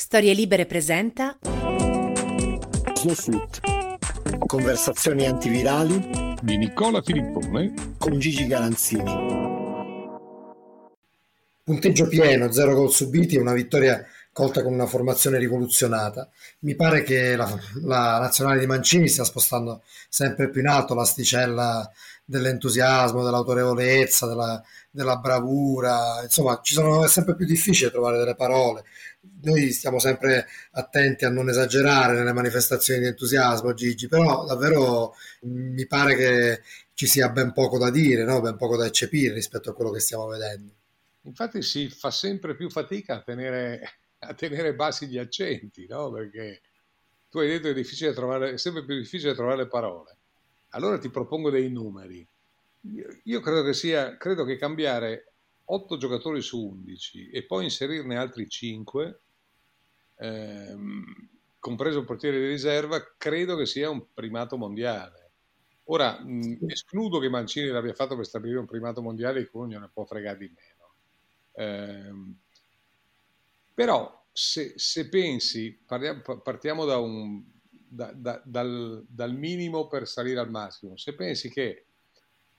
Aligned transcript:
Storie 0.00 0.32
Libere 0.32 0.64
presenta 0.64 1.36
Snowsuit. 2.94 3.58
Conversazioni 4.46 5.26
antivirali 5.26 6.36
di 6.40 6.56
Nicola 6.56 7.02
Filippone 7.02 7.96
con 7.98 8.16
Gigi 8.20 8.46
Galanzini. 8.46 9.02
Punteggio 11.64 12.06
pieno, 12.06 12.52
zero 12.52 12.76
gol 12.76 12.92
subiti 12.92 13.34
e 13.34 13.40
una 13.40 13.52
vittoria 13.52 14.06
colta 14.32 14.62
con 14.62 14.72
una 14.72 14.86
formazione 14.86 15.36
rivoluzionata. 15.36 16.30
Mi 16.60 16.76
pare 16.76 17.02
che 17.02 17.34
la, 17.34 17.52
la 17.82 18.20
nazionale 18.20 18.60
di 18.60 18.66
Mancini 18.66 19.08
stia 19.08 19.24
spostando 19.24 19.82
sempre 20.08 20.48
più 20.48 20.60
in 20.60 20.68
alto 20.68 20.94
l'asticella 20.94 21.90
dell'entusiasmo, 22.24 23.24
dell'autorevolezza, 23.24 24.28
della, 24.28 24.62
della 24.90 25.16
bravura, 25.16 26.22
insomma 26.22 26.60
sono, 26.62 27.04
è 27.04 27.08
sempre 27.08 27.34
più 27.36 27.46
difficile 27.46 27.90
trovare 27.90 28.18
delle 28.18 28.34
parole. 28.34 28.84
Noi 29.42 29.70
stiamo 29.70 29.98
sempre 29.98 30.46
attenti 30.72 31.24
a 31.24 31.30
non 31.30 31.48
esagerare 31.48 32.14
nelle 32.14 32.32
manifestazioni 32.32 33.00
di 33.00 33.06
entusiasmo, 33.06 33.74
Gigi, 33.74 34.08
però 34.08 34.44
davvero 34.46 35.14
mi 35.42 35.86
pare 35.86 36.16
che 36.16 36.62
ci 36.94 37.06
sia 37.06 37.28
ben 37.28 37.52
poco 37.52 37.78
da 37.78 37.90
dire, 37.90 38.24
no? 38.24 38.40
ben 38.40 38.56
poco 38.56 38.76
da 38.76 38.86
eccepire 38.86 39.34
rispetto 39.34 39.70
a 39.70 39.74
quello 39.74 39.90
che 39.90 40.00
stiamo 40.00 40.26
vedendo. 40.26 40.72
Infatti 41.22 41.62
si 41.62 41.88
fa 41.88 42.10
sempre 42.10 42.56
più 42.56 42.70
fatica 42.70 43.16
a 43.16 43.22
tenere, 43.22 43.80
a 44.20 44.34
tenere 44.34 44.74
bassi 44.74 45.06
gli 45.06 45.18
accenti, 45.18 45.86
no? 45.88 46.10
perché 46.10 46.60
tu 47.30 47.38
hai 47.38 47.48
detto 47.48 47.64
che 47.64 47.70
è, 47.70 47.74
difficile 47.74 48.12
trovare, 48.12 48.52
è 48.52 48.58
sempre 48.58 48.84
più 48.84 48.96
difficile 48.96 49.34
trovare 49.34 49.58
le 49.58 49.68
parole 49.68 50.16
allora 50.70 50.98
ti 50.98 51.08
propongo 51.08 51.50
dei 51.50 51.70
numeri. 51.70 52.26
Io, 53.24 53.40
credo, 53.40 53.62
che 53.62 53.74
sia, 53.74 54.16
credo 54.16 54.44
che 54.44 54.56
cambiare 54.56 55.32
8 55.64 55.96
giocatori 55.96 56.40
su 56.40 56.66
11 56.66 57.30
e 57.30 57.44
poi 57.44 57.64
inserirne 57.64 58.16
altri 58.16 58.48
5, 58.48 59.20
ehm, 60.16 61.28
compreso 61.58 61.98
il 61.98 62.04
portiere 62.04 62.38
di 62.38 62.46
riserva, 62.46 63.14
credo 63.16 63.56
che 63.56 63.66
sia 63.66 63.90
un 63.90 64.12
primato 64.12 64.56
mondiale. 64.56 65.30
Ora, 65.84 66.18
mh, 66.20 66.58
escludo 66.66 67.18
che 67.18 67.28
Mancini 67.28 67.68
l'abbia 67.68 67.94
fatto 67.94 68.16
per 68.16 68.26
stabilire 68.26 68.58
un 68.58 68.66
primato 68.66 69.02
mondiale 69.02 69.40
e 69.40 69.50
non 69.52 69.68
ne 69.68 69.90
può 69.92 70.04
fregare 70.04 70.38
di 70.38 70.52
meno. 70.54 70.94
Eh, 71.52 72.12
però, 73.74 74.26
se, 74.32 74.74
se 74.76 75.08
pensi, 75.08 75.72
parliamo, 75.86 76.20
partiamo 76.42 76.84
da 76.84 76.98
un, 76.98 77.42
da, 77.70 78.12
da, 78.12 78.40
dal, 78.44 79.04
dal, 79.08 79.34
minimo 79.34 79.88
per 79.88 80.06
salire 80.06 80.40
al 80.40 80.50
massimo. 80.50 80.96
Se 80.96 81.14
pensi 81.14 81.50
che 81.50 81.87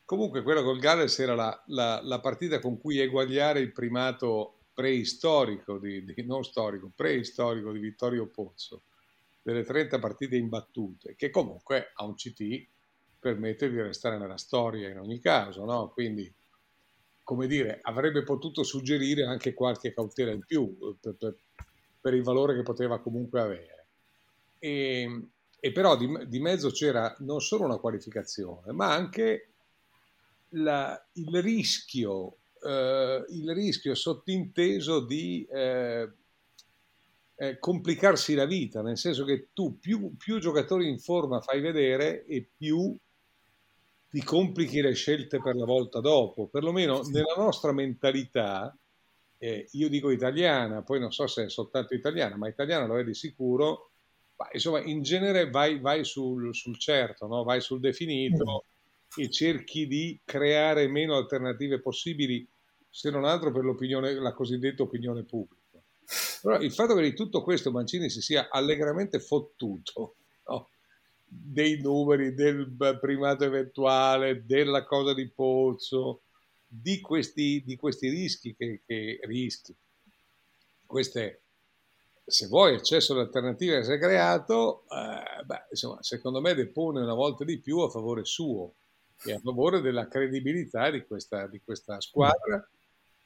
comunque 0.10 0.42
quella 0.42 0.64
col 0.64 0.80
Galles 0.80 1.20
era 1.20 1.36
la, 1.36 1.64
la, 1.68 2.02
la 2.02 2.20
partita 2.20 2.58
con 2.58 2.80
cui 2.80 2.98
eguagliare 2.98 3.60
il 3.60 3.72
primato 3.72 4.62
preistorico, 4.74 5.78
di, 5.78 6.04
di, 6.04 6.26
non 6.26 6.44
storico, 6.44 6.90
preistorico 6.96 7.72
di 7.72 7.78
Vittorio 7.78 8.26
Pozzo, 8.26 8.86
delle 9.44 9.64
30 9.64 10.00
partite 10.00 10.36
imbattute, 10.36 11.14
che 11.16 11.30
comunque 11.30 11.92
a 11.94 12.06
un 12.06 12.16
CT 12.16 12.68
permette 13.20 13.70
di 13.70 13.80
restare 13.80 14.18
nella 14.18 14.40
storia 14.40 14.90
in 14.90 14.98
ogni 14.98 15.20
caso, 15.20 15.64
no? 15.64 15.90
Quindi, 15.90 16.34
come 17.24 17.46
dire, 17.46 17.78
avrebbe 17.84 18.24
potuto 18.24 18.64
suggerire 18.64 19.26
anche 19.26 19.54
qualche 19.54 19.94
cautela 19.94 20.32
in 20.32 20.44
più 20.44 20.76
eh, 20.82 20.96
per, 21.00 21.18
per, 21.18 21.36
per 22.02 22.16
il 22.16 22.24
valore 22.24 22.56
che 22.56 22.64
poteva 22.64 23.00
comunque 23.00 23.42
avere. 23.42 23.86
E, 24.58 25.28
e 25.60 25.72
però 25.72 25.96
di, 25.96 26.28
di, 26.28 26.40
mezzo 26.40 26.72
c'era 26.72 27.16
non 27.20 27.42
solo 27.42 27.66
una 27.66 27.78
qualificazione, 27.78 28.72
ma 28.72 28.92
anche 28.92 29.49
la, 30.50 31.08
il, 31.14 31.42
rischio, 31.42 32.38
eh, 32.64 33.26
il 33.30 33.54
rischio 33.54 33.96
sottinteso 33.96 35.06
di 35.06 35.48
eh, 35.52 36.10
eh, 37.36 37.60
complicarsi 37.60 38.36
la 38.36 38.46
vita, 38.46 38.82
nel 38.82 38.98
senso 38.98 39.24
che 39.24 39.50
tu 39.54 39.80
più, 39.80 40.16
più 40.18 40.40
giocatori 40.40 40.88
in 40.88 41.00
forma 41.00 41.42
fai 41.42 41.62
vedere 41.62 42.26
e 42.26 42.48
più 42.56 42.96
ti 44.10 44.24
complichi 44.24 44.82
le 44.82 44.94
scelte 44.94 45.40
per 45.40 45.56
la 45.56 45.66
volta 45.66 46.00
dopo. 46.00 46.48
Perlomeno 46.48 47.02
nella 47.04 47.36
nostra 47.38 47.72
mentalità, 47.72 48.76
eh, 49.38 49.68
io 49.72 49.88
dico 49.88 50.10
italiana, 50.10 50.82
poi 50.82 51.00
non 51.00 51.12
so 51.12 51.28
se 51.28 51.46
è 51.46 51.50
soltanto 51.50 51.94
italiana, 51.94 52.36
ma 52.36 52.48
italiana 52.48 52.88
lo 52.88 53.00
è 53.00 53.04
di 53.04 53.14
sicuro, 53.14 53.92
ma, 54.36 54.48
insomma, 54.52 54.82
in 54.82 55.02
genere 55.02 55.50
vai, 55.50 55.80
vai 55.80 56.04
sul, 56.04 56.54
sul, 56.56 56.78
certo, 56.78 57.28
no? 57.28 57.44
vai 57.44 57.62
sul 57.62 57.80
definito 57.80 58.44
mm. 58.44 58.79
E 59.16 59.30
cerchi 59.30 59.88
di 59.88 60.20
creare 60.24 60.88
meno 60.88 61.16
alternative 61.16 61.80
possibili, 61.80 62.48
se 62.90 63.10
non 63.10 63.26
altro 63.26 63.52
per 63.52 63.64
la 63.64 64.34
cosiddetta 64.34 64.84
opinione 64.84 65.24
pubblica. 65.24 65.58
Però 66.42 66.60
il 66.60 66.72
fatto 66.72 66.96
che 66.96 67.02
di 67.02 67.14
tutto 67.14 67.44
questo 67.44 67.72
Mancini 67.72 68.10
si 68.10 68.22
sia 68.22 68.50
allegramente 68.50 69.20
fottuto 69.20 70.16
no? 70.48 70.70
dei 71.26 71.80
numeri, 71.82 72.34
del 72.34 72.98
primato 73.00 73.44
eventuale, 73.44 74.46
della 74.46 74.86
cosa 74.86 75.14
di 75.14 75.28
Pozzo, 75.28 76.22
di 76.68 77.00
questi, 77.02 77.64
di 77.66 77.76
questi 77.76 78.10
rischi 78.10 78.56
che, 78.56 78.82
che 78.86 79.20
rischi, 79.24 79.76
queste 80.86 81.42
se 82.30 82.46
vuoi 82.46 82.76
accesso 82.76 83.14
alle 83.14 83.24
alternative 83.24 83.80
che 83.80 83.84
si 83.84 83.92
è 83.92 83.98
creato, 83.98 84.84
eh, 84.92 85.44
beh, 85.44 85.66
insomma, 85.72 85.98
secondo 86.02 86.42
me 86.42 86.54
depone 86.54 87.02
una 87.02 87.16
volta 87.16 87.44
di 87.44 87.58
più 87.58 87.80
a 87.80 87.90
favore 87.90 88.24
suo 88.24 88.74
e 89.26 89.34
a 89.34 89.40
favore 89.40 89.82
della 89.82 90.08
credibilità 90.08 90.90
di 90.90 91.04
questa, 91.06 91.48
di 91.48 91.62
questa 91.64 92.00
squadra, 92.00 92.68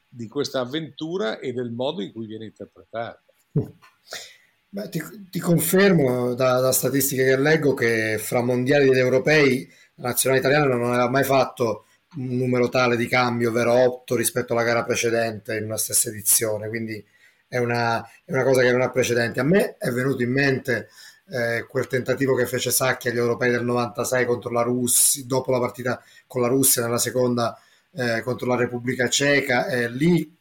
di 0.07 0.27
questa 0.27 0.59
avventura 0.59 1.39
e 1.39 1.53
del 1.53 1.71
modo 1.71 2.01
in 2.01 2.11
cui 2.11 2.25
viene 2.25 2.45
interpretata. 2.45 3.23
Beh, 4.69 4.89
ti, 4.89 5.01
ti, 5.29 5.39
confermo 5.39 6.33
da, 6.33 6.59
da, 6.59 6.71
statistiche 6.71 7.25
che 7.25 7.37
leggo 7.37 7.75
che 7.75 8.17
fra 8.17 8.41
mondiali 8.41 8.89
ed 8.89 8.97
europei 8.97 9.71
la 9.95 10.09
nazionale 10.09 10.41
italiana 10.41 10.65
non 10.65 10.89
aveva 10.89 11.09
mai 11.09 11.23
fatto 11.23 11.85
un 12.15 12.37
numero 12.37 12.69
tale 12.69 12.95
di 12.95 13.07
cambio, 13.07 13.49
ovvero 13.49 13.73
8 13.73 14.15
rispetto 14.15 14.53
alla 14.53 14.63
gara 14.63 14.83
precedente 14.83 15.57
in 15.57 15.65
una 15.65 15.77
stessa 15.77 16.09
edizione, 16.09 16.69
quindi 16.69 17.03
è 17.47 17.57
una, 17.57 18.03
è 18.25 18.31
una 18.31 18.43
cosa 18.43 18.61
che 18.63 18.71
non 18.71 18.81
ha 18.81 18.89
precedenti. 18.89 19.39
A 19.39 19.43
me 19.43 19.77
è 19.77 19.91
venuto 19.91 20.23
in 20.23 20.31
mente 20.31 20.89
eh, 21.29 21.65
quel 21.67 21.87
tentativo 21.87 22.35
che 22.35 22.45
fece 22.45 22.71
Sacchi 22.71 23.07
agli 23.07 23.17
europei 23.17 23.51
del 23.51 23.63
96 23.63 24.25
contro 24.25 24.51
la 24.51 24.61
Russia, 24.61 25.23
dopo 25.25 25.51
la 25.51 25.59
partita 25.59 26.01
con 26.27 26.41
la 26.41 26.47
Russia 26.47 26.83
nella 26.83 26.97
seconda 26.97 27.57
eh, 27.91 28.21
contro 28.21 28.47
la 28.47 28.55
Repubblica 28.55 29.07
Ceca, 29.07 29.67
e 29.67 29.89
lì 29.89 30.35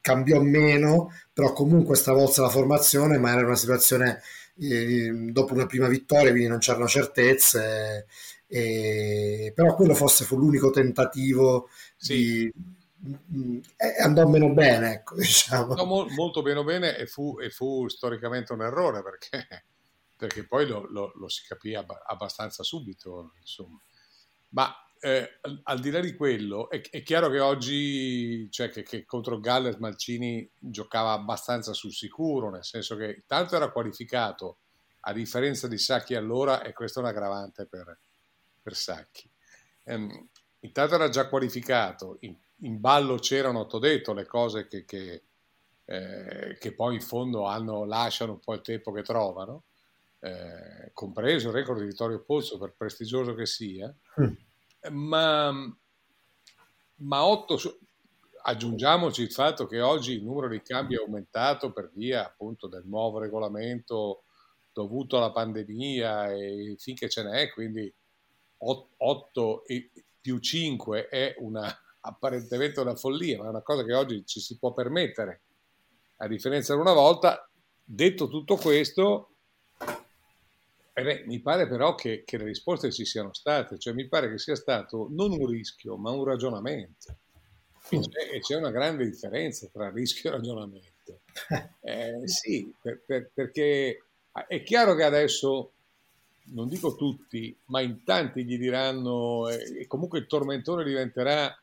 cambiò 0.00 0.40
meno, 0.40 1.12
però 1.32 1.52
comunque 1.52 1.96
stravolse 1.96 2.40
la 2.40 2.48
formazione, 2.48 3.18
ma 3.18 3.32
era 3.32 3.46
una 3.46 3.56
situazione 3.56 4.20
eh, 4.58 5.10
dopo 5.30 5.54
una 5.54 5.66
prima 5.66 5.88
vittoria, 5.88 6.30
quindi 6.30 6.48
non 6.48 6.58
c'erano 6.58 6.86
certezze. 6.86 8.06
E, 8.46 9.52
però 9.54 9.74
quello 9.74 9.94
forse 9.94 10.24
fu 10.24 10.36
l'unico 10.36 10.70
tentativo 10.70 11.68
sì. 11.96 12.14
di 12.14 12.52
eh, 13.76 14.02
andò 14.02 14.26
meno 14.26 14.50
bene, 14.52 14.92
ecco, 14.92 15.16
diciamo. 15.20 15.74
No, 15.74 15.84
mo- 15.84 16.06
molto 16.10 16.42
meno 16.42 16.64
bene 16.64 16.96
e 16.96 17.06
fu, 17.06 17.38
e 17.40 17.50
fu, 17.50 17.88
storicamente 17.88 18.52
un 18.52 18.62
errore 18.62 19.02
perché, 19.02 19.64
perché 20.26 20.46
poi 20.46 20.66
lo, 20.66 20.86
lo, 20.90 21.12
lo, 21.16 21.28
si 21.28 21.44
capì 21.46 21.74
ab- 21.74 22.02
abbastanza 22.06 22.62
subito, 22.62 23.32
insomma. 23.40 23.80
Ma 24.50 24.74
eh, 25.00 25.40
al 25.64 25.80
di 25.80 25.90
là 25.90 26.00
di 26.00 26.14
quello, 26.14 26.70
è, 26.70 26.80
è 26.80 27.02
chiaro 27.02 27.28
che 27.28 27.40
oggi, 27.40 28.48
cioè 28.50 28.70
che, 28.70 28.82
che 28.82 29.04
contro 29.04 29.38
Galles 29.38 29.76
Malcini 29.76 30.48
giocava 30.58 31.12
abbastanza 31.12 31.74
sul 31.74 31.92
sicuro, 31.92 32.50
nel 32.50 32.64
senso 32.64 32.96
che 32.96 33.24
tanto 33.26 33.54
era 33.56 33.70
qualificato, 33.70 34.58
a 35.00 35.12
differenza 35.12 35.68
di 35.68 35.76
Sacchi 35.76 36.14
allora, 36.14 36.62
e 36.62 36.72
questo 36.72 37.00
è 37.00 37.02
un 37.02 37.08
aggravante 37.08 37.66
per, 37.66 37.98
per 38.62 38.74
Sacchi. 38.74 39.30
Um, 39.84 40.28
intanto 40.60 40.94
era 40.94 41.10
già 41.10 41.28
qualificato, 41.28 42.16
in, 42.20 42.34
in 42.60 42.80
ballo 42.80 43.16
c'erano, 43.16 43.66
ti 43.66 43.76
ho 43.76 43.78
detto, 43.78 44.14
le 44.14 44.24
cose 44.24 44.66
che, 44.66 44.86
che, 44.86 45.24
eh, 45.84 46.56
che 46.58 46.72
poi 46.72 46.94
in 46.94 47.02
fondo 47.02 47.44
hanno, 47.44 47.84
lasciano 47.84 48.32
un 48.32 48.40
po' 48.40 48.54
il 48.54 48.62
tempo 48.62 48.90
che 48.92 49.02
trovano, 49.02 49.64
eh, 50.24 50.90
compreso 50.94 51.48
il 51.48 51.54
record 51.54 51.80
di 51.80 51.86
Vittorio 51.86 52.22
Pozzo, 52.22 52.56
per 52.56 52.72
prestigioso 52.74 53.34
che 53.34 53.44
sia, 53.44 53.94
mm. 54.20 54.94
ma, 54.94 55.52
ma 56.96 57.26
8 57.26 57.58
aggiungiamoci 58.46 59.22
il 59.22 59.30
fatto 59.30 59.66
che 59.66 59.82
oggi 59.82 60.12
il 60.12 60.24
numero 60.24 60.48
di 60.48 60.62
cambi 60.62 60.94
è 60.94 60.98
aumentato 60.98 61.72
per 61.72 61.90
via 61.94 62.26
appunto 62.26 62.68
del 62.68 62.84
nuovo 62.86 63.18
regolamento 63.18 64.24
dovuto 64.72 65.18
alla 65.18 65.30
pandemia 65.30 66.32
e 66.32 66.74
finché 66.78 67.08
ce 67.10 67.22
n'è, 67.22 67.50
quindi 67.52 67.92
8 68.58 69.62
più 70.22 70.38
5 70.38 71.08
è 71.08 71.34
una, 71.38 71.70
apparentemente 72.00 72.80
una 72.80 72.96
follia, 72.96 73.38
ma 73.38 73.44
è 73.44 73.48
una 73.48 73.62
cosa 73.62 73.84
che 73.84 73.92
oggi 73.92 74.24
ci 74.24 74.40
si 74.40 74.56
può 74.56 74.72
permettere, 74.72 75.42
a 76.16 76.28
differenza 76.28 76.74
di 76.74 76.80
una 76.80 76.94
volta. 76.94 77.46
Detto 77.86 78.28
tutto 78.28 78.56
questo, 78.56 79.33
eh 80.96 81.02
beh, 81.02 81.24
mi 81.26 81.40
pare 81.40 81.66
però 81.66 81.96
che, 81.96 82.22
che, 82.24 82.38
le 82.38 82.44
risposte 82.44 82.92
ci 82.92 83.04
siano 83.04 83.32
state, 83.34 83.80
cioè 83.80 83.92
mi 83.92 84.06
pare 84.06 84.30
che 84.30 84.38
sia 84.38 84.54
stato 84.54 85.08
non 85.10 85.32
un 85.32 85.44
rischio, 85.44 85.96
ma 85.96 86.10
un 86.10 86.22
ragionamento. 86.22 87.16
E 87.90 87.98
c'è, 87.98 88.38
c'è 88.38 88.56
una 88.56 88.70
grande 88.70 89.04
differenza 89.04 89.66
tra 89.72 89.90
rischio 89.90 90.30
e 90.30 90.32
ragionamento. 90.32 90.92
Eh, 91.80 92.26
sì, 92.26 92.72
per, 92.80 93.02
per, 93.04 93.30
perché 93.34 94.04
è 94.46 94.62
chiaro 94.62 94.94
che 94.94 95.02
adesso, 95.02 95.72
non 96.52 96.68
dico 96.68 96.94
tutti, 96.94 97.54
ma 97.66 97.80
in 97.80 98.04
tanti 98.04 98.44
gli 98.44 98.56
diranno, 98.56 99.48
eh, 99.48 99.80
e 99.80 99.86
comunque 99.88 100.20
il 100.20 100.26
tormentone 100.26 100.84
diventerà, 100.84 101.54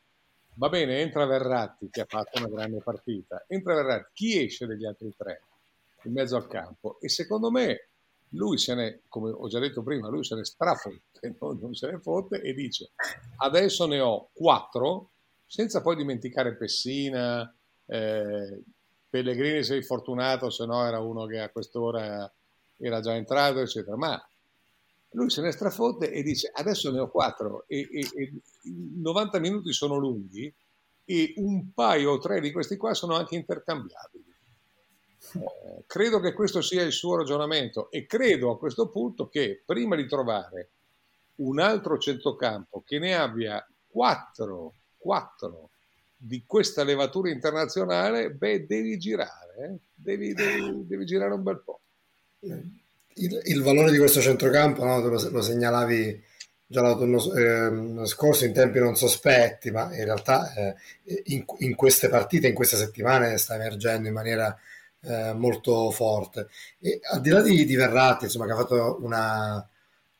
va 0.56 0.68
bene, 0.68 1.00
entra 1.00 1.24
Verratti 1.24 1.88
che 1.90 2.02
ha 2.02 2.06
fatto 2.06 2.38
una 2.38 2.48
grande 2.48 2.80
partita, 2.82 3.44
entra 3.48 3.74
Verratti, 3.74 4.10
chi 4.12 4.44
esce 4.44 4.66
degli 4.66 4.84
altri 4.84 5.12
tre 5.16 5.40
in 6.04 6.12
mezzo 6.12 6.36
al 6.36 6.46
campo? 6.46 6.98
E 7.00 7.08
secondo 7.08 7.50
me 7.50 7.88
lui 8.32 8.58
se 8.58 8.74
ne, 8.74 9.00
come 9.08 9.30
ho 9.30 9.48
già 9.48 9.58
detto 9.58 9.82
prima, 9.82 10.08
lui 10.08 10.24
se 10.24 10.34
ne 10.34 10.44
strafotte, 10.44 11.36
non, 11.40 11.58
non 11.60 11.74
se 11.74 11.90
ne 11.90 11.98
fotte 11.98 12.40
e 12.40 12.52
dice 12.52 12.92
adesso 13.38 13.86
ne 13.86 14.00
ho 14.00 14.30
quattro, 14.32 15.10
senza 15.46 15.82
poi 15.82 15.96
dimenticare 15.96 16.56
Pessina, 16.56 17.54
eh, 17.86 18.62
Pellegrini 19.08 19.62
sei 19.62 19.82
fortunato, 19.82 20.48
se 20.48 20.64
no 20.64 20.86
era 20.86 21.00
uno 21.00 21.26
che 21.26 21.38
a 21.38 21.50
quest'ora 21.50 22.32
era 22.78 23.00
già 23.00 23.14
entrato, 23.14 23.60
eccetera. 23.60 23.96
Ma 23.96 24.26
lui 25.10 25.28
se 25.28 25.42
ne 25.42 25.50
strafotte 25.50 26.10
e 26.10 26.22
dice 26.22 26.50
adesso 26.54 26.90
ne 26.90 27.00
ho 27.00 27.10
quattro 27.10 27.64
e, 27.66 27.80
e, 27.92 28.08
e 28.14 28.32
90 28.96 29.38
minuti 29.40 29.72
sono 29.74 29.96
lunghi 29.96 30.52
e 31.04 31.34
un 31.36 31.72
paio 31.74 32.12
o 32.12 32.18
tre 32.18 32.40
di 32.40 32.50
questi 32.50 32.78
qua 32.78 32.94
sono 32.94 33.14
anche 33.14 33.34
intercambiabili. 33.34 34.31
Eh, 35.34 35.84
credo 35.86 36.20
che 36.20 36.32
questo 36.32 36.60
sia 36.60 36.82
il 36.82 36.92
suo 36.92 37.16
ragionamento 37.16 37.90
e 37.90 38.06
credo 38.06 38.50
a 38.50 38.58
questo 38.58 38.88
punto 38.88 39.28
che 39.28 39.62
prima 39.64 39.96
di 39.96 40.06
trovare 40.06 40.68
un 41.36 41.60
altro 41.60 41.98
centrocampo 41.98 42.82
che 42.84 42.98
ne 42.98 43.14
abbia 43.14 43.66
quattro, 43.88 44.74
quattro 44.98 45.70
di 46.16 46.44
questa 46.46 46.84
levatura 46.84 47.30
internazionale, 47.30 48.30
beh, 48.30 48.66
devi 48.66 48.98
girare, 48.98 49.56
eh? 49.58 49.76
devi, 49.94 50.32
devi, 50.34 50.86
devi, 50.86 51.04
girare 51.04 51.32
un 51.32 51.42
bel 51.42 51.62
po'. 51.64 51.80
Il, 53.14 53.40
il 53.44 53.62
valore 53.62 53.90
di 53.90 53.98
questo 53.98 54.20
centrocampo, 54.20 54.84
no? 54.84 55.00
lo, 55.00 55.30
lo, 55.30 55.42
segnalavi 55.42 56.22
già 56.64 56.80
l'autunno 56.80 57.34
eh, 57.34 58.06
scorso 58.06 58.44
in 58.44 58.52
tempi 58.52 58.78
non 58.78 58.96
sospetti, 58.96 59.70
ma 59.70 59.94
in 59.94 60.04
realtà 60.04 60.54
eh, 60.54 60.74
in, 61.26 61.44
in, 61.58 61.74
queste 61.74 62.08
partite, 62.08 62.48
in 62.48 62.54
queste 62.54 62.76
settimane 62.76 63.36
sta 63.36 63.56
emergendo 63.56 64.06
in 64.06 64.14
maniera 64.14 64.56
eh, 65.02 65.32
molto 65.34 65.90
forte. 65.90 66.48
E 66.80 67.00
al 67.12 67.20
di 67.20 67.30
là 67.30 67.42
di, 67.42 67.64
di 67.64 67.74
Verratti, 67.76 68.24
insomma, 68.24 68.46
che 68.46 68.52
ha 68.52 68.56
fatto 68.56 68.98
una, 69.02 69.68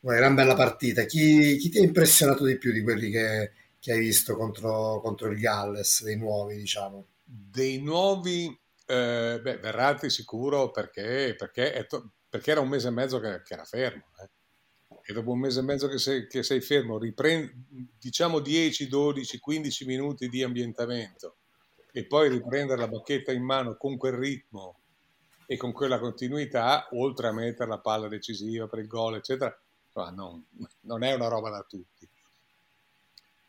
una 0.01 0.17
gran 0.17 0.35
bella 0.35 0.55
partita, 0.55 1.05
chi, 1.05 1.57
chi 1.57 1.69
ti 1.69 1.79
ha 1.79 1.83
impressionato 1.83 2.45
di 2.45 2.59
più 2.59 2.73
di 2.73 2.83
quelli 2.83 3.11
che 3.11 3.53
che 3.83 3.91
hai 3.91 3.99
visto 3.99 4.37
contro, 4.37 5.01
contro 5.01 5.29
il 5.29 5.41
Galles, 5.41 6.05
dei 6.05 6.17
nuovi, 6.17 6.57
diciamo? 6.57 7.09
Dei 7.25 7.83
nuovi, 7.83 8.47
eh, 8.87 9.41
beh, 9.43 9.59
Verratti 9.59 10.09
sicuro 10.09 10.71
perché, 10.71 11.35
perché, 11.37 11.85
to- 11.89 12.13
perché, 12.29 12.53
era 12.53 12.61
un 12.61 12.69
mese 12.69 12.87
e 12.87 12.91
mezzo 12.93 13.19
che, 13.19 13.43
che 13.43 13.55
era 13.55 13.65
fermo. 13.65 14.05
Eh. 14.23 14.31
E 15.05 15.13
dopo 15.13 15.33
un 15.33 15.41
mese 15.41 15.59
e 15.59 15.63
mezzo 15.65 15.89
che 15.89 15.99
sei, 15.99 16.29
che 16.29 16.45
sei 16.45 16.61
fermo, 16.61 16.97
riprendi, 16.97 17.53
diciamo 17.99 18.39
10, 18.39 18.87
12, 18.87 19.41
15 19.41 19.85
minuti 19.85 20.29
di 20.29 20.45
ambientamento 20.45 21.39
e 21.93 22.05
poi 22.05 22.31
riprendere 22.31 22.81
la 22.81 22.89
bacchetta 22.89 23.33
in 23.33 23.43
mano 23.43 23.77
con 23.77 23.99
quel 23.99 24.15
ritmo 24.15 24.77
e 25.47 25.57
con 25.59 25.73
quella 25.73 25.99
continuità, 25.99 26.89
oltre 26.93 27.29
a 27.29 27.33
mettere 27.33 27.69
la 27.69 27.79
palla 27.79 28.09
decisiva 28.09 28.67
per 28.67 28.79
il 28.79 28.87
gol, 28.87 29.17
eccetera, 29.17 29.55
non, 30.15 30.43
non 30.81 31.03
è 31.03 31.13
una 31.13 31.29
roba 31.29 31.51
da 31.51 31.65
tutti. 31.69 32.09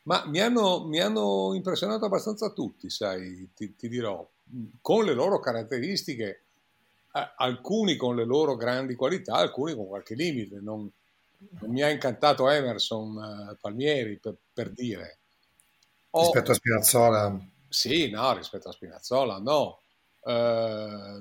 Ma 0.02 0.24
mi 0.26 0.38
hanno, 0.40 0.84
mi 0.84 1.00
hanno 1.00 1.54
impressionato 1.54 2.04
abbastanza 2.04 2.50
tutti, 2.50 2.90
sai, 2.90 3.48
ti, 3.54 3.74
ti, 3.74 3.88
dirò, 3.88 4.28
con 4.82 5.06
le 5.06 5.14
loro 5.14 5.40
caratteristiche, 5.40 6.42
alcuni 7.36 7.96
con 7.96 8.14
le 8.14 8.24
loro 8.24 8.56
grandi 8.56 8.94
qualità, 8.94 9.36
alcuni 9.36 9.74
con 9.74 9.86
qualche 9.86 10.14
limite. 10.14 10.60
Non, 10.60 10.90
non 11.60 11.70
mi 11.70 11.82
ha 11.82 11.88
incantato 11.88 12.50
Emerson 12.50 13.16
uh, 13.16 13.56
Palmieri, 13.58 14.18
per, 14.18 14.34
per 14.52 14.70
dire. 14.70 15.16
Ho, 16.10 16.20
rispetto 16.20 16.50
a 16.50 16.54
Spinazzola? 16.54 17.52
Sì, 17.74 18.08
no, 18.08 18.32
rispetto 18.34 18.68
a 18.68 18.72
Spinazzola, 18.72 19.38
no. 19.38 19.80
Uh, 20.20 21.20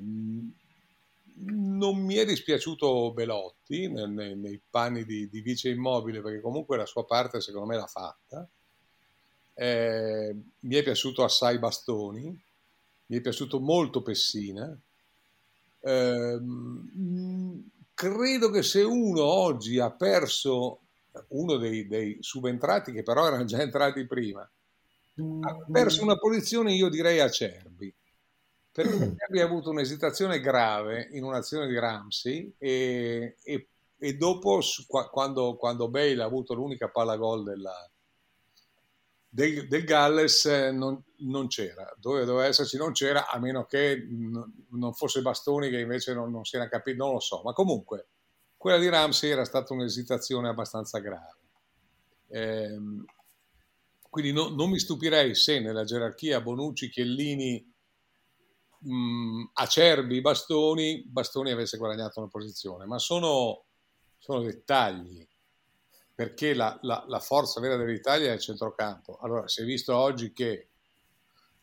non 1.35 1.97
mi 1.97 2.15
è 2.15 2.25
dispiaciuto 2.25 3.11
Belotti 3.11 3.89
nei, 3.89 4.09
nei, 4.09 4.35
nei 4.35 4.61
panni 4.69 5.03
di, 5.03 5.27
di, 5.29 5.41
vice 5.41 5.69
immobile 5.69 6.21
perché 6.21 6.39
comunque 6.39 6.77
la 6.77 6.85
sua 6.85 7.03
parte 7.05 7.41
secondo 7.41 7.67
me 7.67 7.75
l'ha 7.75 7.87
fatta 7.87 8.47
eh, 9.55 10.35
mi 10.59 10.75
è 10.75 10.83
piaciuto 10.83 11.23
assai 11.23 11.59
Bastoni, 11.59 12.43
mi 13.07 13.17
è 13.17 13.21
piaciuto 13.21 13.59
molto 13.59 14.01
Pessina. 14.01 14.75
Eh, 15.79 16.39
credo 17.93 18.49
che 18.49 18.63
se 18.63 18.81
uno 18.81 19.23
oggi 19.23 19.79
ha 19.79 19.91
perso 19.91 20.79
uno 21.29 21.57
dei, 21.57 21.87
dei, 21.87 22.17
subentrati, 22.19 22.91
che 22.91 23.03
però 23.03 23.27
erano 23.27 23.45
già 23.45 23.61
entrati 23.61 24.05
prima, 24.05 24.49
ha 25.15 25.65
perso 25.71 26.03
una 26.03 26.17
posizione, 26.17 26.73
io 26.73 26.89
direi 26.89 27.19
Acerbi, 27.19 27.93
perché 28.71 28.95
Acerbi 28.95 29.39
ha 29.39 29.45
avuto 29.45 29.69
un'esitazione 29.69 30.39
grave 30.39 31.09
in 31.11 31.23
un'azione 31.23 31.67
di 31.67 31.77
Ramsey 31.77 32.55
e, 32.57 33.37
e, 33.43 33.67
e 33.97 34.13
dopo, 34.15 34.59
quando, 35.11 35.55
quando 35.55 35.89
Bale 35.89 36.21
ha 36.21 36.25
avuto 36.25 36.53
l'unica 36.53 36.89
palla 36.89 37.15
gol 37.15 37.43
della, 37.43 37.91
del, 39.33 39.67
del 39.67 39.83
Galles 39.83 40.45
non, 40.45 41.03
non, 41.19 41.47
c'era, 41.47 41.91
dove 41.97 42.23
doveva 42.25 42.45
esserci 42.47 42.77
non 42.77 42.91
c'era, 42.91 43.27
a 43.27 43.39
meno 43.39 43.65
che 43.65 44.07
non 44.69 44.93
fosse 44.93 45.21
Bastoni 45.21 45.69
che 45.69 45.79
invece 45.79 46.13
non, 46.13 46.31
non 46.31 46.43
si 46.45 46.55
era 46.55 46.67
capito, 46.69 47.03
non 47.03 47.13
lo 47.13 47.19
so, 47.19 47.41
ma 47.43 47.53
comunque 47.53 48.07
quella 48.57 48.77
di 48.77 48.89
Ramsey 48.89 49.29
era 49.29 49.43
stata 49.43 49.73
un'esitazione 49.73 50.47
abbastanza 50.47 50.99
grave. 50.99 51.37
Eh, 52.29 52.79
quindi 54.13 54.31
no, 54.31 54.49
non 54.49 54.69
mi 54.69 54.77
stupirei 54.77 55.33
se 55.33 55.59
nella 55.59 55.85
gerarchia 55.85 56.39
Bonucci, 56.39 56.91
Chiellini, 56.91 57.67
mh, 58.77 59.49
Acerbi, 59.53 60.21
Bastoni, 60.21 61.03
Bastoni 61.07 61.49
avesse 61.49 61.79
guadagnato 61.79 62.19
una 62.19 62.29
posizione, 62.29 62.85
ma 62.85 62.99
sono, 62.99 63.63
sono 64.19 64.43
dettagli 64.43 65.27
perché 66.13 66.53
la, 66.53 66.77
la, 66.83 67.03
la, 67.07 67.19
forza 67.19 67.59
vera 67.59 67.75
dell'Italia 67.75 68.29
è 68.29 68.35
il 68.35 68.39
centrocampo. 68.39 69.17
Allora, 69.17 69.47
si 69.47 69.63
è 69.63 69.65
visto 69.65 69.95
oggi 69.95 70.31
che, 70.31 70.67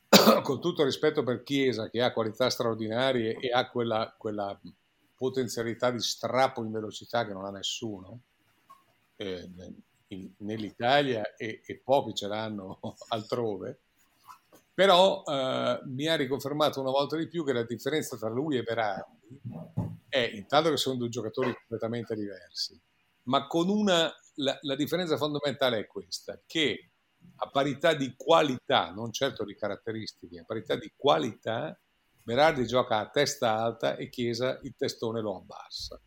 con 0.43 0.61
tutto 0.61 0.83
rispetto 0.83 1.23
per 1.23 1.45
Chiesa, 1.45 1.89
che 1.89 2.03
ha 2.03 2.13
qualità 2.13 2.51
straordinarie 2.51 3.39
e 3.39 3.53
ha 3.53 3.71
quella, 3.71 4.13
quella 4.19 4.61
potenzialità 5.15 5.93
di 5.93 6.01
strappo 6.01 6.65
in 6.65 6.73
velocità 6.73 7.25
che 7.25 7.33
non 7.33 7.45
ha 7.45 7.51
nessuno, 7.51 8.23
eh, 9.15 9.49
in, 10.11 10.31
nell'Italia 10.39 11.35
e, 11.37 11.63
e, 11.65 11.81
pochi 11.83 12.15
ce 12.15 12.29
l'hanno 12.29 12.81
altrove, 13.09 13.81
però 14.73 15.23
eh, 15.27 15.81
mi 15.85 16.07
ha 16.07 16.17
riconfermato 16.17 16.81
una 16.81 16.91
volta 16.91 17.17
di 17.17 17.29
più 17.29 17.45
che 17.45 17.53
la 17.53 17.65
differenza 17.65 18.17
tra 18.17 18.29
lui 18.29 18.57
e 18.57 18.63
Berardi 18.63 19.41
è 20.09 20.31
intanto 20.35 20.71
che 20.71 20.77
sono 20.77 20.97
due 20.97 21.09
giocatori 21.09 21.55
completamente 21.55 22.15
diversi, 22.15 22.79
ma 23.25 23.47
con 23.47 23.69
una 23.69 24.13
la, 24.37 24.59
la 24.63 24.75
differenza 24.75 25.17
fondamentale 25.17 25.79
è 25.81 25.87
questa, 25.87 26.41
che 26.47 26.91
a 27.37 27.51
parità 27.51 27.95
di 27.95 28.15
qualità, 28.17 28.91
non 28.91 29.13
certo 29.13 29.45
di 29.45 29.55
caratteristiche, 29.55 30.41
a 30.41 30.45
parità 30.45 30.77
di 30.77 30.93
qualità, 30.97 31.79
Berardi 32.23 32.67
gioca 32.67 32.99
a 32.99 33.09
testa 33.09 33.57
alta 33.57 33.97
e 33.97 34.09
Chiesa 34.09 34.59
il 34.63 34.75
testone 34.77 35.21
lo 35.21 35.37
abbassa. 35.37 36.01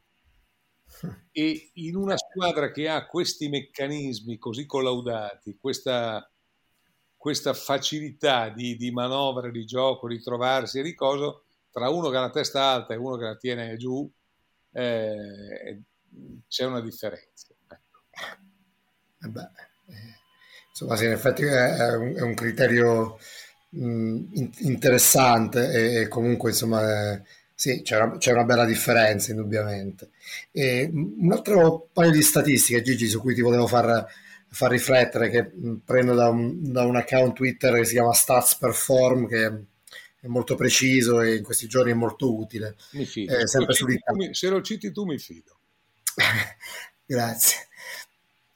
E 1.36 1.72
in 1.74 1.96
una 1.96 2.16
squadra 2.16 2.72
che 2.72 2.88
ha 2.88 3.08
questi 3.08 3.50
meccanismi 3.50 4.38
così 4.38 4.68
collaudati, 4.68 5.58
questa, 5.60 6.30
questa 7.18 7.56
facilità 7.56 8.50
di, 8.50 8.76
di, 8.76 8.92
manovra, 8.92 9.50
di 9.50 9.66
gioco, 9.66 10.08
di 10.08 10.22
trovarsi 10.22 10.80
e 10.80 10.84
di 10.84 10.94
coso, 10.94 11.46
tra 11.72 11.90
uno 11.90 12.10
che 12.10 12.18
ha 12.18 12.22
la 12.22 12.30
testa 12.30 12.66
alta 12.66 12.94
e 12.94 12.98
uno 12.98 13.18
che 13.18 13.24
la 13.24 13.36
tiene 13.36 13.76
giù, 13.78 14.08
eh, 14.74 15.82
c'è 16.48 16.66
una 16.66 16.82
differenza. 16.82 17.48
Eh 19.24 19.28
beh, 19.28 19.42
eh, 19.88 20.20
insomma, 20.70 20.96
sì, 20.96 21.06
in 21.06 21.12
effetti 21.12 21.44
è 21.44 21.96
un, 21.96 22.16
è 22.16 22.22
un 22.22 22.34
criterio 22.36 23.18
mh, 23.70 24.50
interessante 24.60 25.72
e, 25.72 26.02
e, 26.02 26.08
comunque 26.08 26.52
insomma 26.52 27.22
sì, 27.64 27.82
c'è 27.82 27.96
una, 27.96 28.18
c'è 28.18 28.34
una, 28.34 28.44
bella 28.44 28.66
differenza 28.66 29.32
indubbiamente. 29.32 30.10
E, 30.52 30.90
un 30.92 31.32
altro 31.32 31.88
paio 31.94 32.12
di 32.12 32.22
statistiche, 32.22 32.82
Gigi, 32.82 33.08
su 33.08 33.22
cui 33.22 33.34
ti 33.34 33.40
volevo 33.40 33.68
far, 33.68 34.06
far 34.50 34.70
riflettere, 34.70 35.30
che 35.30 35.50
prendo 35.86 36.14
da 36.14 36.28
un, 36.28 36.74
da 36.74 36.84
un, 36.84 36.98
account 36.98 37.36
Twitter 37.36 37.76
che 37.76 37.86
si 37.86 37.94
chiama 37.94 38.12
Stats 38.12 38.58
Perform, 38.58 39.28
che 39.28 39.46
è 40.20 40.28
molto 40.28 40.56
preciso 40.56 41.22
e 41.22 41.36
in 41.36 41.44
questi 41.44 41.68
giorni 41.68 41.92
è 41.92 41.94
molto 41.96 42.36
utile. 42.36 42.76
Mi 42.92 43.06
fido. 43.06 43.34
Eh, 43.34 43.48
se, 43.48 43.60
lo 43.60 43.68
mi, 44.14 44.34
se 44.34 44.50
lo 44.50 44.62
citi 44.62 44.92
tu 44.92 45.06
mi 45.06 45.18
fido. 45.18 45.58
Grazie. 47.06 47.68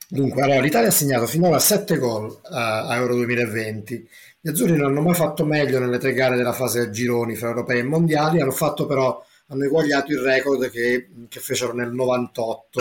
Dunque, 0.09 0.41
allora, 0.41 0.59
l'Italia 0.59 0.89
ha 0.89 0.91
segnato 0.91 1.27
finora 1.27 1.59
7 1.59 1.97
gol 1.97 2.41
a, 2.43 2.87
a 2.87 2.95
Euro 2.97 3.15
2020. 3.15 4.09
Gli 4.47 4.51
azzurri 4.51 4.77
non 4.77 4.91
hanno 4.91 5.01
mai 5.01 5.13
fatto 5.13 5.43
meglio 5.43 5.77
nelle 5.77 5.97
tre 5.97 6.13
gare 6.13 6.37
della 6.37 6.53
fase 6.53 6.79
a 6.79 6.89
gironi 6.89 7.35
fra 7.35 7.49
europei 7.49 7.79
e 7.79 7.83
mondiali, 7.83 8.39
hanno 8.39 8.51
fatto 8.51 8.85
però 8.85 9.21
hanno 9.47 9.65
eguagliato 9.65 10.13
il 10.13 10.19
record 10.19 10.69
che, 10.69 11.09
che 11.27 11.39
fecero 11.41 11.73
nel 11.73 11.91
98 11.91 12.79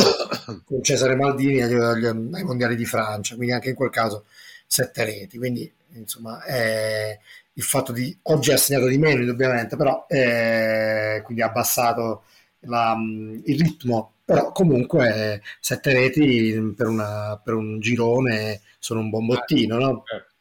con 0.65 0.81
Cesare 0.85 1.17
Maldini 1.17 1.63
agli, 1.63 1.75
agli, 1.75 2.07
ai 2.07 2.45
mondiali 2.45 2.77
di 2.77 2.85
Francia, 2.85 3.35
quindi 3.35 3.53
anche 3.53 3.71
in 3.71 3.75
quel 3.75 3.91
caso 3.91 4.27
sette 4.65 5.05
reti. 5.05 5.39
Quindi 5.39 5.69
insomma 5.95 6.41
è, 6.45 7.19
il 7.55 7.63
fatto 7.65 7.91
di 7.91 8.17
oggi 8.23 8.53
ha 8.53 8.57
segnato 8.57 8.87
di 8.87 8.99
meno 8.99 9.23
indubbiamente, 9.23 9.75
però 9.75 10.07
è, 10.07 11.21
quindi 11.25 11.43
ha 11.43 11.47
abbassato 11.47 12.23
la, 12.61 12.97
il 13.45 13.61
ritmo 13.61 14.13
però 14.25 14.53
comunque 14.53 15.43
sette 15.59 15.93
reti 15.93 16.75
per, 16.77 16.87
una, 16.87 17.41
per, 17.43 17.55
un 17.55 17.81
girone 17.81 18.61
sono 18.79 19.01
un 19.01 19.11
buon 19.11 19.27
bottino, 19.27 19.79
no? 19.79 20.05
Certo. 20.07 20.35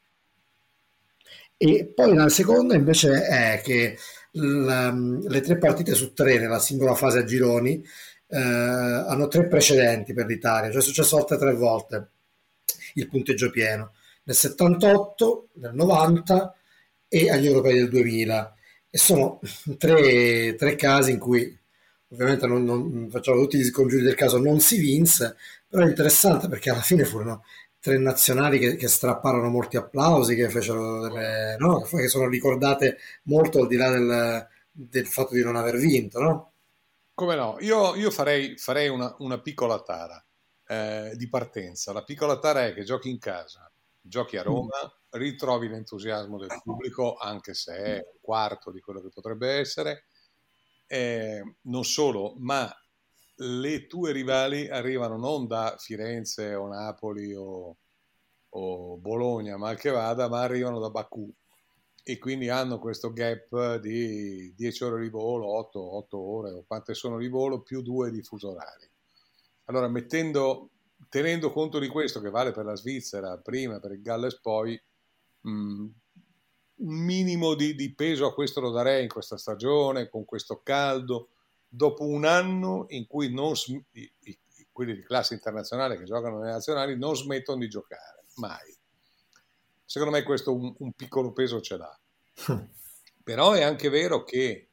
E 1.57 1.85
poi 1.93 2.13
la 2.13 2.29
seconda 2.29 2.75
invece 2.75 3.25
è 3.25 3.61
che 3.63 3.97
la, 4.31 4.91
le 4.91 5.41
tre 5.41 5.57
partite 5.57 5.93
su 5.93 6.13
tre 6.13 6.37
nella 6.37 6.59
singola 6.59 6.95
fase 6.95 7.19
a 7.19 7.23
gironi 7.23 7.81
eh, 8.27 8.37
hanno 8.37 9.27
tre 9.27 9.47
precedenti 9.47 10.13
per 10.13 10.25
l'Italia, 10.25 10.69
cioè 10.69 10.81
è 10.81 10.83
successo 10.83 11.17
altre 11.17 11.37
tre 11.37 11.53
volte 11.53 12.09
il 12.95 13.07
punteggio 13.07 13.49
pieno, 13.51 13.93
nel 14.23 14.35
78, 14.35 15.49
nel 15.55 15.73
90 15.73 16.55
e 17.07 17.29
agli 17.29 17.45
europei 17.45 17.75
del 17.75 17.89
2000. 17.89 18.55
E 18.89 18.97
sono 18.97 19.39
tre, 19.77 20.55
tre 20.55 20.75
casi 20.75 21.11
in 21.11 21.19
cui 21.19 21.57
ovviamente 22.09 22.47
non, 22.47 22.63
non, 22.63 23.09
facciamo 23.09 23.41
tutti 23.41 23.57
gli 23.57 23.63
scongiuri 23.63 24.03
del 24.03 24.15
caso, 24.15 24.37
non 24.37 24.59
si 24.59 24.77
vinse, 24.77 25.35
però 25.67 25.83
è 25.85 25.89
interessante 25.89 26.47
perché 26.47 26.69
alla 26.69 26.81
fine 26.81 27.03
furono 27.03 27.43
tre 27.85 27.99
nazionali 27.99 28.57
che, 28.57 28.77
che 28.77 28.87
strapparono 28.87 29.47
molti 29.47 29.77
applausi, 29.77 30.33
che 30.33 30.49
fecero 30.49 31.01
delle, 31.01 31.55
no? 31.59 31.81
che 31.81 32.07
sono 32.07 32.27
ricordate 32.27 32.97
molto 33.25 33.61
al 33.61 33.67
di 33.67 33.75
là 33.75 33.91
del, 33.91 34.47
del 34.71 35.05
fatto 35.05 35.35
di 35.35 35.43
non 35.43 35.55
aver 35.55 35.77
vinto, 35.77 36.19
no? 36.19 36.51
Come 37.13 37.35
no? 37.35 37.57
Io, 37.59 37.93
io 37.93 38.09
farei, 38.09 38.57
farei 38.57 38.87
una, 38.87 39.15
una, 39.19 39.39
piccola 39.39 39.83
tara 39.83 40.25
eh, 40.65 41.11
di 41.15 41.29
partenza. 41.29 41.93
La 41.93 42.03
piccola 42.03 42.39
tara 42.39 42.65
è 42.65 42.73
che 42.73 42.83
giochi 42.83 43.11
in 43.11 43.19
casa, 43.19 43.71
giochi 44.01 44.37
a 44.37 44.41
Roma, 44.41 44.79
mm. 44.83 45.19
ritrovi 45.19 45.67
l'entusiasmo 45.67 46.39
del 46.39 46.59
pubblico, 46.63 47.17
anche 47.17 47.53
se 47.53 47.75
è 47.75 47.93
un 47.97 48.19
quarto 48.19 48.71
di 48.71 48.79
quello 48.79 48.99
che 48.99 49.09
potrebbe 49.13 49.59
essere, 49.59 50.05
eh, 50.87 51.57
non 51.61 51.83
solo, 51.83 52.33
ma 52.39 52.67
le 53.37 53.87
tue 53.87 54.11
rivali 54.11 54.69
arrivano 54.69 55.17
non 55.17 55.47
da 55.47 55.75
Firenze 55.77 56.55
o 56.55 56.67
Napoli 56.67 57.33
o, 57.33 57.77
o 58.49 58.97
Bologna, 58.97 59.57
mal 59.57 59.77
che 59.77 59.89
vada, 59.89 60.29
ma 60.29 60.41
arrivano 60.41 60.79
da 60.79 60.89
Baku 60.89 61.33
e 62.07 62.19
quindi 62.19 62.49
hanno 62.49 62.77
questo 62.77 63.11
gap 63.11 63.77
di 63.77 64.53
10 64.55 64.83
ore 64.83 65.01
di 65.01 65.09
volo, 65.09 65.47
8, 65.47 65.95
8 65.95 66.17
ore 66.19 66.51
o 66.51 66.63
quante 66.67 66.93
sono 66.93 67.17
di 67.17 67.27
volo, 67.27 67.63
più 67.63 67.81
2 67.81 68.11
di 68.11 68.21
fuso 68.21 68.51
orari. 68.51 68.87
Allora, 69.65 69.87
mettendo, 69.87 70.69
tenendo 71.09 71.51
conto 71.51 71.79
di 71.79 71.87
questo, 71.87 72.21
che 72.21 72.29
vale 72.29 72.51
per 72.51 72.65
la 72.65 72.75
Svizzera 72.75 73.35
prima, 73.39 73.79
per 73.79 73.93
il 73.93 74.03
Galles 74.03 74.39
poi, 74.39 74.79
mh, 75.41 75.49
mm, 75.49 75.87
un 76.75 76.93
minimo 76.93 77.55
di, 77.55 77.73
di, 77.73 77.95
peso 77.95 78.27
a 78.27 78.33
questo 78.35 78.61
lo 78.61 78.69
darei 78.69 79.01
in 79.01 79.09
questa 79.09 79.37
stagione, 79.37 80.07
con 80.07 80.25
questo 80.25 80.61
caldo, 80.61 81.29
dopo 81.75 82.05
un 82.05 82.25
anno 82.25 82.85
in 82.89 83.05
cui 83.05 83.33
non, 83.33 83.53
i, 83.91 84.11
i, 84.19 84.39
quelli 84.71 84.95
di 84.95 85.03
classe 85.03 85.33
internazionale 85.33 85.97
che 85.97 86.05
giocano 86.05 86.39
nelle 86.39 86.51
nazionali 86.51 86.97
non 86.97 87.15
smettono 87.15 87.59
di 87.59 87.67
giocare, 87.67 88.25
mai. 88.35 88.75
Secondo 89.83 90.15
me 90.15 90.23
questo 90.23 90.53
un, 90.53 90.73
un 90.79 90.91
piccolo 90.93 91.31
peso 91.31 91.61
ce 91.61 91.77
l'ha. 91.77 91.99
Però 93.23 93.53
è 93.53 93.63
anche 93.63 93.89
vero 93.89 94.23
che 94.23 94.69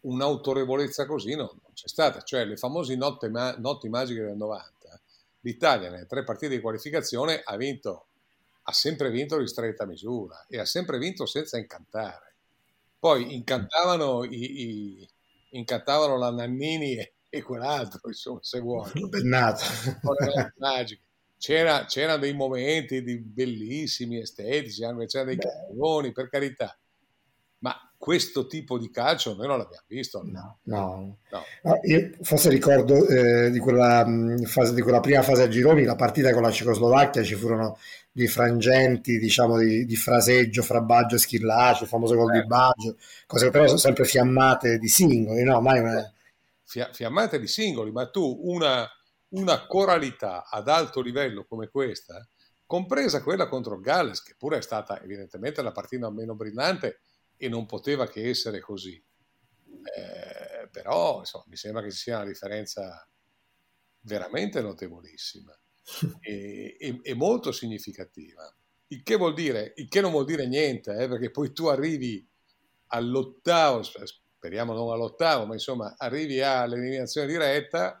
un'autorevolezza 0.00 1.06
così 1.06 1.34
non, 1.34 1.48
non 1.62 1.72
c'è 1.72 1.88
stata, 1.88 2.22
cioè 2.22 2.44
le 2.44 2.56
famose 2.56 2.94
notti, 2.96 3.28
notti 3.30 3.88
magiche 3.88 4.22
del 4.22 4.36
90, 4.36 5.00
l'Italia 5.40 5.90
nelle 5.90 6.06
tre 6.06 6.24
partite 6.24 6.56
di 6.56 6.60
qualificazione 6.60 7.40
ha 7.42 7.56
vinto 7.56 8.06
ha 8.66 8.72
sempre 8.72 9.10
vinto 9.10 9.38
di 9.38 9.46
stretta 9.46 9.84
misura 9.84 10.46
e 10.48 10.58
ha 10.58 10.64
sempre 10.64 10.98
vinto 10.98 11.26
senza 11.26 11.58
incantare. 11.58 12.34
Poi 12.98 13.34
incantavano, 13.34 14.24
i, 14.24 14.62
i, 14.62 15.08
incantavano 15.54 16.16
la 16.16 16.30
Nannini 16.30 16.96
e, 16.96 17.14
e 17.28 17.42
quell'altro, 17.42 18.00
insomma, 18.04 18.38
se 18.42 18.60
vuoi. 18.60 18.90
Bennato. 19.08 19.64
C'era, 21.36 21.84
c'erano 21.84 22.20
dei 22.20 22.32
momenti 22.32 23.02
di 23.02 23.18
bellissimi, 23.18 24.18
estetici, 24.18 24.82
anche 24.82 25.06
c'erano 25.06 25.30
dei 25.30 25.38
campioni, 25.38 26.12
per 26.12 26.28
carità. 26.30 26.74
Ma 27.58 27.74
questo 27.98 28.46
tipo 28.46 28.78
di 28.78 28.90
calcio 28.90 29.34
noi 29.34 29.46
non 29.46 29.58
l'abbiamo 29.58 29.84
visto. 29.86 30.22
No, 30.24 30.58
no. 30.62 31.18
no. 31.30 31.44
no 31.62 31.80
io 31.82 32.10
forse 32.22 32.48
ricordo 32.48 33.06
eh, 33.06 33.50
di, 33.50 33.58
quella, 33.58 34.06
fase, 34.44 34.74
di 34.74 34.80
quella 34.80 35.00
prima 35.00 35.22
fase 35.22 35.42
a 35.42 35.48
gironi, 35.48 35.84
la 35.84 35.96
partita 35.96 36.32
con 36.32 36.42
la 36.42 36.50
Cecoslovacchia, 36.50 37.22
ci 37.22 37.34
furono 37.34 37.78
dei 38.16 38.28
frangenti, 38.28 39.18
diciamo, 39.18 39.58
di, 39.58 39.84
di 39.84 39.96
fraseggio 39.96 40.62
fra 40.62 40.80
Baggio 40.80 41.16
e 41.16 41.18
Schillaci, 41.18 41.82
il 41.82 41.88
famoso 41.88 42.14
gol 42.14 42.32
eh. 42.32 42.40
di 42.42 42.46
Baggio, 42.46 42.96
cose 43.26 43.46
che 43.46 43.50
però 43.50 43.66
sono 43.66 43.78
sempre 43.78 44.04
fiammate 44.04 44.78
di 44.78 44.86
singoli, 44.86 45.42
no? 45.42 45.60
Mai 45.60 45.80
una... 45.80 46.12
Fiammate 46.62 47.40
di 47.40 47.48
singoli, 47.48 47.90
ma 47.90 48.08
tu 48.10 48.38
una, 48.44 48.88
una 49.30 49.66
coralità 49.66 50.48
ad 50.48 50.68
alto 50.68 51.00
livello 51.00 51.44
come 51.44 51.66
questa, 51.66 52.24
compresa 52.64 53.20
quella 53.20 53.48
contro 53.48 53.74
il 53.74 53.80
Galles, 53.80 54.22
che 54.22 54.36
pure 54.38 54.58
è 54.58 54.62
stata 54.62 55.02
evidentemente 55.02 55.60
la 55.60 55.72
partita 55.72 56.08
meno 56.08 56.36
brillante, 56.36 57.00
e 57.36 57.48
non 57.48 57.66
poteva 57.66 58.06
che 58.06 58.28
essere 58.28 58.60
così. 58.60 58.94
Eh, 59.96 60.68
però 60.70 61.18
insomma, 61.18 61.46
mi 61.48 61.56
sembra 61.56 61.82
che 61.82 61.90
ci 61.90 61.98
sia 61.98 62.18
una 62.18 62.26
differenza 62.26 63.08
veramente 64.02 64.60
notevolissima 64.60 65.52
e, 66.20 66.76
e, 66.78 67.00
e 67.02 67.14
molto 67.14 67.52
significativa. 67.52 68.52
Il 68.88 69.02
che, 69.02 69.16
vuol 69.16 69.34
dire, 69.34 69.72
il 69.76 69.88
che 69.88 70.00
non 70.00 70.10
vuol 70.10 70.24
dire 70.24 70.46
niente, 70.46 70.96
eh, 70.96 71.08
perché 71.08 71.30
poi 71.30 71.52
tu 71.52 71.66
arrivi 71.66 72.26
all'ottavo, 72.88 73.82
speriamo 73.82 74.72
non 74.72 74.92
all'ottavo, 74.92 75.46
ma 75.46 75.54
insomma 75.54 75.94
arrivi 75.96 76.40
all'eliminazione 76.40 77.26
diretta, 77.26 78.00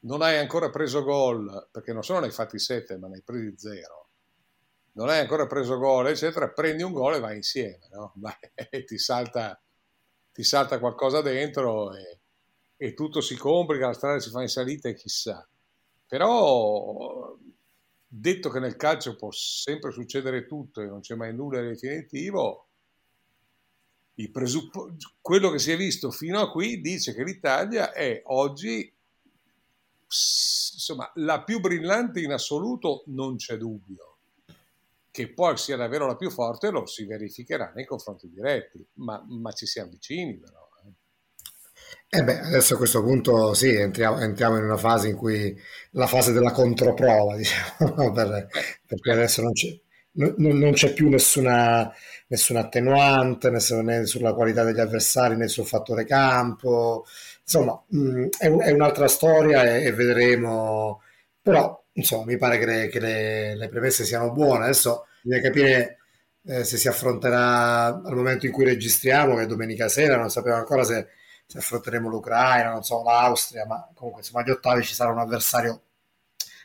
non 0.00 0.22
hai 0.22 0.38
ancora 0.38 0.70
preso 0.70 1.02
gol, 1.02 1.68
perché 1.70 1.92
non 1.92 2.02
solo 2.02 2.20
ne 2.20 2.26
hai 2.26 2.32
fatti 2.32 2.58
sette, 2.58 2.96
ma 2.96 3.08
ne 3.08 3.16
hai 3.16 3.22
presi 3.22 3.54
zero 3.56 4.04
non 4.94 5.08
hai 5.08 5.20
ancora 5.20 5.46
preso 5.46 5.76
gol, 5.78 6.08
eccetera, 6.08 6.50
prendi 6.50 6.82
un 6.82 6.92
gol 6.92 7.14
e 7.14 7.20
vai 7.20 7.36
insieme, 7.36 7.88
no? 7.92 8.14
e 8.70 8.84
ti 8.84 8.98
salta, 8.98 9.60
ti 10.32 10.42
salta 10.42 10.78
qualcosa 10.78 11.20
dentro 11.20 11.94
e, 11.94 12.20
e, 12.76 12.94
tutto 12.94 13.20
si 13.20 13.36
complica, 13.36 13.86
la 13.86 13.92
strada 13.92 14.20
si 14.20 14.30
fa 14.30 14.42
in 14.42 14.48
salita 14.48 14.88
e 14.88 14.94
chissà. 14.94 15.46
Però, 16.06 17.36
detto 18.06 18.50
che 18.50 18.60
nel 18.60 18.76
calcio 18.76 19.16
può 19.16 19.30
sempre 19.30 19.90
succedere 19.90 20.46
tutto 20.46 20.80
e 20.80 20.86
non 20.86 21.00
c'è 21.00 21.14
mai 21.14 21.34
nulla 21.34 21.60
di 21.60 21.68
definitivo, 21.68 22.68
presupp- 24.30 25.16
quello 25.20 25.50
che 25.50 25.58
si 25.58 25.72
è 25.72 25.76
visto 25.76 26.10
fino 26.10 26.40
a 26.40 26.50
qui 26.50 26.80
dice 26.80 27.14
che 27.14 27.24
l'Italia 27.24 27.92
è 27.92 28.22
oggi 28.26 28.92
insomma, 30.06 31.10
la 31.16 31.42
più 31.42 31.58
brillante 31.58 32.20
in 32.20 32.30
assoluto, 32.30 33.02
non 33.06 33.36
c'è 33.36 33.56
dubbio 33.56 34.14
che 35.14 35.28
poi 35.28 35.56
sia 35.56 35.76
davvero 35.76 36.08
la 36.08 36.16
più 36.16 36.28
forte 36.28 36.70
lo 36.70 36.86
si 36.86 37.04
verificherà 37.04 37.70
nei 37.72 37.84
confronti 37.84 38.28
diretti, 38.28 38.84
ma, 38.94 39.24
ma 39.28 39.52
ci 39.52 39.64
siamo 39.64 39.92
vicini 39.92 40.36
però. 40.36 40.63
Eh. 42.14 42.18
eh 42.18 42.24
beh, 42.24 42.40
adesso 42.40 42.74
a 42.74 42.76
questo 42.76 43.02
punto 43.02 43.54
sì, 43.54 43.74
entriamo, 43.74 44.20
entriamo, 44.20 44.56
in 44.56 44.64
una 44.64 44.76
fase 44.76 45.08
in 45.08 45.16
cui 45.16 45.56
la 45.92 46.06
fase 46.06 46.32
della 46.32 46.52
controprova, 46.52 47.36
diciamo, 47.36 48.12
per, 48.12 48.48
perché 48.86 49.10
adesso 49.10 49.42
non 49.42 49.52
c'è, 49.52 49.68
non, 50.12 50.34
non 50.38 50.72
c'è 50.72 50.92
più 50.92 51.08
nessuna, 51.08 51.92
nessuna 52.28 52.60
attenuante 52.60 53.50
né 53.50 54.06
sulla 54.06 54.32
qualità 54.34 54.64
degli 54.64 54.80
avversari 54.80 55.36
né 55.36 55.48
sul 55.48 55.66
fattore 55.66 56.04
campo, 56.04 57.04
insomma 57.42 57.82
mh, 57.88 57.98
mm, 57.98 58.26
è, 58.38 58.46
un, 58.46 58.60
è, 58.62 58.70
un'altra 58.70 59.08
storia 59.08 59.64
e, 59.64 59.84
e 59.84 59.92
vedremo, 59.92 61.02
però 61.42 61.82
insomma, 61.94 62.24
mi 62.26 62.36
pare 62.36 62.58
che 62.58 62.66
le, 62.66 62.88
che 62.88 63.00
le, 63.00 63.56
le 63.56 63.68
premesse 63.68 64.04
siano 64.04 64.32
buone. 64.32 64.64
Adesso 64.64 65.06
bisogna 65.22 65.42
capire 65.42 65.98
eh, 66.46 66.64
se 66.64 66.76
si 66.76 66.88
affronterà 66.88 67.86
al 67.86 68.14
momento 68.14 68.46
in 68.46 68.52
cui 68.52 68.64
registriamo, 68.64 69.34
che 69.36 69.42
è 69.42 69.46
domenica 69.46 69.88
sera, 69.88 70.16
non 70.16 70.30
sappiamo 70.30 70.58
ancora 70.58 70.84
se, 70.84 71.08
se 71.46 71.58
affronteremo 71.58 72.08
l'Ucraina, 72.08 72.70
non 72.70 72.82
so, 72.82 73.02
l'Austria, 73.02 73.66
ma 73.66 73.88
comunque 73.94 74.22
insomma 74.22 74.42
agli 74.42 74.50
ottavi 74.50 74.82
ci 74.82 74.94
sarà 74.94 75.10
un 75.10 75.18
avversario 75.18 75.82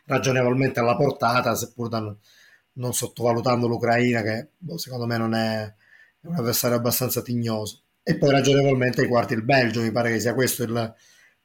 ragionevolmente 0.06 0.80
alla 0.80 0.96
portata, 0.96 1.56
seppur 1.56 1.90
da, 1.90 2.16
non 2.74 2.94
sottovalutando 2.94 3.68
l'Ucraina, 3.68 4.22
che 4.22 4.50
boh, 4.58 4.78
secondo 4.78 5.06
me 5.06 5.18
non 5.18 5.34
è, 5.34 5.64
è 5.64 6.28
un 6.28 6.36
avversario 6.36 6.78
abbastanza 6.78 7.22
tignoso. 7.22 7.82
E 8.04 8.18
poi 8.18 8.32
ragionevolmente 8.32 9.02
ai 9.02 9.08
quarti 9.08 9.34
il 9.34 9.44
Belgio, 9.44 9.82
mi 9.82 9.92
pare 9.92 10.12
che 10.12 10.20
sia 10.20 10.34
questo 10.34 10.64
il 10.64 10.96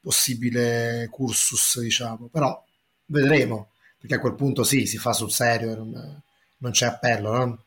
possibile 0.01 1.09
cursus, 1.11 1.81
diciamo, 1.81 2.29
però 2.29 2.63
vedremo 3.07 3.71
perché 3.99 4.15
a 4.15 4.21
quel 4.21 4.35
punto 4.35 4.65
sì, 4.65 4.87
si 4.87 4.99
fa 4.99 5.13
sul 5.13 5.31
serio, 5.31 5.75
non, 5.77 6.23
non 6.59 6.71
c'è 6.73 6.87
appello, 6.87 7.33
no? 7.33 7.65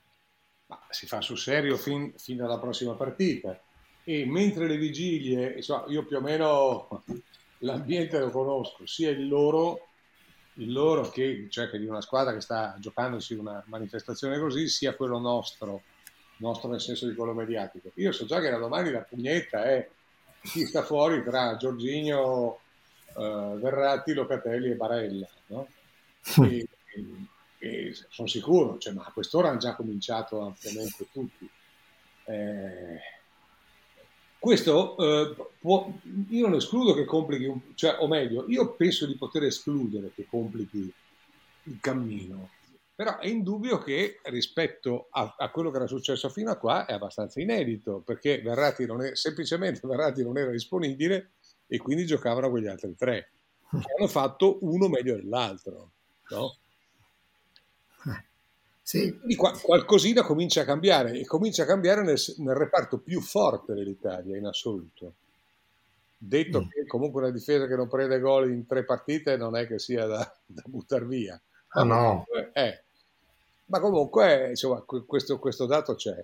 Ma 0.68 0.80
si 0.90 1.08
fa 1.08 1.22
sul 1.22 1.38
serio 1.38 1.78
fin, 1.78 2.14
fin 2.16 2.42
alla 2.42 2.60
prossima 2.60 2.94
partita. 2.94 3.60
E 4.10 4.26
mentre 4.26 4.68
le 4.68 4.78
vigilie, 4.78 5.56
insomma, 5.58 5.84
io 5.90 6.06
più 6.06 6.16
o 6.16 6.22
meno 6.22 7.04
l'ambiente 7.58 8.18
lo 8.18 8.30
conosco, 8.30 8.86
sia 8.86 9.10
il 9.10 9.28
loro, 9.28 9.90
il 10.54 10.72
loro 10.72 11.10
che, 11.10 11.48
cioè 11.50 11.70
che 11.70 11.78
di 11.78 11.88
una 11.88 12.00
squadra 12.00 12.34
che 12.34 12.40
sta 12.40 12.78
giocandosi 12.80 13.34
una 13.34 13.62
manifestazione 13.66 14.40
così, 14.40 14.70
sia 14.70 14.96
quello 14.96 15.20
nostro, 15.20 15.82
nostro 16.38 16.70
nel 16.70 16.80
senso 16.80 17.06
di 17.06 17.16
quello 17.16 17.34
mediatico. 17.34 17.92
Io 17.96 18.14
so 18.14 18.26
già 18.26 18.40
che 18.40 18.50
da 18.50 18.56
domani 18.56 18.92
la 18.92 19.02
pugnetta 19.02 19.66
è 19.66 19.86
chi 20.42 20.66
sta 20.66 20.84
fuori 20.84 21.22
tra 21.22 21.58
Giorginio, 21.58 22.60
eh, 23.08 23.58
Verratti, 23.60 24.14
Locatelli 24.14 24.72
e 24.72 24.76
Barella, 24.76 25.28
no? 25.48 25.68
E, 26.46 26.66
e 27.58 27.94
sono 28.08 28.30
sicuro, 28.30 28.78
cioè, 28.78 28.94
ma 28.94 29.04
a 29.04 29.12
quest'ora 29.12 29.50
hanno 29.50 29.60
già 29.60 29.76
cominciato 29.76 30.40
ampiamente 30.40 31.08
tutti. 31.12 31.50
Eh, 32.24 33.16
questo 34.39 34.98
eh, 34.98 35.36
può, 35.60 35.91
io 36.29 36.48
non 36.48 36.58
escludo 36.58 36.94
che 36.94 37.06
complichi, 37.06 37.46
un, 37.46 37.60
cioè, 37.75 37.98
o 38.00 38.08
meglio, 38.08 38.46
io 38.48 38.74
penso 38.74 39.06
di 39.06 39.15
poter 39.15 39.44
escludere 39.44 40.12
che 40.13 40.27
complichi 40.29 40.94
il 41.63 41.77
cammino, 41.82 42.50
però 42.96 43.20
è 43.20 43.27
indubbio 43.27 43.77
che 43.79 44.20
rispetto 44.24 45.08
a, 45.12 45.36
a, 45.38 45.50
quello 45.50 45.70
che 45.70 45.77
era 45.77 45.88
successo 45.88 46.29
fino 46.29 46.51
a 46.51 46.58
qua 46.58 46.86
è 46.86 46.94
abbastanza 46.94 47.41
inedito, 47.41 48.01
perché 48.06 48.41
Verratti 48.41 48.86
non 48.86 49.03
è, 49.03 49.15
semplicemente 49.15 49.82
Verratti 49.84 50.24
non 50.24 50.38
era 50.38 50.51
disponibile 50.51 51.34
e 51.67 51.77
quindi 51.77 52.06
giocavano 52.06 52.50
quegli 52.50 52.67
altri 52.67 52.96
tre, 52.96 53.32
che 53.70 53.94
hanno 53.98 54.08
fatto 54.08 54.60
uno 54.62 54.88
meglio 54.88 55.15
dell'altro. 55.15 55.91
No? 56.29 56.58
Sì. 58.88 59.13
Quindi 59.17 59.36
qualcosina 59.36 60.24
comincia 60.24 60.62
a 60.62 60.63
cambiare 60.63 61.20
e 61.20 61.25
comincia 61.25 61.63
a 61.63 61.65
cambiare 61.65 62.03
nel, 62.03 62.17
nel 62.38 62.56
reparto 62.56 63.00
più 63.00 63.20
forte 63.20 63.74
dell'Italia 63.74 64.38
in 64.38 64.46
assoluto. 64.46 65.15
Detto 66.17 66.62
mm. 66.62 66.70
che 66.70 66.86
comunque 66.86 67.24
una 67.24 67.32
difesa 67.32 67.67
che 67.67 67.75
non 67.75 67.89
prende 67.89 68.17
gol 68.22 68.50
in 68.50 68.65
tre 68.65 68.86
partite 68.86 69.36
non 69.36 69.58
è 69.58 69.67
che 69.67 69.77
sia 69.77 70.06
da, 70.06 70.20
da 70.48 70.63
buttare 70.67 71.06
via. 71.06 71.38
Ah, 71.72 71.84
no. 71.84 72.27
Eh. 72.53 72.84
Ma 73.65 73.82
comunque 73.82 74.51
insomma, 74.51 74.82
questo, 75.06 75.38
questo 75.38 75.65
dato 75.65 75.96
c'è. 75.96 76.24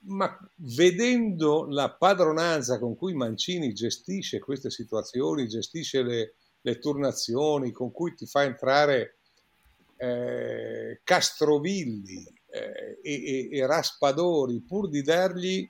Ma 0.00 0.30
vedendo 0.56 1.66
la 1.70 1.90
padronanza 1.90 2.78
con 2.78 2.94
cui 2.96 3.14
Mancini 3.14 3.72
gestisce 3.72 4.40
queste 4.40 4.68
situazioni, 4.68 5.48
gestisce 5.48 6.02
le, 6.02 6.34
le 6.60 6.78
turnazioni, 6.78 7.72
con 7.72 7.90
cui 7.92 8.14
ti 8.14 8.26
fa 8.26 8.42
entrare 8.42 9.20
eh, 10.02 11.00
Castrovilli 11.04 12.26
eh, 12.50 12.98
e, 13.00 13.48
e, 13.52 13.66
Raspadori 13.66 14.60
pur 14.60 14.88
di 14.88 15.00
dargli 15.00 15.68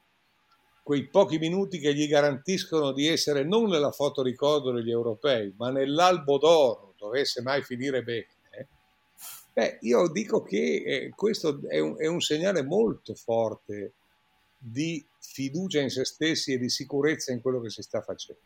quei 0.83 1.07
pochi 1.09 1.39
minuti 1.39 1.79
che 1.79 1.95
gli 1.95 2.09
garantiscono 2.09 2.93
di 2.93 3.07
essere 3.07 3.45
non 3.45 3.69
nella 3.69 3.93
fotoricordo 3.93 4.73
degli 4.73 4.91
europei, 4.91 5.53
ma 5.59 5.71
nell'albo 5.71 6.39
d'oro, 6.39 6.95
dovesse 6.97 7.43
mai 7.43 7.63
finire 7.63 8.03
bene. 8.03 8.27
Beh, 9.53 9.79
io 9.83 10.09
dico 10.09 10.43
che 10.43 10.83
eh, 10.83 11.11
questo 11.15 11.61
è 11.69 11.79
un, 11.79 11.97
è 11.99 12.07
un, 12.07 12.23
segnale 12.23 12.63
molto 12.63 13.15
forte 13.15 13.93
di 14.57 15.05
fiducia 15.19 15.81
in 15.81 15.91
se 15.91 16.07
stessi 16.07 16.55
e 16.55 16.59
di 16.59 16.71
sicurezza 16.71 17.33
in 17.33 17.43
quello 17.43 17.61
che 17.61 17.69
si 17.69 17.83
sta 17.83 18.01
facendo. 18.01 18.41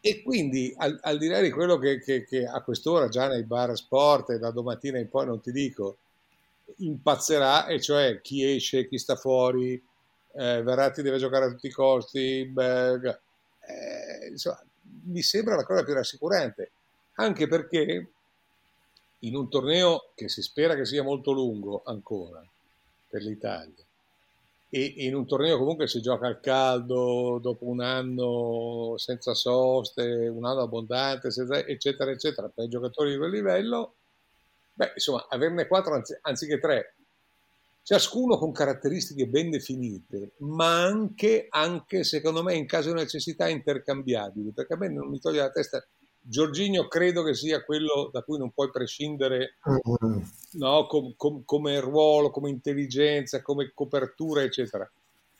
E 0.00 0.22
quindi 0.22 0.72
al, 0.76 0.98
al, 1.02 1.18
di 1.18 1.26
là 1.26 1.40
di 1.40 1.50
quello 1.50 1.76
che, 1.78 1.98
che, 2.00 2.24
che, 2.24 2.46
a 2.46 2.60
quest'ora 2.62 3.08
già 3.08 3.26
nei 3.28 3.42
bar 3.42 3.76
sport 3.76 4.30
e 4.30 4.38
da 4.38 4.50
domattina 4.50 4.98
in 4.98 5.08
poi 5.08 5.26
non 5.26 5.40
ti 5.40 5.50
dico, 5.50 5.98
impazzerà, 6.76 7.66
e 7.66 7.80
cioè 7.80 8.20
chi 8.20 8.44
esce, 8.44 8.86
chi 8.86 8.98
sta 8.98 9.16
fuori, 9.16 9.74
eh, 10.34 10.62
Verratti 10.62 11.02
deve 11.02 11.18
giocare 11.18 11.46
a 11.46 11.48
tutti 11.50 11.66
i 11.66 11.72
costi, 11.72 12.44
beh, 12.44 13.08
eh, 13.68 14.28
insomma, 14.30 14.62
mi 15.06 15.22
sembra 15.22 15.56
la 15.56 15.64
cosa 15.64 15.82
più 15.82 15.94
rassicurante, 15.94 16.70
anche 17.14 17.48
perché 17.48 18.08
in 19.20 19.34
un 19.34 19.48
torneo 19.48 20.10
che 20.14 20.28
si 20.28 20.42
spera 20.42 20.74
che 20.74 20.84
sia 20.84 21.02
molto 21.02 21.32
lungo 21.32 21.82
ancora 21.84 22.44
per 23.08 23.22
l'Italia, 23.22 23.84
e 24.70 24.94
in 24.98 25.14
un 25.14 25.26
torneo 25.26 25.56
comunque 25.56 25.88
si 25.88 26.00
gioca 26.00 26.26
al 26.26 26.40
caldo 26.40 27.38
dopo 27.40 27.66
un 27.66 27.80
anno 27.80 28.94
senza 28.96 29.34
soste, 29.34 30.28
un 30.28 30.44
anno 30.44 30.60
abbondante, 30.60 31.28
eccetera, 31.28 32.10
eccetera, 32.10 32.48
per 32.48 32.66
i 32.66 32.68
giocatori 32.68 33.12
di 33.12 33.16
quel 33.16 33.30
livello, 33.30 33.96
beh, 34.74 34.92
insomma, 34.94 35.26
averne 35.28 35.66
quattro 35.66 35.94
anzi, 35.94 36.16
anziché 36.20 36.58
tre, 36.58 36.96
ciascuno 37.82 38.36
con 38.36 38.52
caratteristiche 38.52 39.26
ben 39.26 39.50
definite, 39.50 40.34
ma 40.40 40.82
anche, 40.84 41.46
anche, 41.48 42.04
secondo 42.04 42.42
me, 42.42 42.54
in 42.54 42.66
caso 42.66 42.88
di 42.88 42.96
necessità 42.96 43.48
intercambiabili, 43.48 44.52
perché 44.52 44.74
a 44.74 44.76
me 44.76 44.88
non 44.88 45.08
mi 45.08 45.18
toglie 45.18 45.40
la 45.40 45.50
testa 45.50 45.82
Giorginio 46.30 46.88
credo 46.88 47.22
che 47.22 47.34
sia 47.34 47.64
quello 47.64 48.10
da 48.12 48.22
cui 48.22 48.36
non 48.36 48.50
puoi 48.50 48.70
prescindere 48.70 49.56
mm. 49.66 50.22
no, 50.52 50.86
com, 50.86 51.14
com, 51.16 51.42
come 51.44 51.80
ruolo, 51.80 52.30
come 52.30 52.50
intelligenza, 52.50 53.40
come 53.40 53.72
copertura, 53.72 54.42
eccetera. 54.42 54.90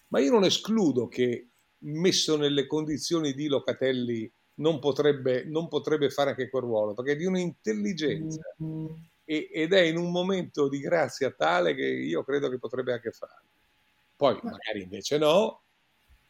Ma 0.09 0.21
io 0.21 0.31
non 0.31 0.45
escludo 0.45 1.07
che 1.07 1.47
messo 1.81 2.39
nelle 2.39 2.67
condizioni 2.67 3.35
di 3.35 3.49
Locatelli 3.49 4.31
non 4.55 4.79
potrebbe, 4.79 5.45
non 5.45 5.69
potrebbe 5.69 6.09
fare 6.09 6.31
anche 6.31 6.49
quel 6.49 6.63
ruolo, 6.63 6.95
perché 6.95 7.13
è 7.13 7.17
di 7.17 7.27
un'intelligenza 7.27 8.41
e, 9.25 9.51
ed 9.53 9.75
è 9.75 9.81
in 9.81 9.99
un 9.99 10.11
momento 10.11 10.69
di 10.69 10.79
grazia 10.79 11.31
tale 11.31 11.75
che 11.75 11.85
io 11.85 12.25
credo 12.25 12.49
che 12.49 12.59
potrebbe 12.59 12.95
anche 12.95 13.11
fare. 13.11 13.43
Poi 14.17 14.39
magari 14.43 14.83
invece 14.83 15.19
no, 15.19 15.61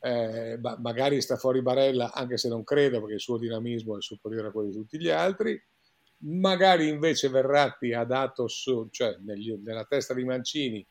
eh, 0.01 0.59
magari 0.79 1.21
sta 1.21 1.37
fuori 1.37 1.63
Barella, 1.63 2.13
anche 2.13 2.37
se 2.37 2.49
non 2.49 2.65
credo 2.65 3.01
perché 3.01 3.15
il 3.15 3.21
suo 3.21 3.37
dinamismo 3.37 3.97
è 3.97 4.03
superiore 4.03 4.49
a 4.49 4.51
quello 4.51 4.69
di 4.69 4.75
tutti 4.75 4.99
gli 4.99 5.09
altri. 5.09 5.61
Magari 6.21 6.89
invece 6.89 7.29
Verratti 7.29 7.93
ha 7.93 8.05
dato, 8.05 8.49
so, 8.49 8.89
cioè 8.91 9.17
negli, 9.21 9.53
nella 9.63 9.85
testa 9.85 10.15
di 10.15 10.25
Mancini, 10.25 10.85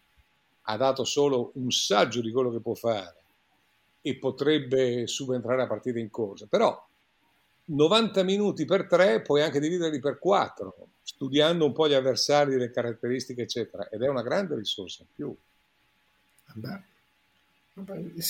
ha 0.69 0.77
dato 0.77 1.03
solo 1.03 1.51
un 1.55 1.71
saggio 1.71 2.21
di 2.21 2.31
quello 2.31 2.51
che 2.51 2.61
può 2.61 2.73
fare 2.73 3.15
e 4.01 4.17
potrebbe 4.17 5.07
subentrare 5.07 5.63
a 5.63 5.67
partita 5.67 5.99
in 5.99 6.09
corsa. 6.09 6.45
Però 6.47 6.85
90 7.65 8.23
minuti 8.23 8.65
per 8.65 8.87
3 8.87 9.21
puoi 9.21 9.41
anche 9.41 9.59
dividerli 9.59 9.99
per 9.99 10.19
4, 10.19 10.75
studiando 11.01 11.65
un 11.65 11.73
po' 11.73 11.87
gli 11.87 11.93
avversari, 11.93 12.57
le 12.57 12.71
caratteristiche, 12.71 13.43
eccetera, 13.43 13.89
ed 13.89 14.01
è 14.01 14.07
una 14.07 14.21
grande 14.21 14.55
risorsa 14.55 15.03
in 15.03 15.07
più. 15.13 15.35
Beh. 16.53 16.95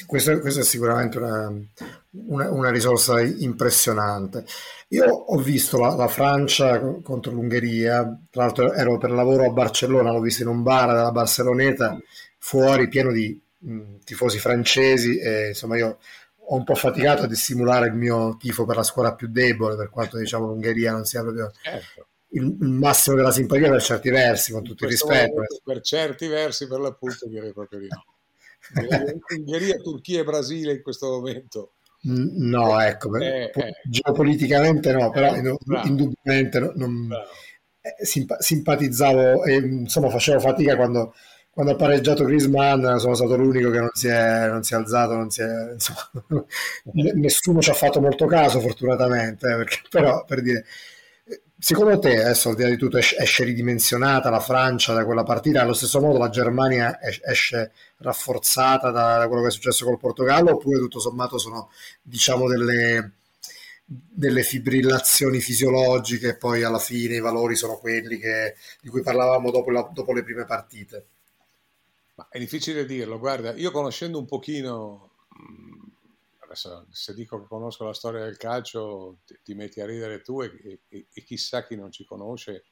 Questa, 0.05 0.39
questa, 0.39 0.59
è 0.59 0.63
sicuramente 0.63 1.17
una, 1.19 1.49
una, 2.27 2.51
una, 2.51 2.69
risorsa 2.69 3.21
impressionante. 3.21 4.43
Io 4.89 5.05
ho 5.05 5.37
visto 5.37 5.79
la, 5.79 5.95
la, 5.95 6.09
Francia 6.09 6.77
contro 7.01 7.31
l'Ungheria, 7.31 8.03
tra 8.29 8.43
l'altro 8.43 8.73
ero 8.73 8.97
per 8.97 9.11
lavoro 9.11 9.45
a 9.45 9.51
Barcellona, 9.51 10.11
l'ho 10.11 10.19
visto 10.19 10.41
in 10.41 10.49
un 10.49 10.63
bar 10.63 10.87
della 10.87 11.11
Barceloneta, 11.11 11.97
fuori 12.37 12.89
pieno 12.89 13.13
di 13.13 13.39
mh, 13.59 13.99
tifosi 14.03 14.37
francesi 14.37 15.17
e 15.17 15.49
insomma 15.49 15.77
io 15.77 15.97
ho 16.49 16.55
un 16.55 16.65
po' 16.65 16.75
faticato 16.75 17.23
a 17.23 17.27
dissimulare 17.27 17.87
il 17.87 17.93
mio 17.93 18.35
tifo 18.37 18.65
per 18.65 18.75
la 18.75 18.83
scuola 18.83 19.15
più 19.15 19.29
debole, 19.29 19.77
per 19.77 19.89
quanto 19.89 20.17
diciamo 20.17 20.45
l'Ungheria 20.45 20.91
non 20.91 21.05
sia 21.05 21.21
proprio 21.21 21.53
certo. 21.61 22.07
il, 22.31 22.43
il, 22.43 22.69
massimo 22.69 23.15
della 23.15 23.31
simpatia 23.31 23.69
per 23.69 23.81
certi 23.81 24.09
versi, 24.09 24.51
con 24.51 24.63
tutto 24.63 24.83
il 24.83 24.89
rispetto. 24.89 25.35
Momento, 25.35 25.61
per 25.63 25.79
certi 25.81 26.27
versi 26.27 26.67
per 26.67 26.81
l'appunto 26.81 27.27
direi 27.27 27.53
proprio 27.53 27.79
di 27.79 27.87
no. 27.87 28.16
Ungheria, 29.37 29.77
Turchia 29.77 30.21
e 30.21 30.23
Brasile 30.23 30.73
in 30.73 30.81
questo 30.81 31.09
momento. 31.09 31.73
No, 32.09 32.79
ecco, 32.79 33.15
eh, 33.17 33.51
eh. 33.53 33.73
geopoliticamente 33.83 34.93
no, 34.93 35.09
però 35.09 35.33
eh, 35.33 35.57
indubbiamente 35.85 36.59
no, 36.59 36.71
non, 36.75 37.09
eh, 37.81 38.05
simp- 38.05 38.37
simpatizzavo 38.39 39.43
e 39.43 39.55
insomma 39.55 40.09
facevo 40.09 40.39
fatica 40.39 40.75
quando, 40.75 41.13
quando 41.49 41.73
ha 41.73 41.75
pareggiato 41.75 42.23
Griezmann, 42.23 42.97
sono 42.97 43.15
stato 43.15 43.35
l'unico 43.35 43.71
che 43.71 43.79
non 43.79 43.89
si 43.93 44.07
è, 44.07 44.47
non 44.47 44.63
si 44.63 44.73
è 44.73 44.77
alzato, 44.77 45.15
non 45.15 45.29
si 45.29 45.41
è, 45.41 45.73
insomma, 45.73 46.45
nessuno 47.15 47.61
ci 47.61 47.71
ha 47.71 47.73
fatto 47.73 47.99
molto 47.99 48.25
caso 48.25 48.59
fortunatamente, 48.59 49.51
eh, 49.51 49.55
perché, 49.55 49.77
però 49.89 50.23
per 50.23 50.41
dire 50.41 50.65
Secondo 51.59 51.97
te, 51.97 52.21
adesso 52.21 52.49
al 52.49 52.55
di 52.55 52.61
là 52.61 52.69
di 52.69 52.77
tutto, 52.77 52.97
esce 52.97 53.43
ridimensionata 53.43 54.29
la 54.29 54.39
Francia 54.39 54.93
da 54.93 55.05
quella 55.05 55.23
partita? 55.23 55.61
Allo 55.61 55.73
stesso 55.73 55.99
modo 55.99 56.19
la 56.19 56.29
Germania 56.29 56.99
esce 57.01 57.71
rafforzata 57.97 58.91
da, 58.91 59.25
quello 59.27 59.41
che 59.41 59.47
è 59.47 59.51
successo 59.51 59.83
col 59.85 59.97
Portogallo? 59.97 60.51
Oppure 60.51 60.77
tutto 60.77 60.99
sommato 60.99 61.39
sono, 61.39 61.71
diciamo, 62.03 62.47
delle, 62.47 63.13
delle 63.85 64.43
fibrillazioni 64.43 65.39
fisiologiche 65.39 66.29
e 66.29 66.37
poi 66.37 66.61
alla 66.61 66.77
fine 66.77 67.15
i 67.15 67.21
valori 67.21 67.55
sono 67.55 67.77
quelli 67.77 68.19
che, 68.19 68.55
di 68.79 68.89
cui 68.89 69.01
parlavamo 69.01 69.49
dopo, 69.49 69.71
la, 69.71 69.89
dopo 69.91 70.13
le 70.13 70.23
prime 70.23 70.45
partite? 70.45 71.07
Ma 72.15 72.27
è 72.29 72.37
difficile 72.37 72.85
dirlo, 72.85 73.17
guarda, 73.17 73.53
io 73.53 73.71
conoscendo 73.71 74.19
un 74.19 74.25
pochino 74.25 75.09
adesso, 76.47 76.87
se 76.91 77.13
dico 77.13 77.41
che 77.41 77.47
conosco 77.47 77.85
la 77.85 77.93
storia 77.93 78.23
del 78.23 78.37
calcio, 78.37 79.17
ti, 79.25 79.37
ti 79.43 79.53
metti 79.53 79.81
a 79.81 79.85
ridere 79.85 80.21
tu 80.21 80.41
e, 80.41 80.79
e, 80.87 81.07
e, 81.11 81.23
chissà 81.23 81.65
chi 81.65 81.75
non 81.75 81.91
ci 81.91 82.05
conosce 82.05 82.63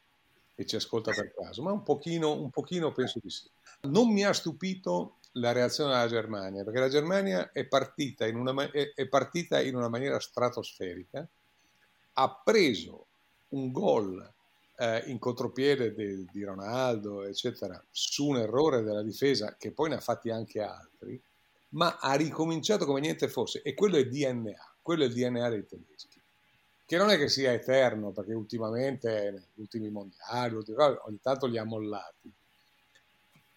e 0.55 0.65
ci 0.65 0.75
ascolta 0.75 1.11
per 1.11 1.33
caso, 1.33 1.61
ma 1.61 1.71
un 1.71 1.83
pochino, 1.83 2.31
un 2.31 2.49
pochino 2.49 2.91
penso 2.91 3.19
di 3.21 3.29
sì. 3.29 3.49
Non 3.81 4.11
mi 4.11 4.23
ha 4.23 4.33
stupito 4.33 5.17
la 5.33 5.51
reazione 5.51 5.91
della 5.91 6.07
Germania, 6.07 6.63
perché 6.63 6.79
la 6.79 6.89
Germania 6.89 7.51
è 7.51 7.65
partita 7.65 8.25
in 8.25 8.37
una, 8.37 8.71
è, 8.71 8.93
è 8.93 9.07
partita 9.07 9.61
in 9.61 9.75
una 9.75 9.89
maniera 9.89 10.19
stratosferica, 10.19 11.27
ha 12.13 12.41
preso 12.43 13.05
un 13.49 13.71
gol 13.71 14.33
eh, 14.77 15.03
in 15.07 15.19
contropiede 15.19 15.93
di, 15.93 16.27
di 16.31 16.43
Ronaldo, 16.43 17.23
eccetera, 17.23 17.81
su 17.91 18.27
un 18.27 18.37
errore 18.37 18.81
della 18.81 19.03
difesa, 19.03 19.55
che 19.57 19.71
poi 19.71 19.89
ne 19.89 19.95
ha 19.95 20.01
fatti 20.01 20.29
anche 20.29 20.61
altri, 20.61 21.21
ma 21.75 21.97
ha 21.99 22.13
ricominciato 22.15 22.85
come 22.85 22.99
niente 22.99 23.27
fosse, 23.27 23.61
e 23.61 23.73
quello 23.73 23.97
è 23.97 24.05
DNA, 24.05 24.75
quello 24.81 25.03
è 25.03 25.07
il 25.07 25.13
DNA 25.13 25.49
dei 25.49 25.65
tedeschi, 25.65 26.21
che 26.85 26.97
non 26.97 27.09
è 27.09 27.17
che 27.17 27.29
sia 27.29 27.51
eterno, 27.51 28.11
perché 28.11 28.33
ultimamente, 28.33 29.31
negli 29.31 29.61
ultimi 29.61 29.89
mondiali, 29.89 30.55
ogni 30.55 31.19
tanto 31.21 31.47
li 31.47 31.57
ha 31.57 31.63
mollati, 31.63 32.31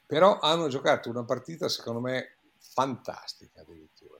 però 0.06 0.38
hanno 0.38 0.68
giocato 0.68 1.10
una 1.10 1.24
partita, 1.24 1.68
secondo 1.68 2.00
me, 2.00 2.36
fantastica 2.58 3.60
addirittura. 3.60 4.18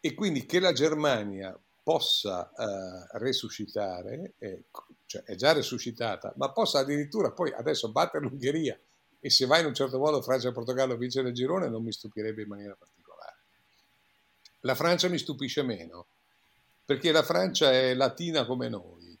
E 0.00 0.14
quindi 0.14 0.46
che 0.46 0.60
la 0.60 0.72
Germania 0.72 1.58
possa 1.82 2.50
uh, 2.54 3.18
resuscitare, 3.18 4.34
eh, 4.38 4.64
cioè 5.06 5.22
è 5.24 5.34
già 5.34 5.52
resuscitata, 5.52 6.32
ma 6.36 6.52
possa 6.52 6.78
addirittura 6.78 7.32
poi 7.32 7.52
adesso 7.52 7.90
battere 7.90 8.24
l'Ungheria 8.24 8.78
e 9.18 9.28
se 9.28 9.44
va 9.44 9.58
in 9.58 9.66
un 9.66 9.74
certo 9.74 9.98
modo 9.98 10.22
Francia 10.22 10.48
e 10.48 10.52
Portogallo 10.52 10.96
vincere 10.96 11.28
il 11.28 11.34
girone 11.34 11.68
non 11.68 11.82
mi 11.82 11.92
stupirebbe 11.92 12.42
in 12.42 12.48
maniera 12.48 12.74
particolare. 12.74 12.99
La 14.60 14.74
Francia 14.74 15.08
mi 15.08 15.18
stupisce 15.18 15.62
meno, 15.62 16.06
perché 16.84 17.12
la 17.12 17.22
Francia 17.22 17.72
è 17.72 17.94
latina 17.94 18.44
come 18.44 18.68
noi 18.68 19.18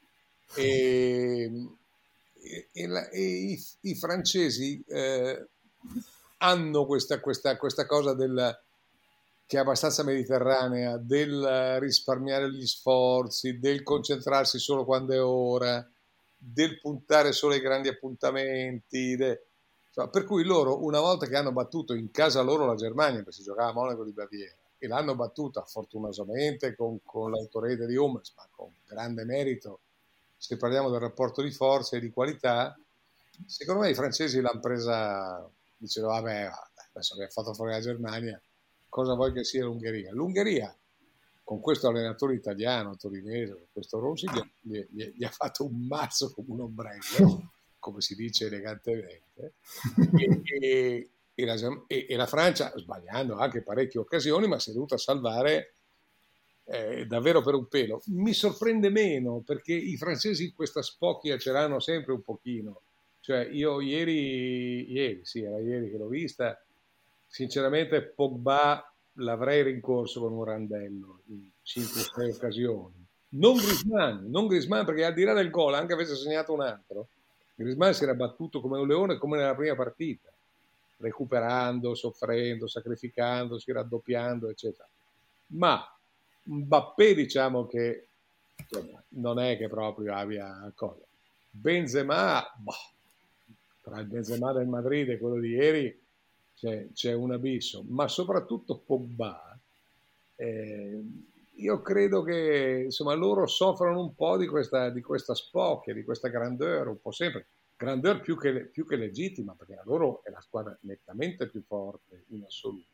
e, 0.54 1.50
e, 2.72 2.86
la, 2.86 3.08
e 3.08 3.22
i, 3.22 3.64
i, 3.82 3.94
francesi 3.94 4.82
eh, 4.86 5.46
hanno 6.38 6.86
questa, 6.86 7.20
questa, 7.20 7.56
questa 7.56 7.86
cosa 7.86 8.14
del, 8.14 8.58
che 9.46 9.56
è 9.56 9.60
abbastanza 9.60 10.02
mediterranea, 10.02 10.96
del 10.96 11.78
risparmiare 11.80 12.50
gli 12.52 12.66
sforzi, 12.66 13.58
del 13.58 13.82
concentrarsi 13.82 14.58
solo 14.58 14.84
quando 14.84 15.12
è 15.12 15.22
ora, 15.22 15.88
del 16.36 16.80
puntare 16.80 17.32
solo 17.32 17.54
ai 17.54 17.60
grandi 17.60 17.88
appuntamenti. 17.88 19.16
De... 19.16 19.46
Insomma, 19.88 20.08
per 20.08 20.24
cui 20.24 20.44
loro, 20.44 20.84
una 20.84 21.00
volta 21.00 21.26
che 21.26 21.36
hanno 21.36 21.52
battuto 21.52 21.94
in 21.94 22.10
casa 22.10 22.40
loro 22.40 22.64
la 22.64 22.76
Germania, 22.76 23.18
perché 23.18 23.32
si 23.32 23.42
giocava 23.42 23.70
a 23.70 23.74
Monaco 23.74 24.04
di 24.04 24.12
Baviera, 24.12 24.54
e 24.80 24.88
l'hanno 24.88 25.14
battuta 25.14 25.62
fortunosamente 25.62 26.74
con, 26.74 26.98
con 27.04 27.30
l'autorete 27.30 27.86
di 27.86 27.96
Hummels, 27.96 28.32
ma 28.34 28.48
con 28.50 28.72
grande 28.86 29.24
merito, 29.24 29.80
se 30.36 30.56
parliamo 30.56 30.90
del 30.90 31.00
rapporto 31.00 31.42
di 31.42 31.52
forza 31.52 31.96
e 31.96 32.00
di 32.00 32.10
qualità, 32.10 32.74
secondo 33.46 33.82
me 33.82 33.90
i 33.90 33.94
francesi 33.94 34.40
l'hanno 34.40 34.60
presa 34.60 35.48
diceva 35.76 36.08
vabbè 36.08 36.50
adesso 36.92 37.16
che 37.16 37.24
ha 37.24 37.28
fatto 37.28 37.54
fuori 37.54 37.72
la 37.72 37.80
Germania 37.80 38.40
cosa 38.88 39.14
vuoi 39.14 39.32
che 39.32 39.44
sia 39.44 39.64
l'Ungheria? 39.64 40.12
l'Ungheria 40.12 40.74
con 41.42 41.60
questo 41.60 41.88
allenatore 41.88 42.34
italiano 42.34 42.96
torinese 42.96 43.68
questo 43.72 43.98
Rossi 43.98 44.26
gli, 44.60 44.84
gli, 44.92 45.12
gli, 45.16 45.24
ha 45.24 45.30
fatto 45.30 45.64
un 45.64 45.86
mazzo 45.86 46.32
come 46.32 46.48
un 46.50 46.60
ombrello 46.60 47.52
come 47.78 48.00
si 48.02 48.14
dice 48.14 48.46
elegantemente 48.46 49.54
e, 50.18 50.42
e, 50.44 51.10
e, 51.40 51.44
la, 51.44 51.84
e, 51.86 52.16
la, 52.16 52.26
Francia 52.26 52.72
sbagliando 52.76 53.36
anche 53.36 53.62
parecchie 53.62 54.00
occasioni 54.00 54.46
ma 54.46 54.58
si 54.58 54.70
è 54.70 54.72
dovuta 54.72 54.96
salvare 54.96 55.74
eh, 56.64 57.06
davvero 57.06 57.42
per 57.42 57.54
un 57.54 57.66
pelo. 57.66 58.02
Mi 58.06 58.32
sorprende 58.32 58.90
meno 58.90 59.42
perché 59.44 59.72
i 59.72 59.96
francesi 59.96 60.44
in 60.44 60.54
questa 60.54 60.82
spocchia 60.82 61.38
ce 61.38 61.52
l'hanno 61.52 61.80
sempre 61.80 62.12
un 62.12 62.22
pochino. 62.22 62.82
Cioè, 63.20 63.48
io 63.50 63.80
ieri, 63.80 64.90
ieri, 64.90 65.20
sì, 65.24 65.42
era 65.42 65.58
ieri 65.58 65.90
che 65.90 65.96
l'ho 65.96 66.08
vista, 66.08 66.58
sinceramente 67.26 68.02
Pogba 68.02 68.90
l'avrei 69.14 69.62
rincorso 69.62 70.20
con 70.20 70.32
un 70.32 70.44
randello 70.44 71.20
in 71.26 71.48
5-6 71.64 72.34
occasioni. 72.36 73.06
Non 73.32 73.56
Grisman, 73.56 74.26
non 74.28 74.46
Grisman, 74.46 74.84
perché 74.84 75.04
al 75.04 75.14
di 75.14 75.22
là 75.22 75.34
del 75.34 75.50
gol, 75.50 75.74
anche 75.74 75.92
avesse 75.92 76.16
segnato 76.16 76.52
un 76.52 76.62
altro, 76.62 77.08
Grisman 77.54 77.92
si 77.94 78.04
era 78.04 78.14
battuto 78.14 78.60
come 78.60 78.78
un 78.78 78.88
leone 78.88 79.18
come 79.18 79.36
nella 79.36 79.54
prima 79.54 79.74
partita, 79.74 80.29
recuperando, 81.00 81.94
soffrendo, 81.94 82.66
sacrificandosi, 82.68 83.72
raddoppiando, 83.72 84.48
eccetera. 84.48 84.88
Ma 85.48 85.84
Mbappé 86.42 87.14
diciamo 87.14 87.66
che 87.66 88.06
insomma, 88.56 89.02
non 89.08 89.38
è 89.40 89.56
che 89.56 89.68
proprio 89.68 90.14
abbia 90.14 90.70
cosa. 90.74 91.02
Benzema, 91.50 92.42
boh, 92.56 92.72
tra 93.82 93.98
il 94.00 94.06
Benzema 94.06 94.52
del 94.52 94.66
Madrid 94.66 95.08
e 95.08 95.18
quello 95.18 95.40
di 95.40 95.48
ieri 95.48 96.00
c'è, 96.54 96.86
c'è 96.92 97.12
un 97.12 97.32
abisso, 97.32 97.84
ma 97.88 98.06
soprattutto 98.06 98.76
Pogba. 98.76 99.58
Eh, 100.36 101.02
io 101.54 101.82
credo 101.82 102.22
che 102.22 102.82
insomma, 102.84 103.14
loro 103.14 103.46
soffrono 103.46 104.00
un 104.00 104.14
po' 104.14 104.36
di 104.36 104.46
questa, 104.46 104.90
di 104.90 105.02
questa 105.02 105.34
spocchia, 105.34 105.92
di 105.92 106.04
questa 106.04 106.28
grandeur, 106.28 106.88
un 106.88 107.00
po' 107.00 107.12
sempre. 107.12 107.46
Grandeur 107.80 108.20
più 108.20 108.36
che, 108.36 108.66
più 108.66 108.86
che 108.86 108.96
legittima, 108.96 109.54
perché 109.54 109.74
la 109.74 109.82
loro 109.84 110.22
è 110.22 110.30
la 110.30 110.40
squadra 110.40 110.76
nettamente 110.82 111.48
più 111.48 111.62
forte 111.66 112.24
in 112.28 112.44
assoluto. 112.44 112.88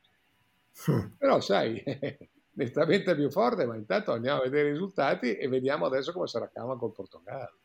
Però 1.18 1.40
sai, 1.40 1.82
nettamente 2.54 3.14
più 3.16 3.30
forte, 3.30 3.66
ma 3.66 3.74
intanto 3.74 4.12
andiamo 4.12 4.40
a 4.40 4.44
vedere 4.44 4.68
i 4.68 4.72
risultati 4.72 5.36
e 5.36 5.48
vediamo 5.48 5.86
adesso 5.86 6.12
come 6.12 6.28
sarà 6.28 6.48
Cama 6.48 6.76
col 6.76 6.92
Portogallo. 6.92 7.58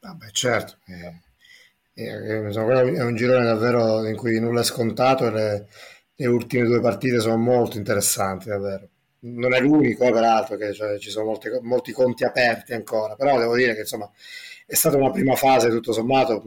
Vabbè, 0.00 0.30
certo. 0.30 0.76
Eh 0.86 1.26
è 1.98 3.02
un 3.02 3.14
girone 3.16 3.44
davvero 3.44 4.06
in 4.06 4.14
cui 4.14 4.38
nulla 4.38 4.60
è 4.60 4.64
scontato 4.64 5.26
e 5.26 5.30
le, 5.30 5.68
le 6.14 6.26
ultime 6.26 6.64
due 6.64 6.80
partite 6.80 7.18
sono 7.18 7.36
molto 7.36 7.76
interessanti, 7.76 8.48
davvero. 8.48 8.88
Non 9.20 9.54
è 9.54 9.60
l'unico, 9.60 10.04
eh, 10.04 10.12
peraltro, 10.12 10.56
che 10.56 10.72
cioè, 10.72 10.98
ci 10.98 11.10
sono 11.10 11.26
molti, 11.26 11.48
molti, 11.62 11.92
conti 11.92 12.24
aperti 12.24 12.72
ancora, 12.72 13.16
però 13.16 13.38
devo 13.38 13.56
dire 13.56 13.74
che 13.74 13.80
insomma 13.80 14.10
è 14.66 14.74
stata 14.74 14.96
una 14.96 15.10
prima 15.10 15.34
fase 15.34 15.70
tutto 15.70 15.92
sommato 15.92 16.42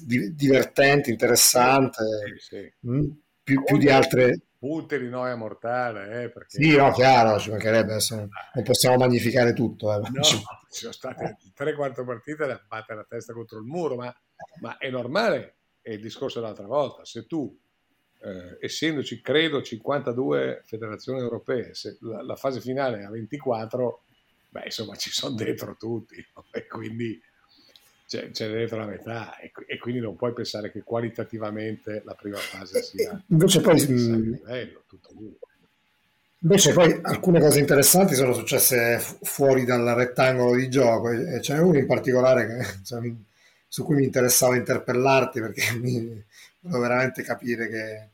di, 0.00 0.34
divertente, 0.34 1.10
interessante, 1.10 2.02
sì, 2.38 2.56
sì. 2.56 2.72
Mh, 2.80 3.08
più, 3.42 3.62
più, 3.62 3.76
di 3.76 3.90
altre. 3.90 4.40
Punte 4.58 4.98
di 4.98 5.08
noia 5.08 5.34
mortale, 5.34 6.22
eh, 6.22 6.30
perché... 6.30 6.62
Sì, 6.62 6.76
no, 6.76 6.92
chiaro, 6.92 7.38
ci 7.40 7.50
mancherebbe, 7.50 7.90
adesso 7.90 8.14
non 8.14 8.64
possiamo 8.64 8.96
magnificare 8.96 9.52
tutto. 9.52 9.92
Eh, 9.92 9.98
no, 9.98 10.22
ci 10.22 10.40
sono 10.70 10.92
state 10.92 11.36
3-4 11.56 12.04
partite 12.04 12.46
da 12.46 12.64
battere 12.68 12.98
la 12.98 13.06
testa 13.08 13.32
contro 13.32 13.58
il 13.58 13.64
muro, 13.64 13.96
ma 13.96 14.14
ma 14.60 14.76
è 14.78 14.90
normale, 14.90 15.56
è 15.80 15.90
il 15.90 16.00
discorso 16.00 16.40
dell'altra 16.40 16.66
volta, 16.66 17.04
se 17.04 17.26
tu, 17.26 17.58
eh, 18.22 18.56
essendoci 18.60 19.20
credo 19.20 19.62
52 19.62 20.62
federazioni 20.64 21.20
europee, 21.20 21.74
se 21.74 21.96
la, 22.00 22.22
la, 22.22 22.36
fase 22.36 22.60
finale 22.60 23.00
è 23.00 23.02
a 23.02 23.10
24, 23.10 24.00
beh 24.50 24.62
insomma 24.64 24.94
ci 24.94 25.10
sono 25.10 25.34
dentro 25.34 25.76
tutti 25.76 26.24
no? 26.34 26.44
e 26.52 26.66
quindi 26.66 27.20
c'è, 28.06 28.30
c'è, 28.30 28.48
dentro 28.48 28.78
la 28.78 28.86
metà 28.86 29.36
e, 29.38 29.50
e, 29.66 29.78
quindi 29.78 30.00
non 30.00 30.14
puoi 30.14 30.32
pensare 30.32 30.70
che 30.70 30.82
qualitativamente 30.82 32.02
la 32.04 32.14
prima 32.14 32.36
fase 32.36 32.82
sia 32.82 33.20
invece 33.26 33.60
poi 33.60 33.86
livello, 33.86 34.82
tutto 34.86 35.10
lì. 35.18 35.36
Invece 36.44 36.72
poi 36.72 36.98
alcune 37.02 37.38
cose 37.38 37.60
interessanti 37.60 38.14
sono 38.14 38.32
successe 38.32 38.98
fuori 39.22 39.64
dal 39.64 39.84
rettangolo 39.94 40.56
di 40.56 40.68
gioco 40.68 41.10
e 41.10 41.40
ce 41.40 41.54
n'è 41.54 41.60
uno 41.60 41.78
in 41.78 41.86
particolare 41.86 42.46
che 42.46 42.78
insomma, 42.78 43.14
su 43.68 43.84
cui 43.84 43.94
mi 43.94 44.04
interessava 44.04 44.56
interpellarti 44.56 45.40
perché 45.40 45.72
mi, 45.78 46.24
volevo 46.62 46.80
veramente 46.80 47.22
capire 47.22 47.68
che, 47.68 48.08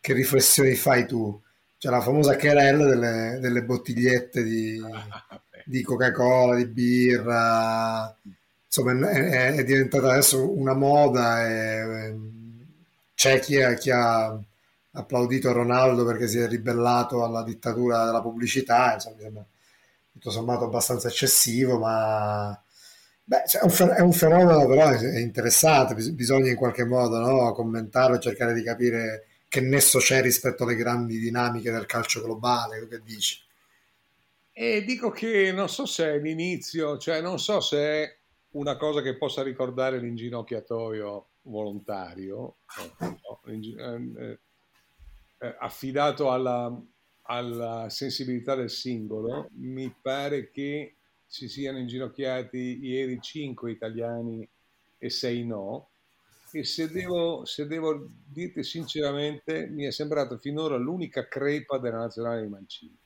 che, 0.00 0.12
riflessioni 0.12 0.74
fai 0.74 1.06
tu. 1.06 1.40
C'è 1.78 1.90
la 1.90 2.00
famosa 2.00 2.36
querella 2.36 2.86
delle, 2.86 3.38
delle 3.40 3.62
bottigliette 3.62 4.42
di, 4.42 4.80
di, 5.64 5.82
Coca-Cola, 5.82 6.56
di 6.56 6.66
birra, 6.66 8.14
insomma 8.66 9.10
è, 9.10 9.54
è, 9.54 9.64
diventata 9.64 10.10
adesso 10.10 10.56
una 10.58 10.74
moda 10.74 11.46
e 11.46 12.16
c'è 13.14 13.40
chi, 13.40 13.56
è, 13.56 13.76
chi 13.76 13.90
ha 13.90 14.38
applaudito 14.92 15.52
Ronaldo 15.52 16.04
perché 16.04 16.28
si 16.28 16.38
è 16.38 16.48
ribellato 16.48 17.24
alla 17.24 17.42
dittatura 17.42 18.04
della 18.04 18.20
pubblicità, 18.20 18.94
insomma 18.94 19.16
mi 19.16 19.22
sembra 19.22 19.44
tutto 20.12 20.30
sommato 20.30 20.64
abbastanza 20.64 21.08
eccessivo, 21.08 21.78
ma 21.78 22.60
Beh, 23.28 23.42
cioè, 23.46 23.60
è, 23.60 24.00
un 24.00 24.12
fenomeno 24.14 24.66
però 24.66 24.90
interessante, 25.18 25.94
bisogna 26.12 26.48
in 26.48 26.56
qualche 26.56 26.86
modo 26.86 27.18
no, 27.18 27.52
commentarlo 27.52 28.16
e 28.16 28.20
cercare 28.20 28.54
di 28.54 28.62
capire 28.62 29.26
che 29.48 29.60
nesso 29.60 29.98
c'è 29.98 30.22
rispetto 30.22 30.62
alle 30.62 30.74
grandi 30.74 31.18
dinamiche 31.18 31.70
del 31.70 31.84
calcio 31.84 32.22
globale, 32.22 32.88
che 32.88 33.02
dici? 33.02 33.38
E 34.50 34.82
dico 34.82 35.10
che 35.10 35.52
non 35.52 35.68
so 35.68 35.84
se 35.84 36.14
è 36.14 36.18
l'inizio, 36.18 36.96
cioè 36.96 37.20
non 37.20 37.38
so 37.38 37.60
se 37.60 37.78
è 37.78 38.18
una 38.52 38.78
cosa 38.78 39.02
che 39.02 39.18
possa 39.18 39.42
ricordare 39.42 39.98
l'inginocchiatoio 39.98 41.28
volontario, 41.42 42.56
no, 42.98 43.40
eh, 43.44 44.38
eh, 45.38 45.56
affidato 45.58 46.30
alla, 46.30 46.74
alla 47.24 47.90
sensibilità 47.90 48.54
del 48.54 48.70
singolo, 48.70 49.48
mi 49.56 49.94
pare 50.00 50.50
che 50.50 50.94
si 51.28 51.46
siano 51.48 51.78
inginocchiati 51.78 52.78
ieri 52.82 53.20
5 53.20 53.70
italiani 53.70 54.48
e 54.96 55.10
6 55.10 55.46
no, 55.46 55.90
e 56.50 56.64
se 56.64 56.88
devo, 56.90 57.44
se 57.44 57.66
devo 57.66 58.08
dirti 58.24 58.64
sinceramente, 58.64 59.66
mi 59.66 59.84
è 59.84 59.92
sembrato 59.92 60.38
finora 60.38 60.76
l'unica 60.76 61.28
crepa 61.28 61.76
della 61.78 61.98
nazionale 61.98 62.42
di 62.42 62.48
Mancini. 62.48 62.96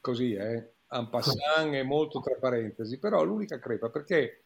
Così, 0.00 0.34
eh? 0.34 0.72
En 0.88 1.08
passant 1.08 1.74
e 1.74 1.82
molto 1.82 2.20
tra 2.20 2.36
parentesi, 2.38 2.98
però 2.98 3.24
l'unica 3.24 3.58
crepa 3.58 3.88
perché 3.88 4.44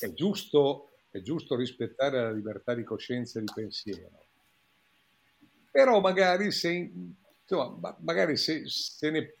è 0.00 0.12
giusto, 0.12 0.90
è 1.10 1.20
giusto 1.20 1.56
rispettare 1.56 2.20
la 2.20 2.32
libertà 2.32 2.74
di 2.74 2.82
coscienza 2.82 3.38
e 3.38 3.42
di 3.42 3.52
pensiero. 3.54 4.24
Però 5.70 6.00
magari 6.00 6.50
se, 6.50 6.90
insomma, 7.40 7.96
magari 8.00 8.36
se, 8.36 8.68
se, 8.68 9.10
ne, 9.10 9.34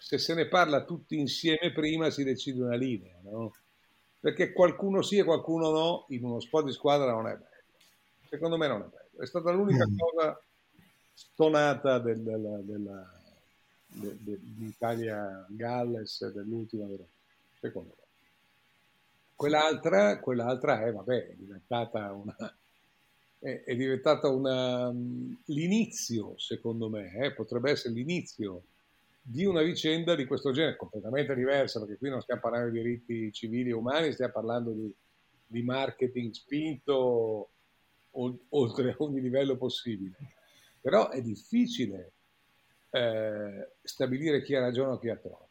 se 0.00 0.18
se 0.18 0.34
ne 0.34 0.48
parla 0.48 0.84
tutti 0.84 1.18
insieme 1.18 1.72
prima 1.72 2.10
si 2.10 2.24
decide 2.24 2.62
una 2.62 2.74
linea, 2.74 3.14
no? 3.22 3.52
perché 4.18 4.52
qualcuno 4.52 5.02
sì 5.02 5.18
e 5.18 5.24
qualcuno 5.24 5.70
no 5.70 6.06
in 6.08 6.24
uno 6.24 6.40
sport 6.40 6.66
di 6.66 6.72
squadra 6.72 7.12
non 7.12 7.26
è 7.26 7.32
bello. 7.32 7.48
Secondo 8.28 8.56
me 8.56 8.66
non 8.66 8.82
è 8.82 8.84
bello. 8.84 9.22
È 9.22 9.26
stata 9.26 9.50
l'unica 9.50 9.86
mm. 9.86 9.96
cosa 9.96 10.40
stonata 11.12 11.98
del, 11.98 12.20
della, 12.20 12.58
della, 12.58 13.20
de, 13.86 14.16
de, 14.20 14.38
d'Italia-Galles 14.40 16.32
dell'ultima, 16.32 16.86
secondo 17.60 17.94
me. 17.98 18.04
Quell'altra, 19.34 20.18
quell'altra 20.20 20.84
è, 20.84 20.92
vabbè, 20.92 21.28
è 21.28 21.34
diventata 21.34 22.12
una, 22.12 22.36
è, 23.38 23.62
è 23.64 23.76
diventata 23.76 24.28
una, 24.28 24.90
l'inizio, 25.46 26.34
secondo 26.38 26.88
me, 26.88 27.12
eh, 27.14 27.32
potrebbe 27.32 27.70
essere 27.70 27.94
l'inizio 27.94 28.64
di 29.22 29.44
una 29.44 29.62
vicenda 29.62 30.14
di 30.14 30.24
questo 30.24 30.50
genere, 30.50 30.76
completamente 30.76 31.34
diversa, 31.34 31.78
perché 31.78 31.96
qui 31.96 32.10
non 32.10 32.20
stiamo 32.20 32.40
parlando 32.40 32.70
di 32.70 32.82
diritti 32.82 33.32
civili 33.32 33.70
e 33.70 33.74
umani, 33.74 34.12
stiamo 34.12 34.32
parlando 34.32 34.72
di, 34.72 34.92
di 35.46 35.62
marketing 35.62 36.32
spinto 36.32 37.50
oltre 38.10 38.94
ogni 38.98 39.20
livello 39.20 39.56
possibile. 39.56 40.16
Però 40.80 41.10
è 41.10 41.20
difficile 41.22 42.12
eh, 42.90 43.68
stabilire 43.82 44.42
chi 44.42 44.54
ha 44.54 44.60
ragione 44.60 44.92
o 44.92 44.98
chi 44.98 45.08
ha 45.08 45.16
torto. 45.16 45.48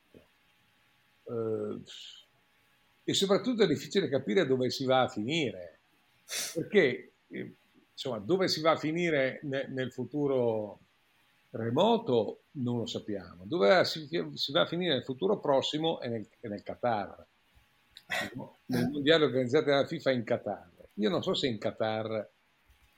Eh, 1.23 1.81
e 3.03 3.13
soprattutto 3.13 3.63
è 3.63 3.67
difficile 3.67 4.09
capire 4.09 4.45
dove 4.45 4.69
si 4.69 4.85
va 4.85 5.01
a 5.01 5.07
finire, 5.07 5.79
perché 6.53 7.11
eh, 7.27 7.53
insomma, 7.91 8.19
dove 8.19 8.47
si 8.47 8.61
va 8.61 8.71
a 8.71 8.77
finire 8.77 9.39
ne, 9.43 9.67
nel 9.69 9.91
futuro 9.91 10.79
remoto 11.51 12.43
non 12.51 12.77
lo 12.77 12.85
sappiamo. 12.85 13.45
Dove 13.45 13.83
si, 13.85 14.07
si, 14.33 14.51
va 14.51 14.61
a 14.61 14.67
finire 14.67 14.93
nel 14.93 15.03
futuro 15.03 15.39
prossimo 15.39 15.99
è 15.99 16.07
nel, 16.07 16.27
è 16.39 16.47
nel 16.47 16.63
Qatar. 16.63 17.25
Nel 18.65 18.89
mondiale 18.89 19.25
organizzato 19.25 19.65
dalla 19.65 19.85
FIFA 19.85 20.11
in 20.11 20.23
Qatar. 20.23 20.71
Io 20.95 21.09
non 21.09 21.23
so 21.23 21.33
se 21.33 21.47
in 21.47 21.57
Qatar 21.57 22.29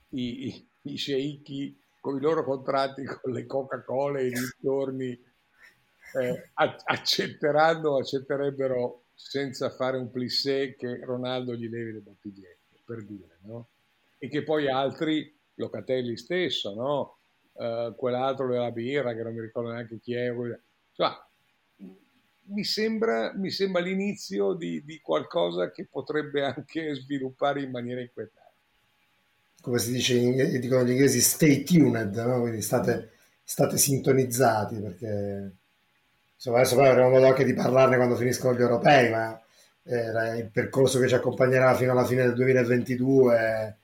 i, 0.10 0.48
i, 0.48 0.68
i 0.84 0.96
sceicchi 0.96 1.80
con 2.00 2.18
i 2.18 2.22
loro 2.22 2.44
contratti 2.44 3.06
con 3.06 3.32
le 3.32 3.46
Coca-Cola 3.46 4.20
e 4.20 4.28
i 4.28 4.32
dintorni 4.32 5.10
eh, 5.10 6.50
accetteranno, 6.84 7.98
accetterebbero 7.98 9.04
senza 9.14 9.70
fare 9.70 9.98
un 9.98 10.10
plissé 10.10 10.76
che 10.76 11.00
Ronaldo 11.04 11.56
gli 11.56 11.70
levi 11.70 11.94
le 11.94 12.00
bottigliette, 12.00 12.82
per 12.84 13.06
dire, 13.06 13.38
no? 13.44 13.70
E 14.18 14.28
che 14.28 14.44
poi 14.44 14.68
altri, 14.68 15.40
Locatelli 15.56 16.18
stesso, 16.18 16.74
no? 16.74 17.18
Eh, 17.54 17.94
quell'altro 17.96 18.48
della 18.48 18.72
birra 18.72 19.14
che 19.14 19.24
non 19.24 19.34
mi 19.34 19.42
ricordo 19.42 19.72
neanche 19.72 20.00
chi 20.00 20.14
è. 20.14 20.34
Cioè, 20.94 21.10
mi, 22.46 22.64
sembra, 22.64 23.34
mi 23.36 23.50
sembra 23.50 23.82
l'inizio 23.82 24.54
di, 24.54 24.84
di, 24.84 25.00
qualcosa 25.02 25.72
che 25.72 25.88
potrebbe 25.90 26.44
anche 26.44 26.94
sviluppare 26.96 27.62
in 27.62 27.72
maniera 27.72 28.02
inquietante. 28.02 28.40
Come 29.62 29.78
si 29.80 29.92
dice, 29.92 30.16
in, 30.16 30.60
dicono 30.60 30.84
gli 30.84 30.92
inglesi, 30.92 31.22
stay 31.22 31.64
tuned, 31.64 32.16
no? 32.16 32.40
quindi 32.42 32.62
state, 32.62 33.12
state 33.44 33.78
sintonizzati 33.78 34.80
perché 34.80 35.52
insomma, 36.34 36.58
adesso 36.58 36.76
poi 36.76 36.88
avremo 36.88 37.10
modo 37.10 37.28
anche 37.28 37.44
di 37.44 37.54
parlarne 37.54 37.98
quando 37.98 38.16
finiscono 38.16 38.58
gli 38.58 38.62
europei, 38.62 39.12
ma 39.12 39.40
eh, 39.84 40.38
il 40.38 40.50
percorso 40.52 41.00
che 41.00 41.08
ci 41.08 41.14
accompagnerà 41.14 41.76
fino 41.76 41.92
alla 41.92 42.06
fine 42.06 42.24
del 42.24 42.34
2022 42.34 43.78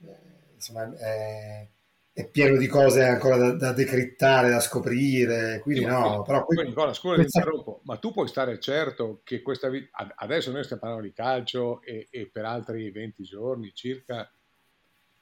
eh, 0.00 0.16
insomma, 0.54 0.96
è, 0.96 1.66
è 2.14 2.30
pieno 2.30 2.56
di 2.56 2.68
cose 2.68 3.02
ancora 3.02 3.36
da, 3.36 3.52
da 3.54 3.72
decrittare, 3.72 4.48
da 4.48 4.60
scoprire, 4.60 5.58
quindi 5.58 5.80
sì, 5.82 5.86
no. 5.86 6.22
Però 6.22 6.44
qui, 6.44 6.62
Nicola, 6.62 6.92
scusa 6.92 7.16
questa... 7.16 7.44
ma 7.82 7.96
tu 7.96 8.12
puoi 8.12 8.28
stare 8.28 8.60
certo 8.60 9.20
che 9.24 9.42
questa 9.42 9.68
vita, 9.68 10.14
adesso 10.14 10.52
noi 10.52 10.62
stiamo 10.62 10.80
parlando 10.80 11.08
di 11.08 11.12
calcio 11.12 11.82
e, 11.82 12.06
e 12.12 12.30
per 12.30 12.44
altri 12.44 12.88
20 12.92 13.24
giorni 13.24 13.74
circa 13.74 14.30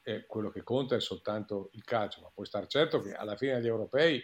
eh, 0.02 0.26
quello 0.26 0.50
che 0.50 0.62
conta 0.62 0.94
è 0.94 1.00
soltanto 1.00 1.70
il 1.72 1.82
calcio, 1.82 2.20
ma 2.20 2.30
puoi 2.32 2.44
stare 2.44 2.68
certo 2.68 3.00
che 3.00 3.14
alla 3.14 3.36
fine 3.36 3.54
degli 3.54 3.68
europei 3.68 4.22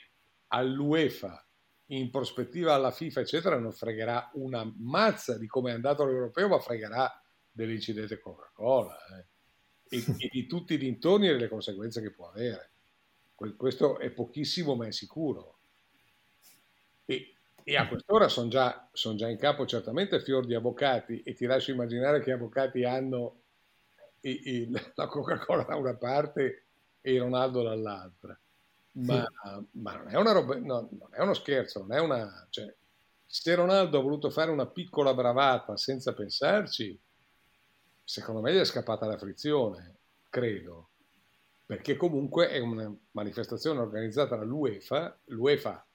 all'UEFA, 0.49 1.43
in 1.87 2.11
prospettiva 2.11 2.75
alla 2.75 2.91
FIFA, 2.91 3.21
eccetera, 3.21 3.59
non 3.59 3.73
fregherà 3.73 4.29
una 4.35 4.71
mazza 4.77 5.39
di 5.39 5.47
come 5.47 5.71
è 5.71 5.75
andato 5.75 6.05
l'europeo, 6.05 6.49
ma 6.49 6.59
fregherà 6.59 7.11
dell'incidente 7.51 8.21
Coca-Cola. 8.21 8.95
Eh 9.19 9.38
e, 9.89 10.05
e 10.19 10.29
di 10.31 10.47
tutti 10.47 10.75
i 10.75 10.79
dintorni 10.79 11.29
e 11.29 11.33
delle 11.33 11.49
conseguenze 11.49 12.01
che 12.01 12.11
può 12.11 12.29
avere. 12.29 12.71
Questo 13.35 13.99
è 13.99 14.11
pochissimo, 14.11 14.75
ma 14.75 14.87
è 14.87 14.93
sicuro. 14.93 15.59
E, 17.05 17.35
e 17.63 17.77
a 17.77 17.87
quest'ora 17.87 18.29
sono 18.29 18.49
già, 18.49 18.89
son 18.93 19.17
già, 19.17 19.29
in 19.29 19.39
capo 19.39 19.65
certamente 19.65 20.21
fior 20.21 20.45
di 20.45 20.55
avvocati 20.55 21.23
e 21.23 21.35
ti 21.35 21.47
lascio 21.47 21.71
immaginare 21.71 22.21
che 22.21 22.33
avvocati 22.33 22.83
hanno 22.85 23.41
il, 24.21 24.41
il, 24.45 24.93
la 24.95 25.07
Coca-Cola 25.07 25.63
da 25.63 25.77
una 25.77 25.95
parte 25.95 26.65
e 27.01 27.13
il 27.13 27.21
Ronaldo 27.21 27.63
dall'altra. 27.63 28.39
Ma, 28.93 29.25
sì. 29.25 29.67
ma 29.73 29.97
non, 29.97 30.09
è 30.09 30.17
una 30.17 30.33
roba, 30.33 30.57
no, 30.57 30.89
non 30.91 31.09
è 31.13 31.21
uno 31.21 31.35
scherzo, 31.35 31.81
non 31.81 31.93
è 31.93 32.01
una... 32.01 32.47
Cioè, 32.51 32.75
se 33.25 33.55
Ronaldo 33.55 33.99
ha 33.99 34.03
voluto 34.03 34.31
fare 34.31 34.51
una 34.51 34.67
piccola 34.67 35.15
bravata 35.15 35.77
senza 35.77 36.15
pensarci, 36.15 36.99
secondo 38.09 38.41
me 38.41 38.55
gli 38.55 38.59
è 38.59 38.65
scappata 38.65 39.05
la 39.05 39.19
frizione, 39.19 39.97
credo, 40.31 40.89
perché 41.67 41.95
comunque 41.95 42.49
è 42.49 42.59
una 42.59 42.91
manifestazione 43.11 43.81
organizzata 43.81 44.35
dall'UEFA, 44.35 45.19
l'UEFA 45.27 45.87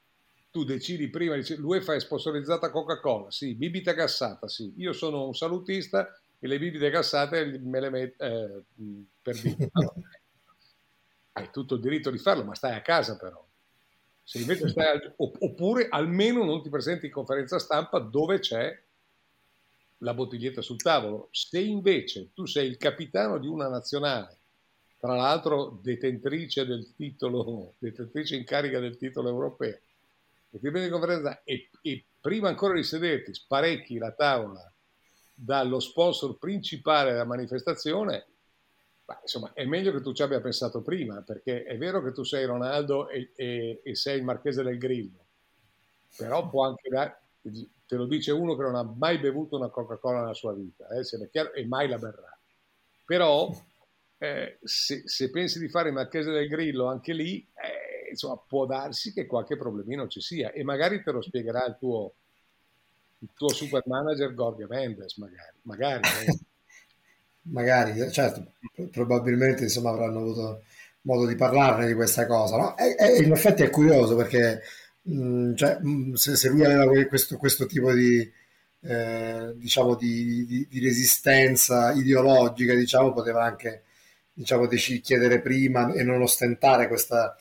tu 0.51 0.63
decidi 0.63 1.09
prima, 1.09 1.35
l'UEFA 1.35 1.95
è 1.95 1.99
sponsorizzata 1.99 2.69
Coca-Cola, 2.69 3.31
sì, 3.31 3.55
bibita 3.55 3.93
gassata, 3.93 4.47
sì, 4.47 4.75
io 4.77 4.93
sono 4.93 5.25
un 5.25 5.33
salutista 5.33 6.15
e 6.37 6.47
le 6.47 6.59
bibite 6.59 6.91
gassate 6.91 7.59
me 7.63 7.79
le 7.79 7.89
metto 7.89 8.23
eh, 8.23 8.61
per 9.19 9.39
dire. 9.39 9.71
Hai 11.33 11.49
tutto 11.49 11.73
il 11.73 11.81
diritto 11.81 12.11
di 12.11 12.19
farlo, 12.19 12.43
ma 12.43 12.53
stai 12.53 12.75
a 12.75 12.83
casa 12.83 13.17
però. 13.17 13.43
Se 14.21 14.37
invece 14.37 14.69
stai, 14.69 14.99
oppure 15.17 15.87
almeno 15.89 16.43
non 16.43 16.61
ti 16.61 16.69
presenti 16.69 17.07
in 17.07 17.11
conferenza 17.11 17.57
stampa 17.57 17.97
dove 17.97 18.37
c'è 18.37 18.79
la 20.03 20.13
bottiglietta 20.13 20.61
sul 20.61 20.81
tavolo. 20.81 21.29
Se 21.31 21.59
invece 21.59 22.29
tu 22.33 22.45
sei 22.45 22.67
il 22.67 22.77
capitano 22.77 23.39
di 23.39 23.47
una 23.47 23.67
nazionale, 23.67 24.37
tra 24.99 25.15
l'altro 25.15 25.79
detentrice 25.81 26.65
del 26.65 26.93
titolo, 26.95 27.73
detentrice 27.79 28.35
in 28.35 28.45
carica 28.45 28.79
del 28.79 28.97
titolo 28.97 29.29
europeo, 29.29 29.79
e 30.51 30.59
ti 30.59 30.69
prendi 30.69 30.89
conferenza 30.89 31.41
e, 31.43 31.69
e 31.81 32.03
prima 32.21 32.47
ancora 32.47 32.75
di 32.75 32.83
sederti 32.83 33.33
sparecchi 33.33 33.97
la 33.97 34.11
tavola 34.11 34.71
dallo 35.33 35.79
sponsor 35.79 36.37
principale 36.37 37.11
della 37.11 37.25
manifestazione, 37.25 38.27
Beh, 39.05 39.17
insomma, 39.23 39.51
è 39.53 39.65
meglio 39.65 39.91
che 39.91 40.01
tu 40.01 40.13
ci 40.13 40.21
abbia 40.21 40.39
pensato 40.39 40.81
prima, 40.81 41.21
perché 41.21 41.63
è 41.63 41.77
vero 41.77 42.01
che 42.01 42.13
tu 42.13 42.23
sei 42.23 42.45
Ronaldo 42.45 43.09
e, 43.09 43.31
e, 43.35 43.81
e 43.83 43.95
sei 43.95 44.17
il 44.17 44.23
marchese 44.23 44.63
del 44.63 44.77
Grillo, 44.77 45.25
però 46.15 46.47
può 46.47 46.65
anche 46.65 46.87
te 47.85 47.95
lo 47.95 48.05
dice 48.05 48.31
uno 48.31 48.55
che 48.55 48.63
non 48.63 48.75
ha 48.75 48.83
mai 48.83 49.19
bevuto 49.19 49.57
una 49.57 49.69
Coca-Cola 49.69 50.21
nella 50.21 50.33
sua 50.33 50.53
vita, 50.53 50.87
eh, 50.89 51.03
se 51.03 51.29
chiaro, 51.29 51.53
e 51.53 51.65
mai 51.65 51.87
la 51.87 51.97
berrà. 51.97 52.37
Però 53.05 53.51
eh, 54.17 54.59
se, 54.63 55.03
se, 55.05 55.29
pensi 55.29 55.59
di 55.59 55.67
fare 55.67 55.91
Marchese 55.91 56.31
del 56.31 56.47
Grillo 56.47 56.87
anche 56.87 57.13
lì, 57.13 57.45
eh, 57.55 58.09
insomma, 58.09 58.41
può 58.47 58.65
darsi 58.65 59.11
che 59.11 59.25
qualche 59.25 59.57
problemino 59.57 60.07
ci 60.07 60.21
sia 60.21 60.51
e 60.51 60.63
magari 60.63 61.03
te 61.03 61.11
lo 61.11 61.21
spiegherà 61.21 61.65
il 61.65 61.75
tuo, 61.77 62.13
il 63.19 63.29
tuo 63.35 63.49
super 63.49 63.83
manager 63.85 64.33
Gorgia 64.33 64.67
Mendes, 64.67 65.17
magari. 65.17 65.57
Magari, 65.63 66.07
eh. 66.25 66.39
magari 67.51 68.11
certo, 68.11 68.53
probabilmente 68.91 69.63
insomma, 69.63 69.89
avranno 69.89 70.19
avuto 70.19 70.63
modo 71.01 71.25
di 71.25 71.35
parlarne 71.35 71.87
di 71.87 71.93
questa 71.93 72.25
cosa. 72.25 72.57
No? 72.57 72.77
E, 72.77 72.95
e 72.97 73.23
in 73.23 73.31
effetti 73.31 73.63
è 73.63 73.69
curioso 73.69 74.15
perché 74.15 74.61
Mm, 75.09 75.55
cioè, 75.55 75.79
mm, 75.83 76.13
se, 76.13 76.35
se, 76.37 76.49
lui 76.49 76.63
aveva 76.63 76.85
questo, 77.07 77.37
questo 77.37 77.65
tipo 77.65 77.91
di, 77.93 78.31
eh, 78.81 79.53
diciamo 79.55 79.95
di, 79.95 80.45
di, 80.45 80.67
di, 80.69 80.79
resistenza 80.79 81.91
ideologica, 81.91 82.73
diciamo, 82.73 83.11
poteva 83.11 83.43
anche 83.43 83.83
diciamo, 84.33 84.67
chiedere 84.67 85.41
prima 85.41 85.91
e 85.93 86.03
non 86.03 86.21
ostentare 86.21 86.87
questa, 86.87 87.35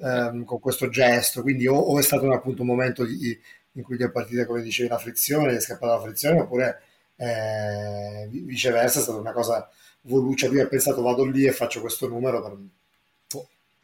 ehm, 0.00 0.44
con 0.44 0.60
questo 0.60 0.88
gesto, 0.88 1.42
quindi 1.42 1.66
o, 1.66 1.74
o 1.76 1.98
è 1.98 2.02
stato 2.02 2.24
un, 2.24 2.32
appunto 2.32 2.62
un 2.62 2.68
momento 2.68 3.04
di, 3.04 3.36
in 3.72 3.82
cui 3.82 3.96
ti 3.96 4.04
è 4.04 4.10
partita, 4.10 4.46
come 4.46 4.62
dicevi, 4.62 4.88
la 4.88 4.98
frizione, 4.98 5.56
è 5.56 5.60
scappata 5.60 5.94
la 5.94 6.02
frizione, 6.02 6.40
oppure 6.40 6.82
eh, 7.16 8.28
viceversa 8.30 9.00
è 9.00 9.02
stata 9.02 9.18
una 9.18 9.32
cosa 9.32 9.68
voluta, 10.02 10.46
lui 10.48 10.60
ha 10.60 10.68
pensato 10.68 11.02
vado 11.02 11.24
lì 11.24 11.44
e 11.46 11.52
faccio 11.52 11.80
questo 11.80 12.08
numero 12.08 12.42
per, 12.42 12.56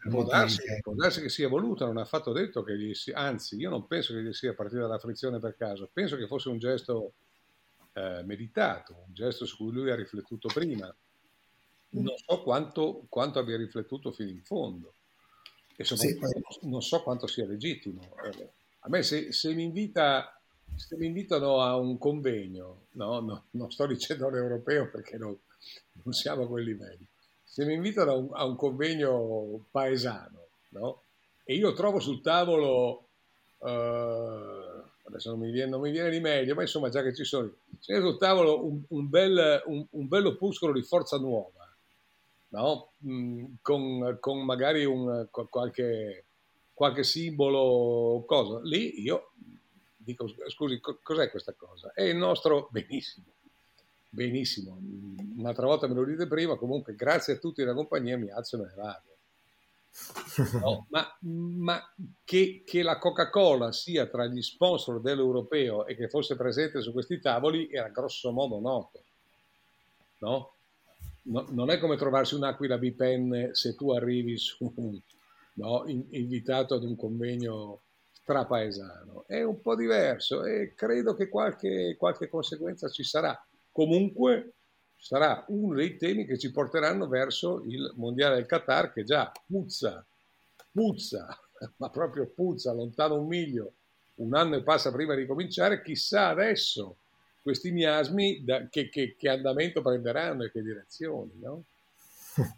Può 0.08 0.24
darsi, 0.24 0.62
può 0.82 0.92
darsi, 0.94 1.22
che 1.22 1.28
sia 1.28 1.48
voluta, 1.48 1.86
non 1.86 1.96
ha 1.96 2.02
affatto 2.02 2.32
detto 2.32 2.62
che 2.62 2.76
gli 2.76 2.92
sia, 2.92 3.16
anzi 3.16 3.56
io 3.56 3.70
non 3.70 3.86
penso 3.86 4.12
che 4.12 4.22
gli 4.22 4.32
sia 4.32 4.52
partita 4.52 4.86
la 4.86 4.98
frizione 4.98 5.38
per 5.38 5.56
caso, 5.56 5.88
penso 5.92 6.16
che 6.16 6.26
fosse 6.26 6.50
un 6.50 6.58
gesto 6.58 7.14
eh, 7.94 8.22
meditato, 8.24 9.04
un 9.06 9.14
gesto 9.14 9.46
su 9.46 9.56
cui 9.56 9.72
lui 9.72 9.90
ha 9.90 9.94
riflettuto 9.94 10.48
prima. 10.52 10.94
Non 11.90 12.14
so 12.16 12.42
quanto, 12.42 13.06
quanto 13.08 13.38
abbia 13.38 13.56
riflettuto 13.56 14.10
fino 14.10 14.30
in 14.30 14.42
fondo 14.42 14.94
e 15.76 15.84
soprattutto 15.84 16.26
sì, 16.50 16.68
non 16.68 16.82
so 16.82 17.02
quanto 17.02 17.26
sia 17.26 17.46
legittimo. 17.46 18.00
Eh, 18.24 18.48
a 18.80 18.88
me 18.88 19.02
se, 19.02 19.32
se, 19.32 19.54
mi, 19.54 19.64
invita, 19.64 20.38
se 20.74 20.96
mi 20.96 21.06
invitano 21.06 21.60
a 21.60 21.76
un 21.76 21.98
convegno, 21.98 22.86
no, 22.92 23.20
no, 23.20 23.44
non 23.50 23.70
sto 23.70 23.86
dicendo 23.86 24.28
all'europeo 24.28 24.90
perché 24.90 25.16
non, 25.16 25.36
non 26.02 26.12
siamo 26.12 26.44
a 26.44 26.48
quei 26.48 26.64
livelli, 26.64 27.06
se 27.54 27.64
mi 27.64 27.74
invitano 27.74 28.10
a 28.10 28.16
un, 28.16 28.28
a 28.32 28.44
un 28.46 28.56
convegno 28.56 29.66
paesano, 29.70 30.40
no? 30.70 31.02
E 31.44 31.54
io 31.54 31.72
trovo 31.72 32.00
sul 32.00 32.20
tavolo, 32.20 33.04
uh, 33.58 34.82
adesso 35.04 35.30
non 35.30 35.38
mi, 35.38 35.52
viene, 35.52 35.70
non 35.70 35.80
mi, 35.80 35.92
viene, 35.92 36.10
di 36.10 36.18
meglio, 36.18 36.56
ma 36.56 36.62
insomma 36.62 36.88
già 36.88 37.00
che 37.04 37.14
ci 37.14 37.22
sono, 37.22 37.48
c'è 37.78 38.00
sul 38.00 38.18
tavolo 38.18 38.66
un, 38.66 38.82
un, 38.88 39.08
bel, 39.08 39.62
un, 39.66 39.86
un 39.88 40.08
bel 40.08 40.26
opuscolo 40.26 40.72
di 40.72 40.82
forza 40.82 41.16
nuova, 41.16 41.72
no? 42.48 42.90
Mm, 43.06 43.44
con, 43.62 44.16
con, 44.18 44.44
magari 44.44 44.84
un, 44.84 45.28
qualche, 45.30 46.24
qualche 46.72 47.04
simbolo, 47.04 48.24
cosa. 48.26 48.62
Lì 48.64 49.00
io 49.00 49.30
dico, 49.96 50.26
scusi, 50.48 50.80
cos'è 50.80 51.30
questa 51.30 51.52
cosa? 51.52 51.92
È 51.94 52.02
il 52.02 52.16
nostro 52.16 52.66
benissimo 52.72 53.33
benissimo, 54.14 54.78
un'altra 55.36 55.66
volta 55.66 55.88
me 55.88 55.94
lo 55.94 56.04
dite 56.04 56.26
prima, 56.26 56.56
comunque 56.56 56.94
grazie 56.94 57.34
a 57.34 57.38
tutti 57.38 57.62
della 57.62 57.74
compagnia 57.74 58.16
mi 58.16 58.30
alzo 58.30 58.56
e 58.56 58.58
me 58.60 58.66
ne 58.66 58.74
vado. 58.74 59.02
No, 60.60 60.86
ma, 60.90 61.16
ma 61.20 61.94
che, 62.24 62.64
che, 62.66 62.82
la 62.82 62.98
Coca-Cola 62.98 63.70
sia 63.70 64.06
tra 64.06 64.26
gli 64.26 64.42
sponsor 64.42 65.00
dell'europeo 65.00 65.86
e 65.86 65.94
che 65.94 66.08
fosse 66.08 66.34
presente 66.34 66.82
su 66.82 66.92
questi 66.92 67.20
tavoli 67.20 67.70
era 67.70 67.88
grosso 67.90 68.32
modo 68.32 68.58
noto. 68.58 69.02
No? 70.18 70.52
no 71.22 71.46
non 71.50 71.70
è 71.70 71.78
come 71.78 71.96
trovarsi 71.96 72.34
un'aquila 72.34 72.76
bipenne 72.76 73.54
se 73.54 73.76
tu 73.76 73.92
arrivi 73.92 74.36
su, 74.36 74.72
no, 75.54 75.84
in, 75.86 76.04
invitato 76.10 76.74
ad 76.74 76.82
un 76.82 76.96
convegno 76.96 77.82
strapaesano. 78.10 79.24
È 79.28 79.42
un 79.42 79.60
po' 79.60 79.76
diverso 79.76 80.44
e 80.44 80.74
credo 80.74 81.14
che 81.14 81.28
qualche, 81.28 81.94
qualche 81.96 82.28
conseguenza 82.28 82.88
ci 82.88 83.04
sarà 83.04 83.38
comunque 83.74 84.52
sarà 84.96 85.44
uno 85.48 85.74
dei 85.74 85.96
temi 85.96 86.24
che 86.24 86.38
ci 86.38 86.52
porteranno 86.52 87.08
verso 87.08 87.60
il 87.66 87.92
mondiale 87.96 88.36
del 88.36 88.46
Qatar 88.46 88.92
che 88.92 89.02
già 89.02 89.32
puzza, 89.46 90.06
puzza, 90.70 91.36
ma 91.76 91.90
proprio 91.90 92.30
puzza, 92.32 92.72
lontano 92.72 93.16
un 93.16 93.26
miglio, 93.26 93.72
un 94.16 94.32
anno 94.34 94.54
e 94.54 94.62
passa 94.62 94.92
prima 94.92 95.16
di 95.16 95.26
cominciare, 95.26 95.82
chissà 95.82 96.28
adesso 96.28 96.98
questi 97.42 97.72
miasmi 97.72 98.44
da, 98.44 98.68
che, 98.70 98.88
che, 98.88 99.16
che, 99.18 99.28
andamento 99.28 99.82
prenderanno 99.82 100.44
e 100.44 100.52
che 100.52 100.62
direzioni. 100.62 101.32
No? 101.42 101.64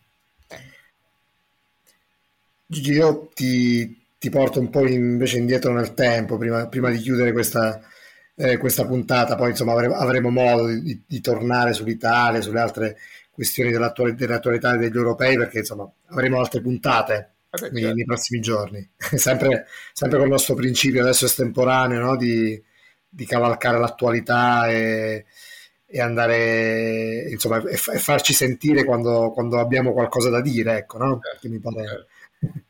Gigi, 2.66 2.92
io 2.92 3.30
ti, 3.34 4.04
ti, 4.18 4.28
porto 4.28 4.60
un 4.60 4.68
po' 4.68 4.86
invece 4.86 5.38
indietro 5.38 5.72
nel 5.72 5.94
tempo, 5.94 6.36
prima, 6.36 6.68
prima 6.68 6.90
di 6.90 6.98
chiudere 6.98 7.32
questa, 7.32 7.80
eh, 8.36 8.58
questa 8.58 8.84
puntata, 8.86 9.34
poi 9.34 9.50
insomma 9.50 9.72
avremo, 9.72 9.94
avremo 9.94 10.30
modo 10.30 10.66
di, 10.66 11.02
di, 11.06 11.20
tornare 11.20 11.72
sull'Italia, 11.72 12.42
sulle 12.42 12.60
altre 12.60 12.96
questioni 13.30 13.70
dell'attualità, 13.70 14.26
dell'attualità 14.26 14.76
degli 14.76 14.96
europei, 14.96 15.36
perché 15.36 15.58
insomma 15.60 15.90
avremo 16.08 16.38
altre 16.38 16.60
puntate 16.60 17.30
Vabbè, 17.50 17.70
nei, 17.72 17.82
certo. 17.82 17.96
nei, 17.96 18.04
prossimi 18.04 18.40
giorni, 18.40 18.90
sempre, 18.96 19.66
sempre 19.92 20.18
con 20.18 20.26
il 20.26 20.32
nostro 20.32 20.54
principio 20.54 21.02
adesso 21.02 21.24
estemporaneo 21.24 22.00
no? 22.00 22.16
di, 22.16 22.62
di 23.08 23.24
cavalcare 23.24 23.78
l'attualità 23.78 24.68
e, 24.68 25.24
e 25.86 26.00
andare 26.00 27.28
insomma 27.30 27.62
e, 27.62 27.72
e 27.72 27.98
farci 27.98 28.34
sentire 28.34 28.84
quando, 28.84 29.30
quando, 29.30 29.58
abbiamo 29.58 29.92
qualcosa 29.92 30.28
da 30.28 30.42
dire, 30.42 30.76
ecco, 30.76 30.98
no? 30.98 31.18
Certo, 31.22 31.48
mi 31.48 31.58
pare... 31.58 31.86
Certo. 31.86 32.06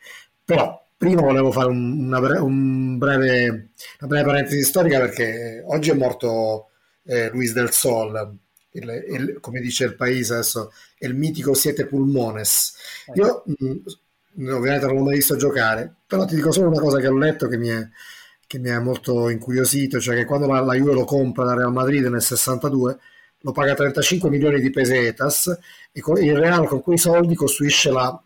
Però 0.46 0.85
Prima 0.98 1.20
volevo 1.20 1.52
fare 1.52 1.68
una, 1.68 2.18
un 2.42 2.96
breve, 2.96 3.48
una 4.00 4.08
breve 4.08 4.24
parentesi 4.24 4.62
storica 4.62 4.98
perché 4.98 5.62
oggi 5.66 5.90
è 5.90 5.94
morto 5.94 6.70
eh, 7.04 7.28
Luis 7.30 7.52
del 7.52 7.70
Sol, 7.70 8.38
il, 8.70 9.04
il, 9.10 9.38
come 9.40 9.60
dice 9.60 9.84
il 9.84 9.94
paese 9.94 10.34
adesso, 10.34 10.72
il 10.98 11.14
mitico 11.14 11.52
Siete 11.52 11.86
Pulmones. 11.86 12.74
Io 13.14 13.42
mh, 13.44 13.72
mm, 14.40 14.48
ovviamente 14.54 14.86
non 14.86 14.96
l'ho 14.96 15.02
mai 15.02 15.16
visto 15.16 15.36
giocare, 15.36 15.94
però 16.06 16.24
ti 16.24 16.34
dico 16.34 16.50
solo 16.50 16.68
una 16.68 16.80
cosa 16.80 16.98
che 16.98 17.08
ho 17.08 17.16
letto 17.16 17.46
che 17.46 17.58
mi 17.58 17.68
è, 17.68 17.86
che 18.46 18.58
mi 18.58 18.70
ha 18.70 18.80
molto 18.80 19.28
incuriosito, 19.28 20.00
cioè 20.00 20.14
che 20.16 20.24
quando 20.24 20.46
la, 20.46 20.60
la 20.60 20.74
Juve 20.74 20.94
lo 20.94 21.04
compra 21.04 21.44
da 21.44 21.54
Real 21.54 21.72
Madrid 21.72 22.06
nel 22.06 22.22
62 22.22 22.98
lo 23.40 23.52
paga 23.52 23.74
35 23.74 24.30
milioni 24.30 24.60
di 24.60 24.70
pesetas 24.70 25.56
e 25.92 26.00
con, 26.00 26.16
il 26.22 26.36
Real 26.36 26.66
con 26.66 26.80
quei 26.80 26.98
soldi 26.98 27.34
costruisce 27.34 27.90
la, 27.90 28.22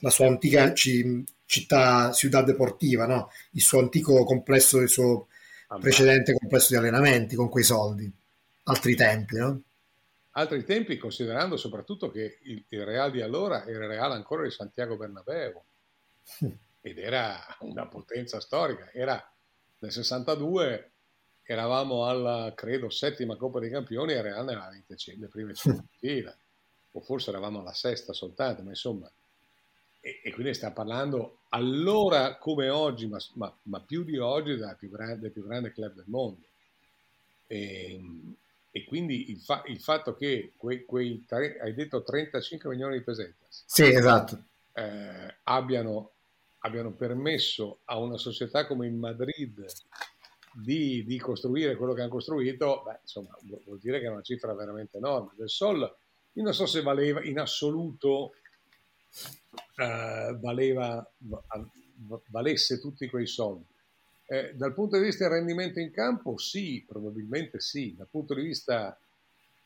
la 0.00 0.10
sua 0.10 0.26
antica 0.26 0.72
città 1.52 2.12
Ciudad 2.12 2.46
Deportiva, 2.46 3.06
no? 3.06 3.30
il 3.50 3.60
suo 3.60 3.80
antico 3.80 4.24
complesso, 4.24 4.80
il 4.80 4.88
suo 4.88 5.28
ah, 5.68 5.78
precedente 5.78 6.32
complesso 6.32 6.68
di 6.70 6.76
allenamenti 6.76 7.36
con 7.36 7.50
quei 7.50 7.62
soldi. 7.62 8.10
Altri 8.64 8.94
tempi, 8.94 9.36
no? 9.36 9.60
Altri 10.30 10.64
tempi, 10.64 10.96
considerando 10.96 11.58
soprattutto 11.58 12.10
che 12.10 12.38
il, 12.44 12.64
il 12.66 12.84
Real 12.86 13.10
di 13.10 13.20
allora 13.20 13.66
era 13.66 13.84
il 13.84 13.90
Real 13.90 14.12
ancora 14.12 14.44
di 14.44 14.50
Santiago 14.50 14.96
Bernabeu 14.96 15.62
ed 16.80 16.98
era 16.98 17.38
una 17.60 17.86
potenza 17.86 18.40
storica. 18.40 18.90
Era 18.90 19.22
nel 19.80 19.92
62 19.92 20.90
eravamo 21.42 22.06
alla, 22.06 22.54
credo, 22.56 22.88
settima 22.88 23.36
Coppa 23.36 23.58
dei 23.58 23.68
Campioni 23.68 24.12
e 24.12 24.16
il 24.16 24.22
Real 24.22 24.46
ne 24.46 24.52
aveva 24.52 24.70
le 24.70 25.28
prime 25.28 25.52
5 25.52 25.84
fila, 25.98 26.34
o 26.92 27.00
forse 27.02 27.28
eravamo 27.28 27.60
alla 27.60 27.74
sesta 27.74 28.14
soltanto, 28.14 28.62
ma 28.62 28.70
insomma 28.70 29.12
e, 30.04 30.20
e, 30.24 30.32
quindi 30.32 30.52
stiamo 30.52 30.74
parlando 30.74 31.38
allora 31.50 32.36
come 32.36 32.68
oggi, 32.68 33.06
ma, 33.06 33.18
ma, 33.34 33.56
ma 33.62 33.80
più 33.80 34.02
di 34.02 34.18
oggi, 34.18 34.56
del 34.56 34.74
più, 34.76 34.90
grande, 34.90 35.30
più 35.30 35.46
grande 35.46 35.72
club 35.72 35.94
del 35.94 36.04
mondo. 36.08 36.40
E, 37.46 38.00
e 38.72 38.84
quindi 38.84 39.30
il, 39.30 39.38
fa, 39.38 39.62
il, 39.66 39.78
fatto 39.78 40.16
che 40.16 40.54
quei, 40.56 40.84
quei 40.84 41.24
tre, 41.24 41.60
hai 41.60 41.72
detto 41.72 42.02
35 42.02 42.70
milioni 42.70 42.96
di 42.96 43.04
pesetas 43.04 43.64
sì, 43.66 43.84
esatto. 43.84 44.42
eh, 44.72 45.36
abbiano, 45.44 46.12
abbiano, 46.60 46.90
permesso 46.92 47.80
a 47.84 47.98
una 47.98 48.16
società 48.16 48.66
come 48.66 48.86
il 48.86 48.94
Madrid 48.94 49.64
di, 50.52 51.04
di, 51.04 51.18
costruire 51.18 51.76
quello 51.76 51.92
che 51.92 52.00
hanno 52.00 52.10
costruito, 52.10 52.82
beh, 52.84 52.98
insomma, 53.02 53.36
vuol 53.64 53.78
dire 53.78 54.00
che 54.00 54.06
è 54.06 54.10
una 54.10 54.22
cifra 54.22 54.52
veramente 54.54 54.96
enorme. 54.96 55.32
Del 55.36 55.50
Sol, 55.50 55.80
io 56.32 56.42
non 56.42 56.54
so 56.54 56.66
se 56.66 56.82
valeva 56.82 57.22
in 57.22 57.38
assoluto 57.38 58.32
eh, 59.76 60.36
valeva, 60.40 61.06
valesse 62.28 62.80
tutti 62.80 63.08
quei 63.08 63.26
soldi. 63.26 63.64
Eh, 64.26 64.54
dal 64.54 64.72
punto 64.72 64.96
di 64.96 65.04
vista 65.04 65.28
del 65.28 65.38
rendimento 65.38 65.78
in 65.78 65.90
campo, 65.90 66.38
sì, 66.38 66.84
probabilmente 66.86 67.60
sì. 67.60 67.94
Dal 67.96 68.08
punto 68.10 68.34
di 68.34 68.42
vista 68.42 68.96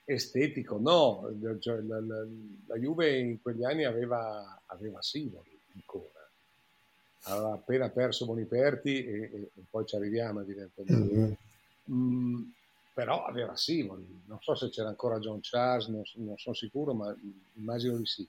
estetico, 0.04 0.78
no. 0.78 1.28
Cioè, 1.60 1.80
la, 1.82 2.00
la, 2.00 2.26
la, 2.66 2.76
Juve 2.76 3.18
in 3.18 3.40
quegli 3.40 3.64
anni 3.64 3.84
aveva, 3.84 4.60
aveva 4.66 5.02
Sivoli 5.02 5.56
ancora. 5.74 6.28
Aveva 7.28 7.52
appena 7.54 7.88
perso 7.90 8.24
Boniperti 8.24 9.04
e, 9.04 9.20
e, 9.20 9.50
e 9.54 9.62
poi 9.68 9.86
ci 9.86 9.96
arriviamo 9.96 10.40
evidentemente. 10.40 11.14
Mm-hmm. 11.14 11.32
Mm, 11.92 12.42
però 12.94 13.24
aveva 13.24 13.56
Sivoli. 13.56 14.22
Non 14.26 14.38
so 14.40 14.54
se 14.54 14.68
c'era 14.70 14.88
ancora 14.88 15.18
John 15.18 15.40
Charles, 15.42 15.88
non, 15.88 16.02
non 16.14 16.38
sono 16.38 16.54
sicuro, 16.54 16.94
ma 16.94 17.14
immagino 17.54 17.96
di 17.96 18.06
sì. 18.06 18.26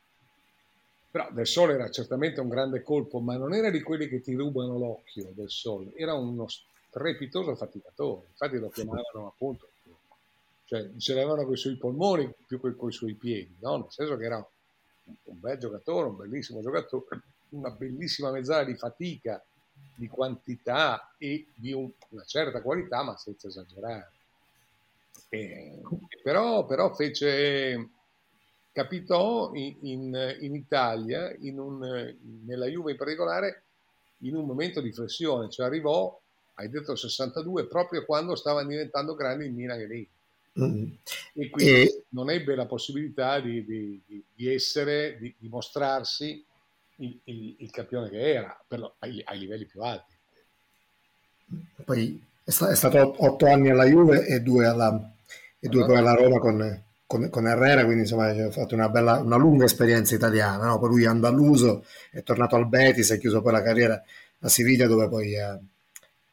Però 1.18 1.32
Del 1.32 1.48
Sole 1.48 1.74
era 1.74 1.90
certamente 1.90 2.40
un 2.42 2.48
grande 2.48 2.84
colpo, 2.84 3.20
ma 3.20 3.36
non 3.38 3.52
era 3.56 3.72
di 3.72 3.82
quelli 3.82 4.08
che 4.08 4.22
ti 4.22 4.36
rubano 4.36 4.78
l'occhio 4.78 5.32
del 5.34 5.50
Sole, 5.50 5.92
era 5.96 6.14
uno 6.14 6.46
strepitoso 6.48 7.56
faticatore, 7.56 8.28
infatti 8.30 8.60
lo 8.60 8.70
chiamavano 8.70 9.26
appunto, 9.26 9.68
cioè 10.66 10.92
ce 10.96 11.16
l'avevano 11.16 11.44
con 11.46 11.54
i 11.54 11.58
suoi 11.58 11.76
polmoni 11.76 12.32
più 12.46 12.62
che 12.62 12.76
con 12.76 12.90
i 12.90 12.92
suoi 12.92 13.16
piedi, 13.16 13.56
no? 13.62 13.78
nel 13.78 13.88
senso 13.90 14.16
che 14.16 14.26
era 14.26 14.48
un, 15.06 15.40
bel 15.40 15.58
giocatore, 15.58 16.10
un 16.10 16.18
bellissimo 16.18 16.62
giocatore, 16.62 17.22
una 17.50 17.72
bellissima 17.72 18.30
mezzala 18.30 18.64
di 18.64 18.76
fatica, 18.76 19.44
di 19.96 20.08
quantità 20.10 21.16
e 21.18 21.48
di 21.56 21.74
un, 21.74 21.90
una 22.10 22.26
certa 22.26 22.62
qualità, 22.62 23.02
ma 23.02 23.18
senza 23.18 23.48
esagerare. 23.48 24.12
E, 25.30 25.82
però, 26.22 26.64
però 26.68 26.94
fece 26.94 27.90
capitò 28.78 29.54
in, 29.56 29.76
in, 29.82 30.38
in 30.42 30.54
Italia, 30.54 31.36
in 31.40 31.58
un, 31.58 31.80
nella 32.46 32.68
Juve 32.68 32.92
in 32.92 32.98
particolare, 32.98 33.64
in 34.20 34.36
un 34.36 34.46
momento 34.46 34.82
di 34.82 34.92
flessione, 34.92 35.50
cioè 35.50 35.66
arrivò, 35.66 36.16
hai 36.54 36.70
detto 36.70 36.96
62, 36.96 37.66
proprio 37.66 38.06
quando 38.06 38.36
stavano 38.36 38.68
diventando 38.68 39.16
grandi 39.16 39.46
il 39.46 39.54
Milan 39.54 39.80
e 39.80 39.88
l'Inter. 39.88 40.16
Mm. 40.60 40.92
E 41.34 41.50
quindi 41.50 41.74
e... 41.74 42.04
non 42.10 42.30
ebbe 42.30 42.54
la 42.54 42.68
possibilità 42.68 43.40
di, 43.40 43.66
di, 43.66 44.24
di 44.36 44.54
essere, 44.54 45.18
di, 45.18 45.34
di 45.40 45.50
mostrarsi 45.50 46.46
il, 46.98 47.20
il, 47.24 47.56
il, 47.58 47.72
campione 47.72 48.10
che 48.10 48.32
era 48.32 48.64
lo, 48.70 48.94
ai, 49.00 49.24
ai, 49.26 49.40
livelli 49.40 49.66
più 49.66 49.82
alti. 49.82 50.14
Poi 51.84 52.24
è, 52.44 52.52
sta, 52.52 52.70
è, 52.70 52.76
stato 52.76 53.16
otto 53.26 53.48
anni 53.48 53.72
alla 53.72 53.86
Juve 53.86 54.28
e 54.28 54.40
due, 54.42 54.68
alla, 54.68 55.14
e 55.60 55.68
due 55.68 55.84
poi 55.86 55.98
alla 55.98 56.14
Roma 56.14 56.38
con, 56.38 56.86
con, 57.08 57.30
con, 57.30 57.48
Herrera, 57.48 57.84
quindi 57.84 58.02
insomma 58.02 58.28
ha 58.28 58.52
fatto 58.52 58.76
una, 58.76 58.90
bella, 58.90 59.20
una 59.20 59.38
lunga 59.38 59.66
esperienza 59.66 60.14
italiana. 60.14 60.68
No? 60.68 60.78
Poi 60.78 60.90
lui 60.90 61.04
è 61.04 61.08
andaluso, 61.08 61.86
è 62.12 62.22
tornato 62.22 62.56
al 62.56 62.68
Betis, 62.68 63.10
ha 63.12 63.18
chiuso 63.18 63.42
poi 63.42 63.54
la 63.54 63.64
carriera 63.64 64.02
a 64.40 64.50
Siviglia 64.50 64.86
dove 64.86 65.08
poi 65.10 65.40
ha, 65.40 65.60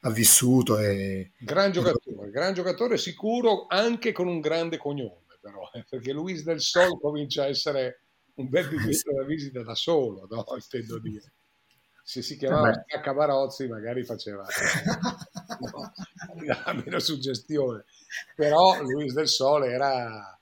ha 0.00 0.10
vissuto. 0.10 0.78
E, 0.78 1.30
gran 1.38 1.72
giocatore, 1.72 2.30
gran 2.30 2.52
giocatore 2.52 2.98
sicuro 2.98 3.64
anche 3.68 4.12
con 4.12 4.26
un 4.26 4.40
grande 4.40 4.76
cognome 4.76 5.22
però, 5.44 5.68
eh, 5.74 5.84
perché 5.86 6.12
Luis 6.12 6.42
del 6.42 6.62
Sol 6.62 6.98
comincia 6.98 7.42
a 7.42 7.48
essere 7.48 8.00
un 8.36 8.48
bel 8.48 8.66
biglietto 8.70 9.12
da 9.12 9.24
visita 9.24 9.62
da 9.62 9.74
solo, 9.74 10.26
no? 10.30 10.46
intendo 10.56 10.98
dire. 10.98 11.32
Se 12.02 12.20
si 12.20 12.36
chiamava 12.36 12.72
Stacca 12.86 13.14
Barozzi 13.14 13.66
magari 13.66 14.04
faceva 14.04 14.44
no, 15.72 16.82
meno 16.84 16.98
suggestione, 16.98 17.84
però 18.34 18.78
Luis 18.82 19.14
del 19.14 19.28
Sole 19.28 19.70
era, 19.70 20.33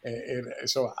era 0.00 0.60
insomma, 0.60 0.94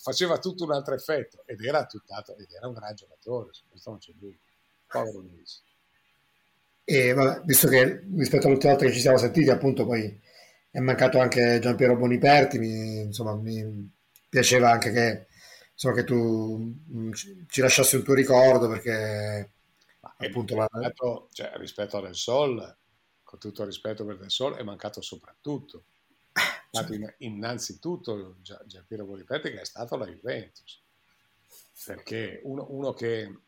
faceva 0.00 0.38
tutto 0.38 0.64
un 0.64 0.72
altro 0.72 0.94
effetto 0.94 1.42
ed 1.46 1.62
era 1.62 1.84
tuttato, 1.86 2.36
ed 2.36 2.50
era 2.50 2.66
un 2.66 2.74
gran 2.74 2.94
giocatore, 2.94 3.52
su 3.52 3.64
questo 3.68 3.90
non 3.90 3.98
c'è 3.98 4.12
dubbio. 4.12 4.38
Povero 4.86 5.18
Luis. 5.20 5.62
E 6.84 7.12
vabbè, 7.12 7.42
visto 7.44 7.68
che 7.68 8.04
rispetto 8.14 8.46
all'ultima 8.46 8.72
volta 8.72 8.86
che 8.86 8.94
ci 8.94 9.00
siamo 9.00 9.18
sentiti, 9.18 9.50
appunto, 9.50 9.84
poi 9.84 10.20
è 10.70 10.78
mancato 10.78 11.18
anche 11.18 11.58
Giampiero 11.58 11.96
Boniperti, 11.96 12.58
mi, 12.58 13.00
insomma, 13.00 13.34
mi 13.34 13.92
piaceva 14.28 14.70
anche 14.70 14.92
che 14.92 15.26
insomma, 15.72 15.94
che 15.94 16.04
tu 16.04 16.74
mm, 16.92 17.12
ci 17.48 17.60
lasciassi 17.60 17.96
un 17.96 18.04
tuo 18.04 18.14
ricordo 18.14 18.68
perché 18.68 19.50
appunto 20.00 20.54
la... 20.54 20.68
rispetto, 20.72 21.28
cioè, 21.32 21.52
rispetto 21.56 21.96
a 21.98 22.02
Del 22.02 22.14
Sol, 22.14 22.76
con 23.22 23.38
tutto 23.38 23.62
il 23.62 23.68
rispetto 23.68 24.04
per 24.04 24.18
Del 24.18 24.30
Sol, 24.30 24.54
è 24.54 24.62
mancato 24.62 25.00
soprattutto. 25.00 25.84
Cioè. 26.84 27.14
innanzitutto 27.18 28.36
Giampiero 28.40 29.04
Boniperti 29.04 29.50
che 29.50 29.60
è 29.60 29.64
stato 29.64 29.96
la 29.96 30.06
Juventus, 30.06 30.80
perché 31.84 32.40
uno, 32.44 32.66
uno, 32.70 32.92
che, 32.92 33.38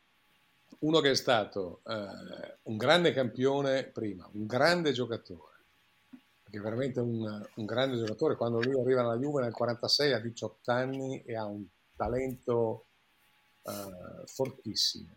uno 0.81 1.01
che, 1.01 1.11
è 1.11 1.15
stato 1.15 1.81
eh, 1.87 2.57
un 2.63 2.77
grande 2.77 3.13
campione 3.13 3.85
prima, 3.85 4.29
un 4.33 4.47
grande 4.47 4.93
giocatore, 4.93 5.57
perché 6.43 6.61
veramente 6.61 7.01
un, 7.01 7.47
un 7.55 7.65
grande 7.65 7.99
giocatore, 7.99 8.37
quando 8.37 8.61
lui 8.61 8.81
arriva 8.81 9.03
alla 9.03 9.17
Juve 9.17 9.43
nel 9.43 9.53
46 9.53 10.13
a 10.13 10.19
18 10.19 10.71
anni 10.71 11.23
e 11.25 11.37
ha 11.37 11.45
un 11.45 11.65
talento 11.97 12.87
uh, 13.63 14.27
fortissimo. 14.27 15.17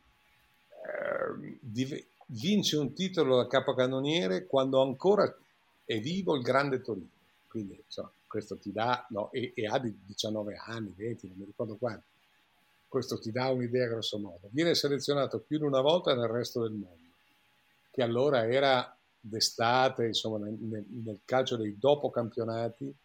Uh, 0.70 1.58
div- 1.60 2.06
vince 2.32 2.78
un 2.78 2.94
titolo 2.94 3.38
da 3.38 3.48
capocannoniere 3.48 4.46
quando 4.46 4.82
ancora 4.82 5.34
è 5.86 6.00
vivo 6.00 6.36
il 6.36 6.42
grande 6.42 6.82
Torino. 6.82 7.20
Quindi 7.52 7.84
insomma, 7.86 8.10
questo 8.28 8.58
ti 8.58 8.72
dà, 8.72 9.06
no, 9.10 9.30
e, 9.34 9.52
e, 9.54 9.68
ha 9.68 9.78
di 9.78 9.94
19 10.06 10.56
anni, 10.56 10.94
20, 10.96 11.28
non 11.28 11.38
mi 11.40 11.44
ricordo 11.44 11.76
quanto. 11.76 12.06
Questo 12.88 13.20
ti 13.20 13.30
dà 13.30 13.50
un'idea 13.50 13.90
grosso 13.90 14.18
modo. 14.20 14.48
Viene 14.52 14.74
selezionato 14.74 15.40
più 15.40 15.58
di 15.58 15.66
una 15.66 15.82
volta 15.82 16.16
nel 16.16 16.30
resto 16.30 16.62
del 16.62 16.72
mondo, 16.72 17.10
che 17.92 18.02
allora 18.02 18.48
era 18.48 18.98
d'estate, 19.20 20.06
insomma, 20.06 20.46
nel, 20.46 20.86
nel 20.88 21.20
calcio 21.26 21.58
dei 21.58 21.78
dopo 21.78 22.10
campionati, 22.10 22.96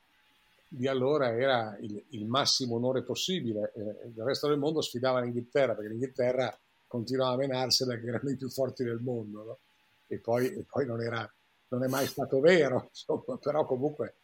di 0.68 0.86
allora 0.86 1.36
era 1.36 1.76
il, 1.80 2.04
il 2.10 2.24
massimo 2.26 2.76
onore 2.76 3.02
possibile. 3.02 3.72
Eh, 3.74 4.10
il 4.14 4.22
resto 4.22 4.46
del 4.46 4.58
mondo 4.58 4.80
sfidava 4.80 5.20
l'Inghilterra 5.20 5.74
perché 5.74 5.90
l'Inghilterra 5.90 6.56
continuava 6.86 7.34
a 7.34 7.38
menarsela 7.38 7.98
che 7.98 8.06
erano 8.06 8.30
i 8.30 8.36
più 8.36 8.48
forti 8.48 8.84
del 8.84 9.00
mondo. 9.00 9.42
No? 9.42 9.58
E, 10.06 10.18
poi, 10.18 10.46
e 10.54 10.64
poi, 10.70 10.86
non, 10.86 11.02
era, 11.02 11.28
non 11.70 11.82
è 11.82 11.88
mai 11.88 12.06
stato 12.06 12.38
vero, 12.38 12.86
insomma, 12.94 13.36
però 13.38 13.66
comunque 13.66 14.14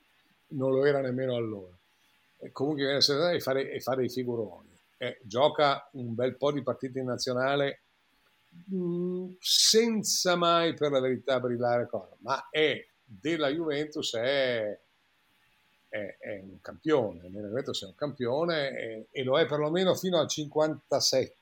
non 0.53 0.73
lo 0.73 0.85
era 0.85 1.01
nemmeno 1.01 1.35
allora. 1.35 1.77
E 2.39 2.51
comunque 2.53 2.85
viene 2.85 2.99
a 2.99 3.33
e 3.33 3.41
fare, 3.41 3.71
e 3.71 3.81
fare 3.81 4.05
i 4.05 4.09
figuroni. 4.09 4.71
Eh, 4.99 5.19
gioca 5.23 5.89
un 5.93 6.15
bel 6.15 6.37
po' 6.37 6.53
di 6.53 6.63
partite 6.63 7.01
in 7.01 7.07
nazionale 7.07 7.83
mh, 8.67 8.77
mm, 8.77 9.31
senza 9.41 10.37
mai 10.37 10.75
per 10.75 10.93
la 10.93 11.01
verità 11.01 11.41
brillare 11.41 11.89
cosa, 11.89 12.15
ma 12.21 12.49
è 12.51 12.85
della 13.05 13.49
Juventus 13.49 14.15
è 14.15 14.79
è, 15.93 16.17
è 16.19 16.41
un 16.41 16.59
campione, 16.63 17.29
nella 17.29 17.49
Juventus 17.49 17.83
è 17.83 17.87
un 17.87 17.95
campione 17.95 18.79
e, 18.79 19.07
e, 19.11 19.23
lo 19.23 19.39
è 19.39 19.45
perlomeno 19.45 19.95
fino 19.95 20.19
al 20.19 20.27
57, 20.27 21.35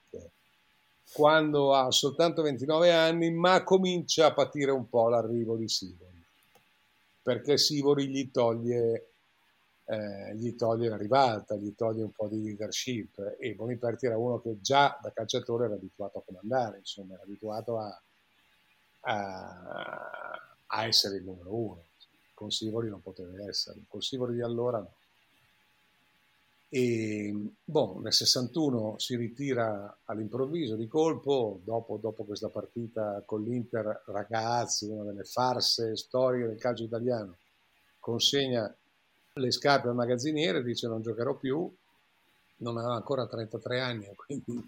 quando 1.13 1.73
ha 1.73 1.93
soltanto 1.93 2.43
29 2.43 2.93
anni, 2.93 3.31
ma 3.31 3.63
comincia 3.63 4.27
a 4.27 4.33
patire 4.33 4.73
un 4.73 4.89
po' 4.89 5.09
l'arrivo 5.09 5.57
di 5.57 5.69
Sivori, 5.69 6.10
perché 7.31 7.59
Sivori 7.59 8.09
gli 8.09 8.29
toglie, 8.33 9.13
eh, 9.85 10.35
gli 10.35 10.57
toglie 10.57 10.89
la 10.89 10.97
ribalta, 10.97 11.55
gli 11.55 11.77
toglie 11.77 12.03
un 12.03 12.11
po' 12.11 12.27
di 12.27 12.43
leadership 12.43 13.37
e 13.39 13.55
Boniperti 13.55 14.07
era 14.07 14.19
uno 14.19 14.41
che 14.41 14.61
già 14.61 14.99
da 15.01 15.13
calciatore 15.13 15.67
era 15.67 15.75
abituato 15.75 16.19
a 16.19 16.23
comandare, 16.25 16.79
insomma, 16.79 17.15
era 17.15 17.23
abituato 17.23 17.79
a, 17.79 18.03
a, 19.03 20.57
a 20.67 20.87
essere 20.87 21.19
il 21.19 21.23
numero 21.23 21.55
uno 21.55 21.85
con 22.35 22.51
Sivori 22.51 22.89
non 22.89 23.01
poteva 23.01 23.31
essere, 23.49 23.85
con 23.87 24.01
Sivori 24.01 24.35
di 24.35 24.43
allora 24.43 24.79
no. 24.79 24.95
E 26.73 27.35
boh, 27.65 27.99
nel 28.01 28.13
61 28.13 28.97
si 28.99 29.17
ritira 29.17 29.99
all'improvviso 30.05 30.77
di 30.77 30.87
colpo, 30.87 31.61
dopo, 31.65 31.97
dopo 31.97 32.23
questa 32.23 32.49
partita 32.49 33.25
con 33.27 33.43
l'Inter, 33.43 34.05
ragazzi, 34.07 34.87
una 34.87 35.03
delle 35.03 35.25
farse 35.25 35.97
storiche 35.97 36.47
del 36.47 36.61
calcio 36.61 36.85
italiano, 36.85 37.39
consegna 37.99 38.73
le 39.33 39.51
scarpe 39.51 39.89
al 39.89 39.97
magazziniere, 39.97 40.63
dice 40.63 40.87
non 40.87 41.03
giocherò 41.03 41.35
più, 41.35 41.69
non 42.59 42.77
aveva 42.77 42.95
ancora 42.95 43.27
33 43.27 43.81
anni, 43.81 44.07
quindi 44.15 44.65